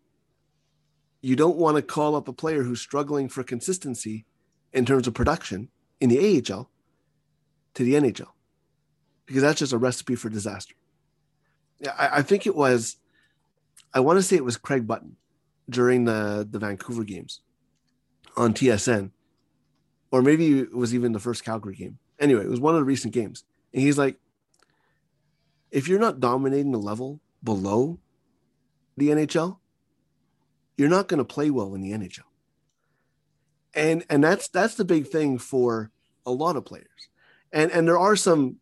you 1.21 1.37
don't 1.37 1.57
want 1.57 1.77
to 1.77 1.83
call 1.83 2.17
up 2.17 2.27
a 2.27 2.33
player 2.33 2.63
who's 2.63 2.81
struggling 2.81 3.29
for 3.29 3.45
consistency 3.45 4.25
in 4.73 4.85
terms 4.85 5.07
of 5.07 5.15
production 5.15 5.69
in 6.01 6.09
the 6.09 6.19
AHL 6.19 6.69
to 7.75 7.85
the 7.85 7.95
NHL 7.95 8.29
because 9.27 9.43
that's 9.43 9.61
just 9.61 9.73
a 9.73 9.79
recipe 9.79 10.15
for 10.15 10.29
disaster. 10.29 10.75
Yeah, 11.83 11.95
I, 11.99 12.19
I 12.19 12.23
think 12.23 12.47
it 12.47 12.55
was, 12.55 12.97
I 13.93 14.01
want 14.01 14.19
to 14.19 14.23
say 14.23 14.37
it 14.37 14.45
was 14.45 14.57
Craig 14.57 14.87
Button 14.87 15.17
during 15.69 16.05
the, 16.05 16.47
the 16.49 16.61
Vancouver 16.61 17.03
games 17.03 17.41
on 18.37 18.55
TSN, 18.55 19.11
or 20.13 20.23
maybe 20.23 20.61
it 20.61 20.75
was 20.75 20.95
even 20.95 21.13
the 21.13 21.19
first 21.19 21.45
Calgary 21.45 21.75
game. 21.75 21.99
Anyway, 22.21 22.45
it 22.45 22.49
was 22.49 22.61
one 22.61 22.75
of 22.75 22.81
the 22.81 22.85
recent 22.85 23.13
games. 23.13 23.45
And 23.75 23.83
he's 23.83 23.99
like, 23.99 24.17
if 25.73 25.89
you're 25.89 25.99
not 25.99 26.21
dominating 26.21 26.71
the 26.71 26.79
level 26.79 27.21
below 27.43 27.99
the 28.97 29.09
NHL, 29.09 29.59
you're 30.77 30.89
not 30.89 31.09
going 31.09 31.19
to 31.19 31.25
play 31.25 31.51
well 31.51 31.75
in 31.75 31.81
the 31.81 31.91
NHL. 31.91 32.21
And 33.75 34.05
and 34.11 34.23
that's 34.23 34.49
that's 34.49 34.75
the 34.75 34.85
big 34.85 35.07
thing 35.09 35.39
for 35.39 35.91
a 36.27 36.31
lot 36.31 36.57
of 36.57 36.65
players. 36.67 37.09
And 37.53 37.73
and 37.73 37.89
there 37.89 37.99
are 37.99 38.17
some 38.17 38.57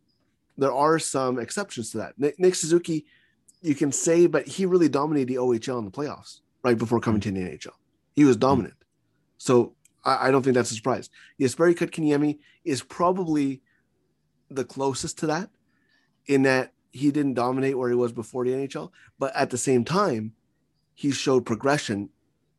there 0.56 0.72
are 0.72 0.98
some 0.98 1.38
exceptions 1.38 1.90
to 1.90 1.98
that. 1.98 2.18
Nick, 2.18 2.38
Nick 2.38 2.54
Suzuki, 2.54 3.06
you 3.62 3.74
can 3.74 3.92
say, 3.92 4.26
but 4.26 4.46
he 4.46 4.66
really 4.66 4.88
dominated 4.88 5.28
the 5.28 5.36
OHL 5.36 5.78
in 5.78 5.84
the 5.84 5.90
playoffs 5.90 6.40
right 6.62 6.78
before 6.78 7.00
coming 7.00 7.20
hmm. 7.20 7.34
to 7.34 7.40
the 7.40 7.50
NHL. 7.50 7.74
He 8.14 8.24
was 8.24 8.36
hmm. 8.36 8.40
dominant. 8.40 8.74
So 9.38 9.74
I, 10.04 10.28
I 10.28 10.30
don't 10.30 10.42
think 10.42 10.54
that's 10.54 10.70
a 10.70 10.74
surprise. 10.74 11.10
Jesperi 11.40 11.74
Kotkaniemi 11.74 12.38
is 12.64 12.82
probably 12.82 13.62
the 14.50 14.64
closest 14.64 15.18
to 15.18 15.26
that 15.28 15.50
in 16.26 16.42
that 16.42 16.72
he 16.92 17.10
didn't 17.10 17.34
dominate 17.34 17.78
where 17.78 17.88
he 17.88 17.94
was 17.94 18.12
before 18.12 18.44
the 18.44 18.50
NHL, 18.50 18.90
but 19.18 19.34
at 19.36 19.50
the 19.50 19.58
same 19.58 19.84
time, 19.84 20.32
he 20.94 21.12
showed 21.12 21.46
progression 21.46 22.10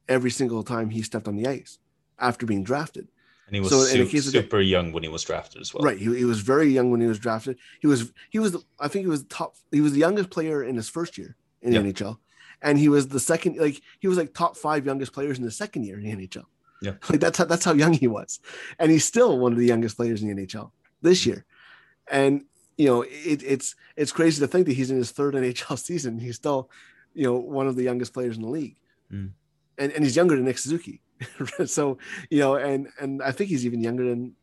every 0.08 0.32
single 0.32 0.64
time 0.64 0.90
he 0.90 1.02
stepped 1.02 1.28
on 1.28 1.36
the 1.36 1.48
ice 1.48 1.80
after 2.18 2.46
being 2.46 2.64
drafted. 2.64 3.08
And 3.48 3.56
he 3.56 3.60
was 3.60 3.70
So 3.70 3.84
the 3.84 4.06
su- 4.10 4.22
super 4.22 4.62
young 4.62 4.92
when 4.92 5.04
he 5.04 5.10
was 5.10 5.24
drafted 5.24 5.62
as 5.62 5.74
well. 5.74 5.84
Right. 5.84 5.98
He, 5.98 6.06
he 6.16 6.26
was 6.26 6.40
very 6.40 6.70
young 6.70 6.90
when 6.90 7.02
he 7.02 7.08
was 7.08 7.20
drafted. 7.20 7.58
He 7.80 7.88
was 7.88 8.12
he 8.30 8.40
was 8.40 8.56
I 8.80 8.88
think 8.88 9.04
he 9.04 9.10
was 9.10 9.24
top 9.26 9.56
he 9.72 9.82
was 9.82 9.94
the 9.94 10.00
youngest 10.00 10.30
player 10.30 10.64
in 10.64 10.76
his 10.76 10.90
first 10.90 11.18
year 11.18 11.36
in 11.62 11.74
the 11.74 11.80
NHL. 11.80 12.18
And 12.62 12.78
he 12.78 12.90
was 12.90 13.08
the 13.08 13.20
second 13.20 13.58
like 13.58 13.82
he 14.00 14.08
was 14.08 14.18
like 14.18 14.34
top 14.34 14.56
five 14.56 14.86
youngest 14.86 15.14
players 15.14 15.38
in 15.38 15.44
the 15.44 15.52
second 15.52 15.84
year 15.84 16.00
in 16.00 16.04
the 16.04 16.28
NHL. 16.28 16.46
Yeah. 16.82 16.94
Like 17.10 17.20
that's 17.20 17.38
how 17.38 17.46
that's 17.46 17.66
how 17.66 17.74
young 17.74 17.94
he 17.94 18.08
was. 18.08 18.40
And 18.80 18.92
he's 18.92 19.06
still 19.06 19.38
one 19.38 19.52
of 19.52 19.58
the 19.58 19.66
youngest 19.66 19.98
players 19.98 20.22
in 20.22 20.34
the 20.34 20.46
NHL 20.46 20.72
this 21.02 21.26
year. 21.26 21.46
And 22.10 22.46
you 22.78 22.88
know, 22.88 23.02
it, 23.04 23.44
it's 23.44 23.76
it's 23.96 24.12
crazy 24.12 24.40
to 24.40 24.48
think 24.48 24.66
that 24.68 24.74
he's 24.74 24.92
in 24.92 24.98
his 24.98 25.12
third 25.12 25.34
NHL 25.36 25.78
season. 25.78 26.20
He's 26.20 26.36
still, 26.36 26.70
you 27.14 27.24
know, 27.26 27.36
one 27.36 27.68
of 27.68 27.76
the 27.76 27.84
youngest 27.84 28.14
players 28.14 28.38
in 28.38 28.44
the 28.44 28.50
league. 28.50 28.78
Mm. 29.12 29.32
And 29.78 29.92
and 29.92 30.04
he's 30.04 30.16
younger 30.16 30.36
than 30.36 30.46
Nick 30.46 30.58
Suzuki. 30.58 31.02
so, 31.66 31.98
you 32.30 32.40
know, 32.40 32.56
and 32.56 32.88
and 33.00 33.22
I 33.22 33.32
think 33.32 33.50
he's 33.50 33.66
even 33.66 33.82
younger 33.82 34.04
than 34.10 34.36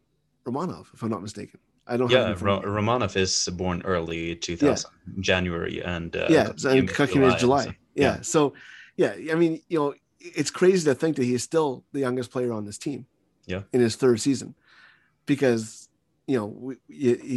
Romanov, 0.47 0.87
if 0.95 1.03
I'm 1.03 1.11
not 1.11 1.23
mistaken. 1.23 1.61
I 1.87 1.97
don't 1.97 2.11
Yeah, 2.11 2.35
Ro- 2.41 2.61
Romanov 2.63 3.17
is 3.17 3.49
born 3.57 3.81
early 3.85 4.37
2000, 4.37 4.91
January, 5.21 5.83
and 5.83 6.15
uh, 6.15 6.27
yeah, 6.29 6.53
so, 6.57 6.71
and 6.71 6.89
Kotkaniemi 6.89 7.35
is 7.35 7.41
July. 7.41 7.65
so- 7.65 7.73
yeah. 7.95 8.21
So, 8.21 8.53
yeah, 8.97 9.15
I 9.33 9.35
mean, 9.35 9.63
you 9.69 9.79
know, 9.79 9.95
it's 10.21 10.51
crazy 10.51 10.85
to 10.85 10.95
think 10.95 11.17
that 11.17 11.25
he 11.25 11.33
is 11.35 11.43
still 11.43 11.85
the 11.93 12.01
youngest 12.01 12.31
player 12.31 12.53
on 12.53 12.65
this 12.67 12.77
team. 12.79 13.07
Yeah. 13.47 13.63
In 13.73 13.81
his 13.81 13.97
third 13.97 14.21
season, 14.21 14.55
because 15.27 15.89
you 16.27 16.37
know 16.37 16.47
we, 16.47 16.77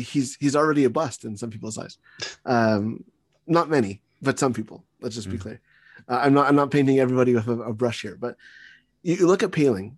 he's 0.02 0.36
he's 0.36 0.56
already 0.56 0.84
a 0.84 0.90
bust 0.90 1.24
in 1.26 1.38
some 1.38 1.50
people's 1.50 1.78
eyes. 1.78 1.98
Um, 2.46 3.04
not 3.48 3.70
many, 3.70 4.02
but 4.22 4.38
some 4.40 4.54
people. 4.54 4.84
Let's 5.02 5.16
just 5.16 5.30
be 5.30 5.38
Mhm. 5.38 5.42
clear. 5.42 5.62
Uh, 6.10 6.20
I'm 6.24 6.34
not 6.34 6.48
I'm 6.48 6.56
not 6.56 6.70
painting 6.72 7.00
everybody 7.00 7.34
with 7.34 7.48
a, 7.48 7.54
a 7.62 7.74
brush 7.74 8.02
here, 8.02 8.18
but 8.20 8.36
you, 9.04 9.28
look 9.28 9.44
at 9.44 9.52
Poehling, 9.52 9.96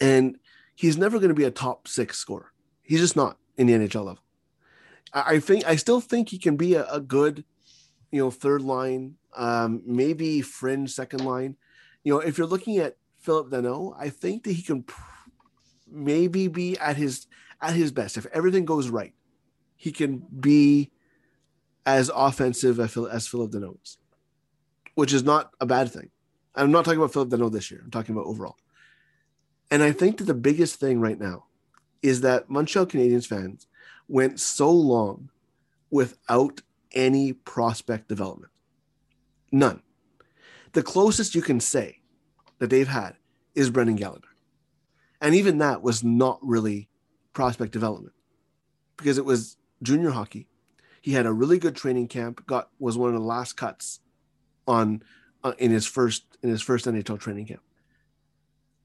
and 0.00 0.36
he's 0.74 0.96
never 0.96 1.18
going 1.18 1.28
to 1.28 1.34
be 1.34 1.44
a 1.44 1.50
top 1.50 1.88
six 1.88 2.18
scorer. 2.18 2.52
He's 2.82 3.00
just 3.00 3.16
not 3.16 3.38
in 3.56 3.66
the 3.66 3.72
NHL 3.74 4.04
level. 4.04 4.22
I, 5.12 5.34
I 5.34 5.40
think 5.40 5.66
I 5.66 5.76
still 5.76 6.00
think 6.00 6.28
he 6.28 6.38
can 6.38 6.56
be 6.56 6.74
a, 6.74 6.86
a 6.86 7.00
good, 7.00 7.44
you 8.10 8.20
know, 8.20 8.30
third 8.30 8.62
line, 8.62 9.14
um, 9.36 9.82
maybe 9.86 10.42
fringe 10.42 10.92
second 10.92 11.24
line. 11.24 11.56
You 12.02 12.14
know, 12.14 12.20
if 12.20 12.36
you're 12.36 12.46
looking 12.46 12.78
at 12.78 12.96
Phillip 13.18 13.50
Danault, 13.50 13.96
I 13.98 14.10
think 14.10 14.44
that 14.44 14.52
he 14.52 14.62
can 14.62 14.82
pr- 14.82 15.00
maybe 15.90 16.48
be 16.48 16.78
at 16.78 16.96
his 16.96 17.26
at 17.60 17.74
his 17.74 17.92
best 17.92 18.16
if 18.16 18.26
everything 18.26 18.64
goes 18.64 18.88
right. 18.88 19.14
He 19.76 19.92
can 19.92 20.18
be 20.18 20.90
as 21.86 22.10
offensive 22.14 22.80
as, 22.80 22.92
Phillip 23.26 23.50
Danault 23.50 23.82
is, 23.82 23.98
which 24.94 25.12
is 25.12 25.22
not 25.22 25.50
a 25.60 25.66
bad 25.66 25.90
thing. 25.90 26.10
I'm 26.54 26.70
not 26.70 26.84
talking 26.84 26.98
about 26.98 27.12
Philip 27.12 27.30
Dano 27.30 27.48
this 27.48 27.70
year. 27.70 27.80
I'm 27.84 27.90
talking 27.90 28.14
about 28.14 28.26
overall. 28.26 28.56
And 29.70 29.82
I 29.82 29.92
think 29.92 30.18
that 30.18 30.24
the 30.24 30.34
biggest 30.34 30.78
thing 30.78 31.00
right 31.00 31.18
now 31.18 31.46
is 32.02 32.20
that 32.20 32.50
Montreal 32.50 32.86
Canadiens 32.86 33.26
fans 33.26 33.66
went 34.08 34.38
so 34.38 34.70
long 34.70 35.30
without 35.90 36.60
any 36.92 37.32
prospect 37.32 38.08
development. 38.08 38.52
None. 39.50 39.82
The 40.72 40.82
closest 40.82 41.34
you 41.34 41.42
can 41.42 41.60
say 41.60 42.00
that 42.58 42.70
they've 42.70 42.88
had 42.88 43.16
is 43.54 43.70
Brendan 43.70 43.96
Gallagher. 43.96 44.28
And 45.20 45.34
even 45.34 45.58
that 45.58 45.82
was 45.82 46.04
not 46.04 46.38
really 46.42 46.88
prospect 47.32 47.72
development 47.72 48.14
because 48.96 49.18
it 49.18 49.24
was 49.24 49.56
junior 49.82 50.10
hockey. 50.10 50.48
He 51.00 51.12
had 51.12 51.26
a 51.26 51.32
really 51.32 51.58
good 51.58 51.76
training 51.76 52.08
camp, 52.08 52.46
got 52.46 52.70
was 52.78 52.96
one 52.96 53.08
of 53.10 53.14
the 53.14 53.26
last 53.26 53.56
cuts 53.56 54.00
on 54.66 55.02
Uh, 55.44 55.52
in 55.58 55.70
his 55.70 55.86
first 55.86 56.24
in 56.42 56.48
his 56.48 56.62
first 56.62 56.86
NHL 56.86 57.20
training 57.20 57.44
camp. 57.44 57.60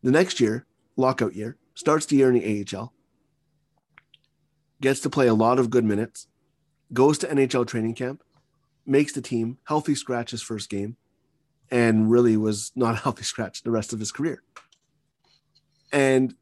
The 0.03 0.12
next 0.12 0.41
year, 0.41 0.66
lockout 0.97 1.34
year, 1.34 1.55
starts 1.74 2.05
the 2.05 2.18
year 2.18 2.30
in 2.30 2.34
the 2.34 2.68
AHL, 2.78 2.91
gets 4.82 4.99
to 4.99 5.10
play 5.10 5.28
a 5.28 5.34
lot 5.34 5.57
of 5.57 5.70
good 5.70 5.86
minutes, 5.86 6.28
goes 6.91 7.18
to 7.20 7.28
NHL 7.28 7.66
training 7.66 7.95
camp, 7.95 8.24
makes 8.86 9.14
the 9.14 9.22
team, 9.22 9.57
healthy 9.64 9.95
scratch 9.95 10.32
his 10.32 10.41
first 10.41 10.70
game, 10.70 10.97
and 11.72 12.12
really 12.12 12.36
was 12.36 12.74
not 12.76 12.95
a 12.95 12.97
healthy 12.97 13.24
scratch 13.24 13.64
the 13.64 13.72
rest 13.72 13.93
of 13.93 13.99
his 13.99 14.12
career. 14.12 14.43
And 15.93 16.36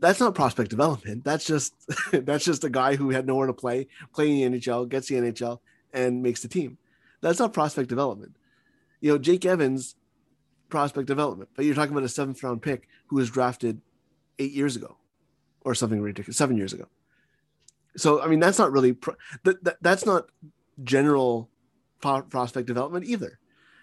that's 0.00 0.20
not 0.20 0.34
prospect 0.34 0.68
development. 0.68 1.24
That's 1.24 1.46
just 1.46 1.72
that's 2.12 2.44
just 2.44 2.64
a 2.64 2.70
guy 2.70 2.94
who 2.94 3.08
had 3.08 3.26
nowhere 3.26 3.46
to 3.46 3.54
play, 3.54 3.86
playing 4.12 4.52
the 4.52 4.58
NHL, 4.58 4.86
gets 4.86 5.08
the 5.08 5.14
NHL, 5.14 5.60
and 5.94 6.22
makes 6.22 6.42
the 6.42 6.48
team. 6.48 6.76
That's 7.22 7.38
not 7.38 7.54
prospect 7.54 7.88
development. 7.88 8.36
You 9.00 9.12
know, 9.12 9.18
Jake 9.18 9.44
Evans, 9.44 9.96
prospect 10.68 11.06
development, 11.06 11.50
but 11.54 11.64
you're 11.64 11.74
talking 11.74 11.92
about 11.92 12.04
a 12.04 12.08
seventh 12.08 12.42
round 12.42 12.62
pick 12.62 12.88
who 13.06 13.16
was 13.16 13.30
drafted 13.30 13.80
eight 14.38 14.52
years 14.52 14.76
ago, 14.76 14.96
or 15.62 15.74
something 15.74 16.00
ridiculous, 16.00 16.36
seven 16.36 16.56
years 16.56 16.72
ago. 16.72 16.86
So 17.96 18.22
I 18.22 18.28
mean, 18.28 18.40
that's 18.40 18.58
not 18.58 18.72
really 18.72 18.92
pro- 18.92 19.16
that, 19.44 19.62
that 19.64 19.76
that's 19.80 20.06
not 20.06 20.26
general 20.84 21.50
pro- 22.00 22.22
prospect 22.22 22.66
development 22.66 23.04
either. 23.06 23.38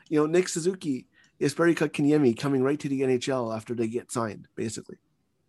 You 0.10 0.20
know, 0.20 0.26
Nick 0.26 0.48
Suzuki 0.48 1.08
Jesperi 1.40 1.76
Kotkaniemi 1.76 2.38
coming 2.38 2.64
right 2.64 2.80
to 2.80 2.90
the 2.90 3.02
NHL 3.02 3.56
after 3.56 3.76
they 3.76 3.88
get 3.88 4.12
signed, 4.12 4.48
basically. 4.56 4.98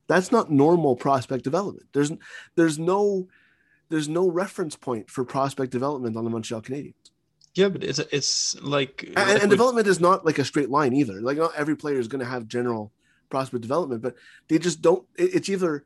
That's 0.06 0.32
not 0.32 0.50
normal 0.50 0.96
prospect 0.96 1.44
development. 1.44 1.86
There's 1.92 2.12
there's 2.56 2.78
no 2.78 3.28
there's 3.88 4.08
no 4.08 4.28
reference 4.28 4.76
point 4.76 5.10
for 5.10 5.24
prospect 5.24 5.72
development 5.72 6.16
on 6.16 6.24
the 6.24 6.30
Montreal 6.30 6.62
Canadiens. 6.62 6.94
Yeah, 7.54 7.68
but 7.68 7.82
it's 7.82 7.98
it's 7.98 8.54
like 8.60 9.04
And, 9.16 9.30
and 9.30 9.42
we- 9.44 9.48
development 9.56 9.86
is 9.88 10.00
not 10.00 10.24
like 10.24 10.38
a 10.38 10.44
straight 10.44 10.70
line 10.70 10.92
either. 10.92 11.20
Like 11.20 11.38
not 11.38 11.54
every 11.56 11.76
player 11.76 11.98
is 11.98 12.08
going 12.08 12.20
to 12.20 12.30
have 12.30 12.46
general 12.46 12.92
prospect 13.30 13.62
development, 13.62 14.02
but 14.02 14.14
they 14.48 14.58
just 14.58 14.80
don't. 14.82 15.04
it- 15.16 15.34
It's 15.34 15.48
either 15.48 15.84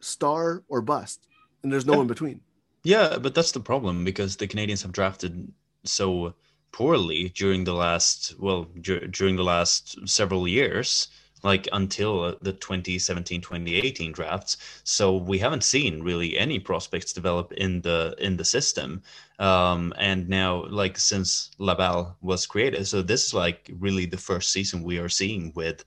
star 0.00 0.62
or 0.68 0.80
bust, 0.80 1.26
and 1.62 1.72
there's 1.72 1.86
no 1.86 1.94
Yeah. 1.94 2.00
in 2.02 2.06
between. 2.06 2.40
Yeah, 2.84 3.18
but 3.18 3.34
that's 3.34 3.52
the 3.52 3.60
problem 3.60 4.04
because 4.04 4.36
the 4.36 4.46
Canadiens 4.46 4.82
have 4.82 4.92
drafted 4.92 5.52
so 5.84 6.34
poorly 6.70 7.30
during 7.34 7.64
the 7.64 7.72
last 7.74 8.34
well 8.38 8.64
dur- 8.80 9.06
during 9.08 9.36
the 9.36 9.44
last 9.44 9.98
several 10.08 10.46
years 10.46 11.08
like 11.42 11.68
until 11.72 12.36
the 12.42 12.52
2017-2018 12.52 14.12
drafts. 14.12 14.56
So 14.84 15.16
we 15.16 15.38
haven't 15.38 15.64
seen 15.64 16.02
really 16.02 16.38
any 16.38 16.58
prospects 16.58 17.12
develop 17.12 17.52
in 17.52 17.80
the 17.82 18.14
in 18.18 18.36
the 18.36 18.44
system. 18.44 19.02
Um 19.38 19.92
and 19.98 20.28
now 20.28 20.64
like 20.66 20.98
since 20.98 21.50
laval 21.58 22.16
was 22.22 22.46
created. 22.46 22.86
So 22.86 23.02
this 23.02 23.26
is 23.26 23.34
like 23.34 23.70
really 23.78 24.06
the 24.06 24.16
first 24.16 24.52
season 24.52 24.82
we 24.82 24.98
are 24.98 25.08
seeing 25.08 25.52
with 25.54 25.84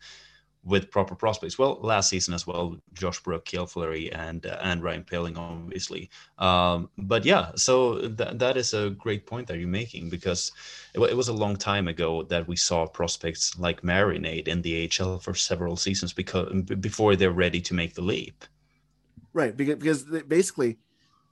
with 0.64 0.92
proper 0.92 1.16
prospects. 1.16 1.58
Well, 1.58 1.80
last 1.82 2.10
season 2.10 2.34
as 2.34 2.46
well, 2.46 2.78
Josh 2.94 3.20
Brook, 3.20 3.46
Cale 3.46 3.66
Fleury, 3.66 4.12
and 4.12 4.46
uh, 4.46 4.60
and 4.62 4.84
Ryan 4.84 5.04
Poehling, 5.04 5.38
obviously. 5.38 6.10
Um, 6.38 6.90
but 6.98 7.26
yeah, 7.26 7.52
so 7.56 8.00
th- 8.00 8.38
that 8.38 8.58
is 8.58 8.74
a 8.74 8.92
great 8.92 9.26
point 9.26 9.48
that 9.48 9.58
you're 9.58 9.68
making 9.68 10.10
because 10.10 10.52
it, 10.94 11.00
wa- 11.00 11.08
it 11.08 11.18
was 11.18 11.30
a 11.30 11.34
long 11.34 11.56
time 11.56 11.88
ago 11.88 12.24
that 12.24 12.48
we 12.48 12.56
saw 12.56 12.86
prospects 12.86 13.58
like 13.58 13.82
Marinade 13.82 14.48
in 14.48 14.62
the 14.62 14.90
AHL 15.00 15.20
for 15.20 15.34
several 15.34 15.76
seasons 15.76 16.14
because 16.14 16.52
b- 16.64 16.76
before 16.76 17.16
they're 17.16 17.32
ready 17.32 17.62
to 17.62 17.74
make 17.74 17.96
the 17.96 18.02
leap. 18.02 18.46
Right, 19.34 19.56
because 19.56 19.76
because 19.76 20.04
basically, 20.28 20.78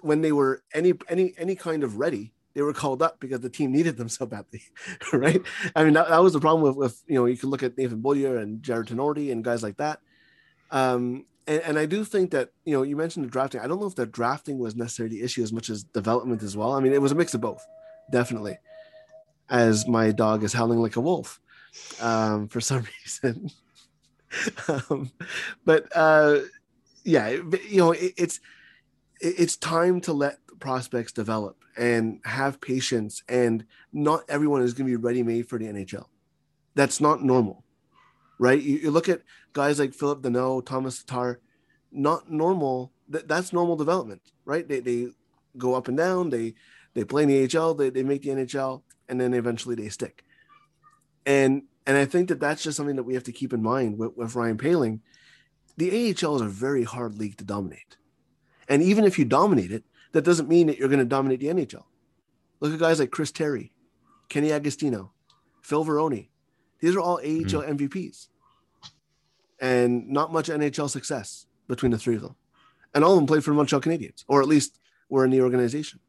when 0.01 0.21
they 0.21 0.31
were 0.31 0.63
any 0.73 0.93
any 1.07 1.33
any 1.37 1.55
kind 1.55 1.83
of 1.83 1.97
ready, 1.97 2.33
they 2.53 2.61
were 2.61 2.73
called 2.73 3.01
up 3.01 3.19
because 3.19 3.41
the 3.41 3.49
team 3.49 3.71
needed 3.71 3.97
them 3.97 4.09
so 4.09 4.25
badly, 4.25 4.61
right? 5.13 5.41
I 5.75 5.83
mean, 5.83 5.93
that, 5.93 6.09
that 6.09 6.21
was 6.23 6.33
the 6.33 6.39
problem 6.39 6.63
with, 6.63 6.75
with 6.75 7.03
you 7.07 7.15
know 7.15 7.25
you 7.25 7.37
can 7.37 7.49
look 7.49 7.63
at 7.63 7.77
Nathan 7.77 8.01
Beaulieu 8.01 8.37
and 8.37 8.61
Jarred 8.63 8.87
Tinordi 8.87 9.31
and 9.31 9.43
guys 9.43 9.63
like 9.63 9.77
that. 9.77 9.99
Um, 10.71 11.25
and, 11.47 11.61
and 11.61 11.79
I 11.79 11.85
do 11.85 12.03
think 12.03 12.31
that 12.31 12.51
you 12.65 12.73
know 12.75 12.83
you 12.83 12.95
mentioned 12.95 13.25
the 13.25 13.29
drafting. 13.29 13.61
I 13.61 13.67
don't 13.67 13.79
know 13.79 13.87
if 13.87 13.95
the 13.95 14.05
drafting 14.05 14.57
was 14.59 14.75
necessarily 14.75 15.17
the 15.17 15.23
issue 15.23 15.43
as 15.43 15.53
much 15.53 15.69
as 15.69 15.83
development 15.83 16.43
as 16.43 16.55
well. 16.57 16.73
I 16.73 16.79
mean, 16.79 16.93
it 16.93 17.01
was 17.01 17.11
a 17.11 17.15
mix 17.15 17.33
of 17.33 17.41
both, 17.41 17.65
definitely. 18.11 18.57
As 19.49 19.87
my 19.87 20.11
dog 20.11 20.43
is 20.43 20.53
howling 20.53 20.79
like 20.79 20.95
a 20.95 21.01
wolf, 21.01 21.39
um, 22.01 22.47
for 22.49 22.61
some 22.61 22.85
reason. 23.05 23.49
um, 24.67 25.11
but 25.65 25.87
uh, 25.95 26.39
yeah, 27.03 27.29
you 27.29 27.77
know, 27.77 27.91
it, 27.91 28.13
it's 28.17 28.39
it- 29.21 29.35
it's 29.39 29.57
time 29.57 29.99
to 30.01 30.13
let 30.13 30.37
prospects 30.59 31.11
develop 31.11 31.57
and 31.77 32.19
have 32.25 32.61
patience. 32.61 33.23
And 33.27 33.65
not 33.93 34.23
everyone 34.29 34.61
is 34.61 34.73
going 34.73 34.89
to 34.89 34.97
be 34.97 35.01
ready 35.01 35.23
made 35.23 35.47
for 35.47 35.57
the 35.57 35.65
NHL. 35.65 36.05
That's 36.75 37.01
not 37.01 37.23
normal, 37.23 37.63
right? 38.39 38.61
You, 38.61 38.77
you 38.77 38.91
look 38.91 39.09
at 39.09 39.23
guys 39.53 39.79
like 39.79 39.93
Phillip 39.93 40.21
Danault, 40.21 40.65
Thomas 40.65 41.03
Tatar, 41.03 41.39
not 41.91 42.31
normal. 42.31 42.91
That, 43.09 43.27
that's 43.27 43.53
normal 43.53 43.75
development, 43.75 44.21
right? 44.45 44.67
They, 44.67 44.79
they 44.79 45.07
go 45.57 45.75
up 45.75 45.87
and 45.87 45.97
down. 45.97 46.29
They 46.29 46.53
they 46.93 47.03
play 47.03 47.23
in 47.23 47.29
the 47.29 47.57
AHL. 47.57 47.75
They, 47.75 47.89
they 47.89 48.03
make 48.03 48.23
the 48.23 48.29
NHL, 48.29 48.81
and 49.07 49.19
then 49.19 49.33
eventually 49.33 49.75
they 49.75 49.89
stick. 49.89 50.23
And 51.25 51.63
and 51.85 51.97
I 51.97 52.05
think 52.05 52.29
that 52.29 52.39
that's 52.39 52.63
just 52.63 52.77
something 52.77 52.97
that 52.97 53.03
we 53.03 53.15
have 53.15 53.23
to 53.23 53.31
keep 53.31 53.51
in 53.51 53.63
mind 53.63 53.97
with, 53.97 54.15
with 54.15 54.35
Ryan 54.35 54.57
Poehling. 54.57 54.99
The 55.77 55.89
AHL 55.89 56.35
is 56.35 56.41
a 56.41 56.47
very 56.47 56.83
hard 56.83 57.17
league 57.17 57.37
to 57.37 57.43
dominate. 57.43 57.97
And 58.67 58.83
even 58.83 59.05
if 59.05 59.17
you 59.17 59.25
dominate 59.25 59.71
it, 59.71 59.83
that 60.11 60.23
doesn't 60.23 60.49
mean 60.49 60.67
that 60.67 60.77
you're 60.77 60.89
going 60.89 60.99
to 60.99 61.05
dominate 61.05 61.39
the 61.39 61.47
NHL. 61.47 61.83
Look 62.59 62.73
at 62.73 62.79
guys 62.79 62.99
like 62.99 63.11
Chris 63.11 63.31
Terry, 63.31 63.71
Kenny 64.27 64.51
Agostino, 64.51 65.11
Phil 65.61 65.85
Varone. 65.85 66.27
These 66.79 66.95
are 66.95 66.99
all 66.99 67.17
AHL 67.17 67.63
MVPs. 67.63 68.27
And 69.61 70.09
not 70.09 70.31
much 70.31 70.47
NHL 70.47 70.89
success 70.89 71.45
between 71.67 71.91
the 71.91 71.97
three 71.97 72.15
of 72.15 72.21
them. 72.21 72.35
And 72.93 73.03
all 73.03 73.11
of 73.11 73.17
them 73.17 73.27
played 73.27 73.43
for 73.43 73.51
the 73.51 73.57
Montreal 73.57 73.81
Canadiens, 73.81 74.23
or 74.27 74.41
at 74.41 74.47
least 74.47 74.79
were 75.09 75.25
in 75.25 75.31
the 75.31 75.41
organization. 75.41 75.99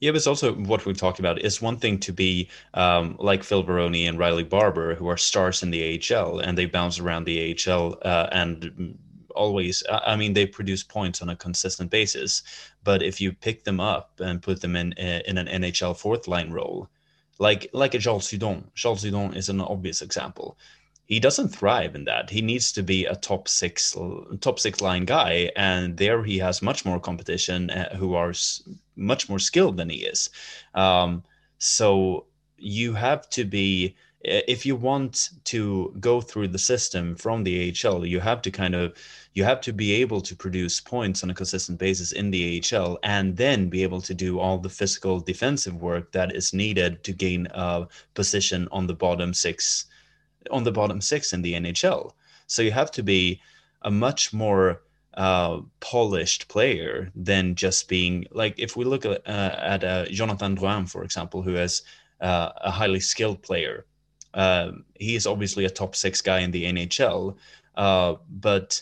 Yeah, 0.00 0.12
but 0.12 0.16
it's 0.16 0.26
also 0.26 0.54
what 0.54 0.86
we've 0.86 0.96
talked 0.96 1.18
about. 1.18 1.38
It's 1.38 1.60
one 1.60 1.76
thing 1.76 1.98
to 2.00 2.12
be 2.12 2.48
um, 2.72 3.16
like 3.18 3.42
Phil 3.44 3.62
Varone 3.62 4.08
and 4.08 4.18
Riley 4.18 4.44
Barber, 4.44 4.94
who 4.94 5.08
are 5.08 5.18
stars 5.18 5.62
in 5.62 5.70
the 5.70 6.00
AHL, 6.00 6.38
and 6.38 6.56
they 6.56 6.64
bounce 6.64 6.98
around 6.98 7.24
the 7.24 7.54
AHL 7.68 7.98
uh, 8.02 8.28
and 8.32 8.98
always. 9.34 9.82
I 9.90 10.16
mean, 10.16 10.32
they 10.32 10.46
produce 10.46 10.82
points 10.82 11.22
on 11.22 11.28
a 11.28 11.36
consistent 11.36 11.90
basis. 11.90 12.42
But 12.84 13.02
if 13.02 13.20
you 13.20 13.32
pick 13.32 13.64
them 13.64 13.80
up 13.80 14.20
and 14.20 14.42
put 14.42 14.60
them 14.60 14.76
in 14.76 14.92
in 14.92 15.38
an 15.38 15.46
NHL 15.46 15.96
fourth 15.96 16.28
line 16.28 16.50
role, 16.50 16.88
like 17.38 17.68
like 17.72 17.94
a 17.94 17.98
Charles 17.98 18.30
Hudon, 18.30 18.64
Charles 18.74 19.04
Hudon 19.04 19.34
is 19.36 19.48
an 19.48 19.60
obvious 19.60 20.02
example. 20.02 20.58
He 21.06 21.18
doesn't 21.18 21.48
thrive 21.48 21.96
in 21.96 22.04
that. 22.04 22.30
He 22.30 22.40
needs 22.40 22.70
to 22.72 22.84
be 22.84 23.04
a 23.04 23.16
top 23.16 23.48
six 23.48 23.96
top 24.40 24.58
six 24.60 24.80
line 24.80 25.04
guy, 25.04 25.50
and 25.56 25.96
there 25.96 26.22
he 26.22 26.38
has 26.38 26.62
much 26.62 26.84
more 26.84 27.00
competition 27.00 27.70
uh, 27.70 27.96
who 27.96 28.14
are 28.14 28.32
much 28.96 29.28
more 29.28 29.40
skilled 29.40 29.76
than 29.76 29.90
he 29.90 30.04
is. 30.04 30.30
Um, 30.74 31.24
so 31.58 32.26
you 32.56 32.94
have 32.94 33.28
to 33.30 33.44
be 33.44 33.96
if 34.22 34.66
you 34.66 34.76
want 34.76 35.30
to 35.44 35.94
go 35.98 36.20
through 36.20 36.48
the 36.48 36.58
system 36.58 37.16
from 37.16 37.42
the 37.42 37.74
AHL, 37.84 38.04
you 38.04 38.20
have 38.20 38.42
to 38.42 38.50
kind 38.50 38.74
of 38.74 38.94
you 39.32 39.44
have 39.44 39.60
to 39.62 39.72
be 39.72 39.92
able 39.92 40.20
to 40.20 40.36
produce 40.36 40.80
points 40.80 41.22
on 41.22 41.30
a 41.30 41.34
consistent 41.34 41.78
basis 41.78 42.12
in 42.12 42.30
the 42.30 42.62
AHL 42.62 42.98
and 43.02 43.36
then 43.36 43.68
be 43.68 43.82
able 43.82 44.00
to 44.02 44.12
do 44.12 44.38
all 44.38 44.58
the 44.58 44.68
physical 44.68 45.20
defensive 45.20 45.80
work 45.80 46.12
that 46.12 46.34
is 46.34 46.52
needed 46.52 47.02
to 47.04 47.12
gain 47.12 47.46
a 47.52 47.86
position 48.14 48.68
on 48.72 48.86
the 48.86 48.94
bottom 48.94 49.32
six 49.32 49.86
on 50.50 50.64
the 50.64 50.72
bottom 50.72 51.00
six 51.00 51.32
in 51.32 51.42
the 51.42 51.54
NHL. 51.54 52.12
So 52.46 52.62
you 52.62 52.72
have 52.72 52.90
to 52.92 53.02
be 53.02 53.40
a 53.82 53.90
much 53.90 54.32
more 54.32 54.82
uh, 55.14 55.60
polished 55.80 56.48
player 56.48 57.10
than 57.14 57.54
just 57.54 57.88
being 57.88 58.26
like 58.32 58.54
if 58.58 58.76
we 58.76 58.84
look 58.84 59.06
at, 59.06 59.26
uh, 59.26 59.56
at 59.58 59.84
uh, 59.84 60.04
Jonathan 60.06 60.56
Drouin, 60.56 60.88
for 60.88 61.04
example, 61.04 61.42
who 61.42 61.56
is 61.56 61.82
uh, 62.20 62.50
a 62.56 62.70
highly 62.70 63.00
skilled 63.00 63.42
player. 63.42 63.86
Um, 64.34 64.84
he 64.94 65.16
is 65.16 65.26
obviously 65.26 65.64
a 65.64 65.70
top 65.70 65.96
six 65.96 66.20
guy 66.20 66.40
in 66.40 66.50
the 66.50 66.64
NHL, 66.64 67.36
uh, 67.76 68.14
but 68.28 68.80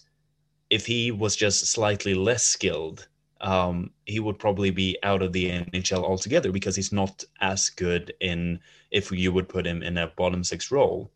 if 0.70 0.86
he 0.86 1.10
was 1.10 1.36
just 1.36 1.66
slightly 1.66 2.14
less 2.14 2.42
skilled, 2.42 3.08
um, 3.40 3.90
he 4.04 4.20
would 4.20 4.38
probably 4.38 4.70
be 4.70 4.96
out 5.02 5.22
of 5.22 5.32
the 5.32 5.50
NHL 5.50 6.02
altogether 6.02 6.52
because 6.52 6.76
he's 6.76 6.92
not 6.92 7.24
as 7.40 7.70
good 7.70 8.12
in 8.20 8.60
if 8.90 9.10
you 9.12 9.32
would 9.32 9.48
put 9.48 9.66
him 9.66 9.82
in 9.82 9.96
a 9.98 10.08
bottom 10.16 10.42
six 10.42 10.70
role. 10.70 11.10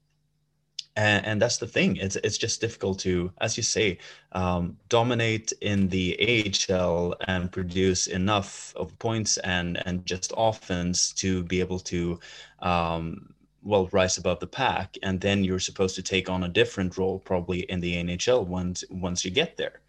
And, 0.95 1.25
and 1.25 1.43
that's 1.43 1.57
the 1.57 1.67
thing. 1.67 1.97
It's 1.97 2.17
it's 2.17 2.37
just 2.37 2.61
difficult 2.61 2.99
to 3.01 3.33
as 3.41 3.57
you 3.57 3.63
say 3.63 3.99
um, 4.33 4.77
dominate 4.91 5.53
in 5.63 5.89
the 5.89 6.53
AHL 6.71 7.15
and 7.27 7.51
produce 7.51 8.09
enough 8.09 8.75
of 8.77 8.97
points 8.99 9.39
and 9.39 9.83
and 9.87 10.05
just 10.05 10.35
offense 10.37 11.13
to 11.15 11.45
be 11.45 11.61
able 11.61 11.81
to 11.81 12.21
um, 12.61 13.33
well 13.63 13.89
rise 13.93 14.19
above 14.19 14.41
the 14.41 14.47
pack 14.47 14.97
and 15.03 15.21
then 15.21 15.45
you're 15.45 15.59
supposed 15.59 15.95
to 15.95 16.03
take 16.03 16.29
on 16.29 16.45
a 16.45 16.49
different 16.49 16.97
role 16.99 17.19
probably 17.21 17.61
in 17.71 17.81
the 17.81 17.95
NHL 17.95 18.47
once 18.47 18.85
once 18.91 19.25
you 19.25 19.31
get 19.31 19.57
there 19.57 19.81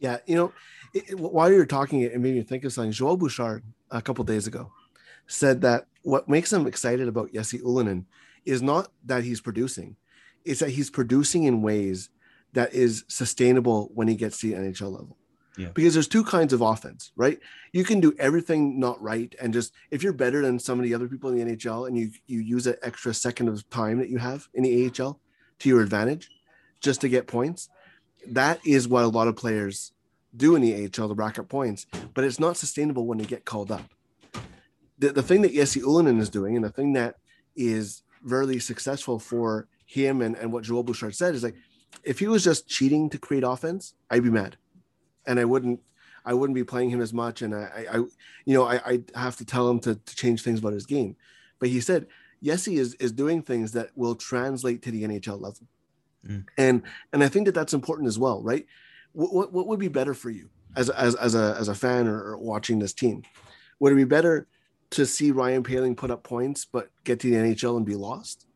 Yeah, 0.00 0.16
you 0.26 0.34
know, 0.34 0.52
it, 0.94 1.18
while 1.18 1.52
you're 1.52 1.66
talking, 1.66 2.00
it 2.00 2.18
made 2.18 2.34
me 2.34 2.42
think 2.42 2.64
of 2.64 2.72
something. 2.72 2.90
Joel 2.90 3.18
Bouchard 3.18 3.62
a 3.90 4.02
couple 4.02 4.24
days 4.24 4.46
ago 4.46 4.72
said 5.26 5.60
that 5.60 5.86
what 6.02 6.28
makes 6.28 6.52
him 6.52 6.66
excited 6.66 7.06
about 7.06 7.32
Jesse 7.32 7.58
Ylönen 7.58 8.06
is 8.46 8.62
not 8.62 8.90
that 9.04 9.22
he's 9.22 9.40
producing, 9.40 9.96
it's 10.44 10.60
that 10.60 10.70
he's 10.70 10.90
producing 10.90 11.44
in 11.44 11.62
ways 11.62 12.08
that 12.54 12.72
is 12.72 13.04
sustainable 13.06 13.90
when 13.94 14.08
he 14.08 14.16
gets 14.16 14.40
to 14.40 14.48
the 14.48 14.54
NHL 14.54 14.90
level. 14.90 15.16
Yeah. 15.60 15.68
Because 15.74 15.94
there's 15.94 16.08
two 16.08 16.24
kinds 16.24 16.52
of 16.52 16.60
offense, 16.60 17.12
right? 17.16 17.38
You 17.72 17.84
can 17.84 18.00
do 18.00 18.14
everything 18.18 18.80
not 18.80 19.00
right, 19.02 19.34
and 19.40 19.52
just 19.52 19.72
if 19.90 20.02
you're 20.02 20.12
better 20.12 20.42
than 20.42 20.58
some 20.58 20.78
of 20.78 20.84
the 20.84 20.94
other 20.94 21.08
people 21.08 21.30
in 21.30 21.36
the 21.36 21.56
NHL, 21.56 21.86
and 21.86 21.96
you 21.96 22.10
you 22.26 22.40
use 22.40 22.64
that 22.64 22.78
extra 22.82 23.12
second 23.12 23.48
of 23.48 23.68
time 23.70 23.98
that 23.98 24.08
you 24.08 24.18
have 24.18 24.48
in 24.54 24.62
the 24.64 24.90
AHL 24.98 25.20
to 25.60 25.68
your 25.68 25.82
advantage, 25.82 26.30
just 26.80 27.00
to 27.02 27.08
get 27.08 27.26
points, 27.26 27.68
that 28.26 28.60
is 28.64 28.88
what 28.88 29.04
a 29.04 29.08
lot 29.08 29.28
of 29.28 29.36
players 29.36 29.92
do 30.36 30.54
in 30.54 30.62
the 30.62 30.84
AHL 30.84 31.08
to 31.08 31.14
rack 31.14 31.38
up 31.38 31.48
points, 31.48 31.86
but 32.14 32.24
it's 32.24 32.40
not 32.40 32.56
sustainable 32.56 33.06
when 33.06 33.18
they 33.18 33.24
get 33.24 33.44
called 33.44 33.70
up. 33.70 33.90
The, 34.98 35.12
the 35.12 35.22
thing 35.22 35.42
that 35.42 35.52
Jesse 35.52 35.80
Ylönen 35.80 36.20
is 36.20 36.30
doing, 36.30 36.56
and 36.56 36.64
the 36.64 36.70
thing 36.70 36.92
that 36.94 37.16
is 37.56 38.02
very 38.22 38.58
successful 38.58 39.18
for 39.18 39.66
him 39.86 40.22
and, 40.22 40.36
and 40.36 40.52
what 40.52 40.64
Joel 40.64 40.84
Bouchard 40.84 41.14
said 41.14 41.34
is 41.34 41.42
like, 41.42 41.56
if 42.04 42.18
he 42.18 42.28
was 42.28 42.44
just 42.44 42.68
cheating 42.68 43.10
to 43.10 43.18
create 43.18 43.42
offense, 43.44 43.94
I'd 44.10 44.22
be 44.22 44.30
mad. 44.30 44.56
And 45.26 45.38
I 45.38 45.44
wouldn't, 45.44 45.80
I 46.24 46.34
wouldn't 46.34 46.54
be 46.54 46.64
playing 46.64 46.90
him 46.90 47.00
as 47.00 47.12
much. 47.12 47.42
And 47.42 47.54
I, 47.54 47.86
I, 47.92 47.96
I 47.96 47.96
you 47.96 48.54
know, 48.54 48.64
I, 48.64 48.80
I 49.14 49.20
have 49.20 49.36
to 49.36 49.44
tell 49.44 49.68
him 49.68 49.80
to, 49.80 49.94
to 49.94 50.16
change 50.16 50.42
things 50.42 50.60
about 50.60 50.72
his 50.72 50.86
game. 50.86 51.16
But 51.58 51.68
he 51.68 51.80
said, 51.80 52.06
Jesse 52.42 52.76
is, 52.76 52.94
is 52.94 53.12
doing 53.12 53.42
things 53.42 53.72
that 53.72 53.90
will 53.94 54.14
translate 54.14 54.82
to 54.82 54.90
the 54.90 55.04
NHL 55.04 55.40
level. 55.40 55.66
Mm. 56.26 56.46
And, 56.56 56.82
and 57.12 57.22
I 57.22 57.28
think 57.28 57.46
that 57.46 57.54
that's 57.54 57.74
important 57.74 58.08
as 58.08 58.18
well, 58.18 58.42
right? 58.42 58.66
what, 59.12 59.32
what, 59.32 59.52
what 59.52 59.66
would 59.66 59.78
be 59.78 59.88
better 59.88 60.14
for 60.14 60.30
you 60.30 60.48
as, 60.76 60.88
as, 60.90 61.14
as 61.16 61.34
a 61.34 61.56
as 61.58 61.68
a 61.68 61.74
fan 61.74 62.06
or, 62.06 62.20
or 62.20 62.38
watching 62.38 62.78
this 62.78 62.92
team? 62.92 63.22
Would 63.78 63.92
it 63.92 63.96
be 63.96 64.04
better 64.04 64.46
to 64.90 65.06
see 65.06 65.30
Ryan 65.30 65.62
Poehling 65.62 65.96
put 65.96 66.10
up 66.10 66.22
points 66.22 66.64
but 66.64 66.90
get 67.04 67.20
to 67.20 67.30
the 67.30 67.36
NHL 67.36 67.76
and 67.76 67.86
be 67.86 67.94
lost, 67.94 68.46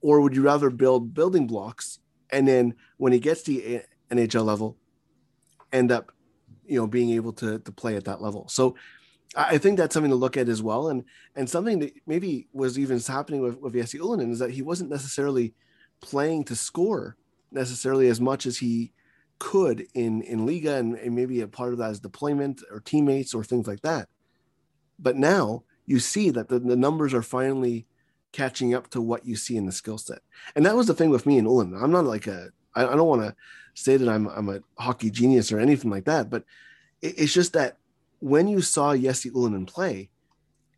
or 0.00 0.20
would 0.20 0.34
you 0.34 0.42
rather 0.42 0.70
build 0.70 1.14
building 1.14 1.46
blocks 1.46 1.98
and 2.30 2.46
then 2.46 2.74
when 2.98 3.12
he 3.12 3.18
gets 3.18 3.42
to 3.42 3.52
the 3.52 3.82
NHL 4.10 4.44
level, 4.44 4.76
end 5.72 5.92
up 5.92 6.12
you 6.68 6.78
know, 6.78 6.86
being 6.86 7.10
able 7.10 7.32
to 7.32 7.58
to 7.58 7.72
play 7.72 7.96
at 7.96 8.04
that 8.04 8.22
level. 8.22 8.46
So 8.48 8.76
I 9.34 9.58
think 9.58 9.78
that's 9.78 9.94
something 9.94 10.10
to 10.10 10.16
look 10.16 10.36
at 10.36 10.48
as 10.48 10.62
well. 10.62 10.88
And 10.88 11.04
and 11.34 11.48
something 11.48 11.80
that 11.80 11.94
maybe 12.06 12.48
was 12.52 12.78
even 12.78 13.00
happening 13.00 13.40
with, 13.40 13.58
with 13.58 13.74
Jesse 13.74 13.98
Ylönen 13.98 14.30
is 14.30 14.38
that 14.38 14.50
he 14.50 14.62
wasn't 14.62 14.90
necessarily 14.90 15.54
playing 16.00 16.44
to 16.44 16.54
score 16.54 17.16
necessarily 17.50 18.08
as 18.08 18.20
much 18.20 18.46
as 18.46 18.58
he 18.58 18.92
could 19.38 19.86
in 19.94 20.22
in 20.22 20.46
Liiga, 20.46 20.78
and, 20.78 20.94
and 20.96 21.14
maybe 21.14 21.40
a 21.40 21.48
part 21.48 21.72
of 21.72 21.78
that 21.78 21.90
is 21.90 22.00
deployment 22.00 22.62
or 22.70 22.80
teammates 22.80 23.34
or 23.34 23.42
things 23.42 23.66
like 23.66 23.80
that. 23.80 24.08
But 24.98 25.16
now 25.16 25.64
you 25.86 25.98
see 25.98 26.30
that 26.30 26.48
the, 26.48 26.58
the 26.58 26.76
numbers 26.76 27.14
are 27.14 27.22
finally 27.22 27.86
catching 28.32 28.74
up 28.74 28.90
to 28.90 29.00
what 29.00 29.24
you 29.24 29.36
see 29.36 29.56
in 29.56 29.64
the 29.64 29.72
skill 29.72 29.96
set. 29.96 30.18
And 30.54 30.66
that 30.66 30.76
was 30.76 30.86
the 30.86 30.94
thing 30.94 31.08
with 31.08 31.24
me 31.24 31.38
and 31.38 31.48
Ylönen. 31.48 31.82
I'm 31.82 31.92
not 31.92 32.04
like 32.04 32.26
a 32.26 32.50
I, 32.74 32.84
I 32.84 32.96
don't 32.96 33.08
want 33.08 33.22
to 33.22 33.34
say 33.82 33.96
that 33.96 34.08
I'm 34.08 34.26
I'm 34.28 34.48
a 34.48 34.60
hockey 34.78 35.10
genius 35.10 35.52
or 35.52 35.60
anything 35.60 35.90
like 35.90 36.04
that, 36.04 36.30
but 36.30 36.44
it, 37.00 37.18
it's 37.18 37.32
just 37.32 37.52
that 37.52 37.78
when 38.20 38.48
you 38.48 38.60
saw 38.60 38.96
Jesse 38.96 39.30
Ylönen 39.30 39.66
play, 39.66 40.10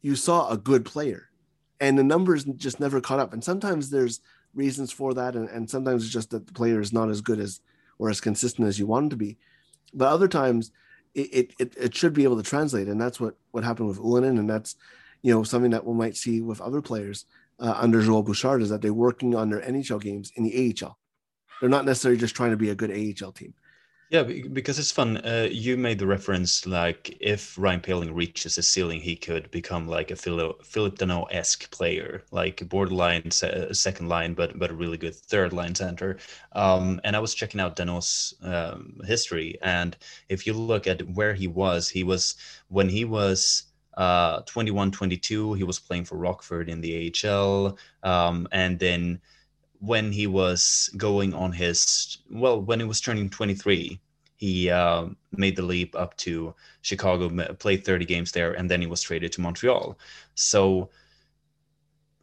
you 0.02 0.16
saw 0.16 0.50
a 0.50 0.56
good 0.56 0.84
player. 0.84 1.28
And 1.82 1.98
the 1.98 2.04
numbers 2.04 2.44
just 2.44 2.78
never 2.78 3.00
caught 3.00 3.20
up. 3.20 3.32
And 3.32 3.42
sometimes 3.42 3.88
there's 3.88 4.20
reasons 4.54 4.92
for 4.92 5.14
that, 5.14 5.34
and, 5.34 5.48
and 5.48 5.70
sometimes 5.70 6.04
it's 6.04 6.12
just 6.12 6.30
that 6.30 6.46
the 6.46 6.52
player 6.52 6.80
is 6.80 6.92
not 6.92 7.08
as 7.08 7.22
good 7.22 7.40
as 7.40 7.60
or 7.98 8.10
as 8.10 8.20
consistent 8.20 8.68
as 8.68 8.78
you 8.78 8.86
want 8.86 9.04
him 9.04 9.10
to 9.10 9.16
be. 9.16 9.38
But 9.94 10.08
other 10.08 10.28
times 10.28 10.72
it, 11.14 11.54
it, 11.58 11.74
it 11.76 11.94
should 11.94 12.12
be 12.12 12.24
able 12.24 12.36
to 12.36 12.42
translate. 12.42 12.88
And 12.88 13.00
that's 13.00 13.20
what, 13.20 13.34
what 13.50 13.64
happened 13.64 13.88
with 13.88 13.98
Ylönen. 13.98 14.38
And 14.38 14.48
that's, 14.48 14.76
you 15.22 15.32
know, 15.32 15.42
something 15.42 15.72
that 15.72 15.84
we 15.84 15.94
might 15.94 16.16
see 16.16 16.40
with 16.40 16.60
other 16.60 16.80
players 16.80 17.26
uh, 17.58 17.74
under 17.76 18.02
Joel 18.02 18.22
Bouchard 18.22 18.62
is 18.62 18.70
that 18.70 18.80
they're 18.80 18.94
working 18.94 19.34
on 19.34 19.50
their 19.50 19.60
NHL 19.60 20.00
games 20.00 20.32
in 20.36 20.44
the 20.44 20.74
AHL. 20.82 20.96
They're 21.60 21.68
not 21.68 21.84
necessarily 21.84 22.18
just 22.18 22.34
trying 22.34 22.50
to 22.50 22.56
be 22.56 22.70
a 22.70 22.74
good 22.74 22.90
AHL 22.90 23.32
team. 23.32 23.54
Yeah, 24.10 24.24
because 24.24 24.80
it's 24.80 24.90
fun. 24.90 25.18
Uh, 25.18 25.46
you 25.48 25.76
made 25.76 26.00
the 26.00 26.06
reference 26.06 26.66
like 26.66 27.16
if 27.20 27.56
Ryan 27.56 27.80
Poehling 27.80 28.12
reaches 28.12 28.58
a 28.58 28.62
ceiling, 28.62 29.00
he 29.00 29.14
could 29.14 29.48
become 29.52 29.86
like 29.86 30.10
a 30.10 30.16
Philip, 30.16 30.64
Phillip 30.64 30.98
Danault 30.98 31.28
esque 31.30 31.70
player, 31.70 32.24
like 32.32 32.68
borderline 32.68 33.30
se- 33.30 33.68
second 33.72 34.08
line, 34.08 34.34
but 34.34 34.58
but 34.58 34.72
a 34.72 34.74
really 34.74 34.96
good 34.96 35.14
third 35.14 35.52
line 35.52 35.76
center. 35.76 36.18
Um, 36.52 37.00
and 37.04 37.14
I 37.14 37.20
was 37.20 37.34
checking 37.34 37.60
out 37.60 37.76
Danault's 37.76 38.34
um, 38.42 39.00
history, 39.04 39.56
and 39.62 39.96
if 40.28 40.44
you 40.44 40.54
look 40.54 40.88
at 40.88 41.08
where 41.10 41.32
he 41.32 41.46
was, 41.46 41.88
he 41.88 42.02
was 42.02 42.34
when 42.66 42.88
he 42.88 43.04
was 43.04 43.70
uh, 43.96 44.40
21, 44.40 44.90
22, 44.90 45.54
he 45.54 45.62
was 45.62 45.78
playing 45.78 46.04
for 46.04 46.16
Rockford 46.16 46.68
in 46.68 46.80
the 46.80 47.12
AHL, 47.24 47.78
um, 48.02 48.48
and 48.50 48.76
then 48.80 49.20
when 49.80 50.12
he 50.12 50.26
was 50.26 50.90
going 50.96 51.32
on 51.34 51.52
his 51.52 52.18
well 52.30 52.60
when 52.60 52.78
he 52.78 52.86
was 52.86 53.00
turning 53.00 53.28
23 53.28 53.98
he 54.36 54.70
uh, 54.70 55.06
made 55.32 55.56
the 55.56 55.62
leap 55.62 55.96
up 55.96 56.16
to 56.16 56.54
chicago 56.82 57.28
played 57.54 57.84
30 57.84 58.04
games 58.04 58.32
there 58.32 58.52
and 58.52 58.70
then 58.70 58.80
he 58.80 58.86
was 58.86 59.02
traded 59.02 59.32
to 59.32 59.40
montreal. 59.40 59.98
So 60.34 60.90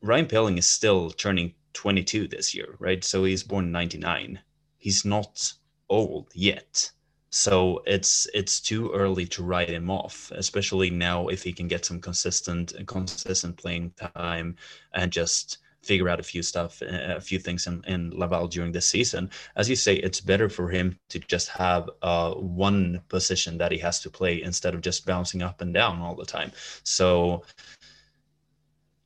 ryan 0.01 0.27
Poehling 0.27 0.57
is 0.57 0.67
still 0.67 1.09
turning 1.09 1.53
22 1.73 2.27
this 2.27 2.53
year 2.53 2.75
right? 2.79 3.03
So 3.03 3.23
he's 3.23 3.43
born 3.43 3.71
99 3.71 4.39
he's 4.77 5.03
not 5.03 5.53
old 5.89 6.27
yet. 6.33 6.91
So 7.29 7.81
it's 7.85 8.27
it's 8.33 8.61
too 8.61 8.91
early 8.93 9.25
to 9.27 9.43
write 9.43 9.69
him 9.69 9.89
off 9.89 10.31
especially 10.35 10.89
now 10.89 11.27
if 11.27 11.43
he 11.43 11.53
can 11.53 11.67
get 11.67 11.85
some 11.85 11.99
consistent 11.99 12.73
consistent 12.85 13.57
playing 13.57 13.91
time 14.15 14.55
and 14.93 15.11
just 15.11 15.57
figure 15.87 16.09
out 16.09 16.19
a 16.19 16.23
few 16.23 16.43
stuff, 16.43 16.81
a 16.81 17.21
few 17.21 17.39
things 17.39 17.65
in, 17.67 17.83
in 17.87 18.11
Laval 18.11 18.47
during 18.47 18.71
this 18.71 18.87
season. 18.87 19.29
As 19.55 19.69
you 19.69 19.75
say, 19.75 19.95
it's 19.95 20.21
better 20.21 20.49
for 20.49 20.69
him 20.69 20.97
to 21.09 21.19
just 21.19 21.47
have 21.49 21.89
uh, 22.01 22.33
one 22.33 23.01
position 23.07 23.57
that 23.57 23.71
he 23.71 23.77
has 23.79 23.99
to 24.01 24.09
play 24.09 24.41
instead 24.41 24.73
of 24.75 24.81
just 24.81 25.05
bouncing 25.05 25.41
up 25.41 25.61
and 25.61 25.73
down 25.73 26.01
all 26.01 26.15
the 26.15 26.25
time. 26.25 26.51
So, 26.83 27.43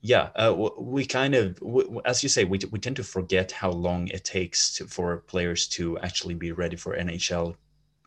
yeah, 0.01 0.29
uh, 0.35 0.53
we 0.79 1.05
kind 1.05 1.35
of, 1.35 1.61
as 2.05 2.23
you 2.23 2.29
say, 2.29 2.43
we, 2.43 2.59
we 2.71 2.79
tend 2.79 2.95
to 2.95 3.03
forget 3.03 3.51
how 3.51 3.69
long 3.69 4.07
it 4.07 4.23
takes 4.25 4.75
to, 4.75 4.87
for 4.87 5.17
players 5.17 5.67
to 5.69 5.99
actually 5.99 6.33
be 6.33 6.51
ready 6.51 6.75
for 6.75 6.97
NHL 6.97 7.55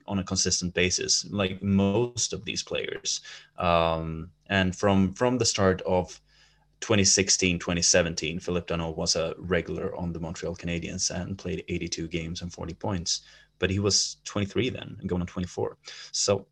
on 0.07 0.18
a 0.18 0.25
consistent 0.25 0.75
basis, 0.75 1.25
like 1.31 1.62
most 1.62 2.33
of 2.33 2.45
these 2.45 2.62
players. 2.62 3.20
Um, 3.59 4.31
and 4.49 4.77
from 4.77 5.14
from 5.14 5.39
the 5.39 5.47
start 5.47 5.81
of 5.83 6.20
2016 6.85 7.59
2017 7.59 8.39
philip 8.39 8.66
danault 8.66 8.95
was 8.95 9.16
a 9.16 9.35
regular 9.39 9.97
on 9.97 10.12
the 10.12 10.20
montreal 10.20 10.55
canadiens 10.55 11.09
and 11.11 11.39
played 11.39 11.64
82 11.66 12.09
games 12.09 12.43
and 12.43 12.53
40 12.53 12.74
points 12.74 13.22
but 13.59 13.70
he 13.70 13.78
was 13.78 14.18
23 14.24 14.68
then 14.68 14.95
and 15.01 15.09
going 15.09 15.22
on 15.22 15.26
24 15.26 15.78
so 16.12 16.47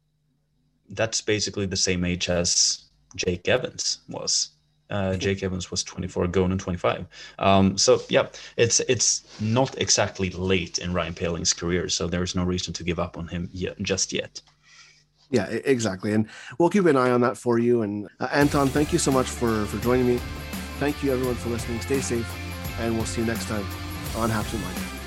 that's 0.89 1.21
basically 1.21 1.67
the 1.67 1.77
same 1.77 2.03
age 2.03 2.31
as 2.31 2.85
jake 3.15 3.47
evans 3.47 4.01
was 4.09 4.53
uh, 4.91 5.17
Jake 5.17 5.43
Evans 5.43 5.71
was 5.71 5.83
24, 5.83 6.27
going 6.27 6.53
on 6.53 6.59
25. 6.59 7.07
Um, 7.39 7.79
so 7.79 8.03
yeah, 8.11 8.27
it's 8.59 8.81
it's 8.81 9.25
not 9.41 9.81
exactly 9.81 10.29
late 10.29 10.77
in 10.79 10.93
Ryan 10.93 11.15
Poehling's 11.15 11.55
career, 11.55 11.89
so 11.89 12.07
there 12.07 12.23
is 12.23 12.35
no 12.35 12.45
reason 12.45 12.75
to 12.75 12.85
give 12.85 12.99
up 12.99 13.17
on 13.17 13.27
him 13.27 13.49
yet, 13.53 13.81
just 13.81 14.13
yet. 14.13 14.43
Yeah, 15.33 15.47
exactly. 15.47 16.13
And 16.13 16.29
we'll 16.59 16.69
keep 16.69 16.85
an 16.85 16.97
eye 16.97 17.11
on 17.11 17.23
that 17.23 17.39
for 17.39 17.59
you. 17.59 17.81
And 17.81 18.07
uh, 18.21 18.29
Anton, 18.31 18.69
thank 18.69 18.93
you 18.93 18.99
so 18.99 19.11
much 19.11 19.27
for, 19.27 19.65
for 19.67 19.79
joining 19.79 20.07
me. 20.07 20.21
Thank 20.79 21.03
you, 21.03 21.11
everyone, 21.11 21.37
for 21.37 21.49
listening. 21.49 21.81
Stay 21.81 22.01
safe, 22.01 22.31
and 22.79 22.95
we'll 22.97 23.07
see 23.07 23.23
you 23.23 23.27
next 23.27 23.49
time 23.49 23.65
on 24.15 24.29
Habsent 24.29 24.63
Live. 24.63 25.02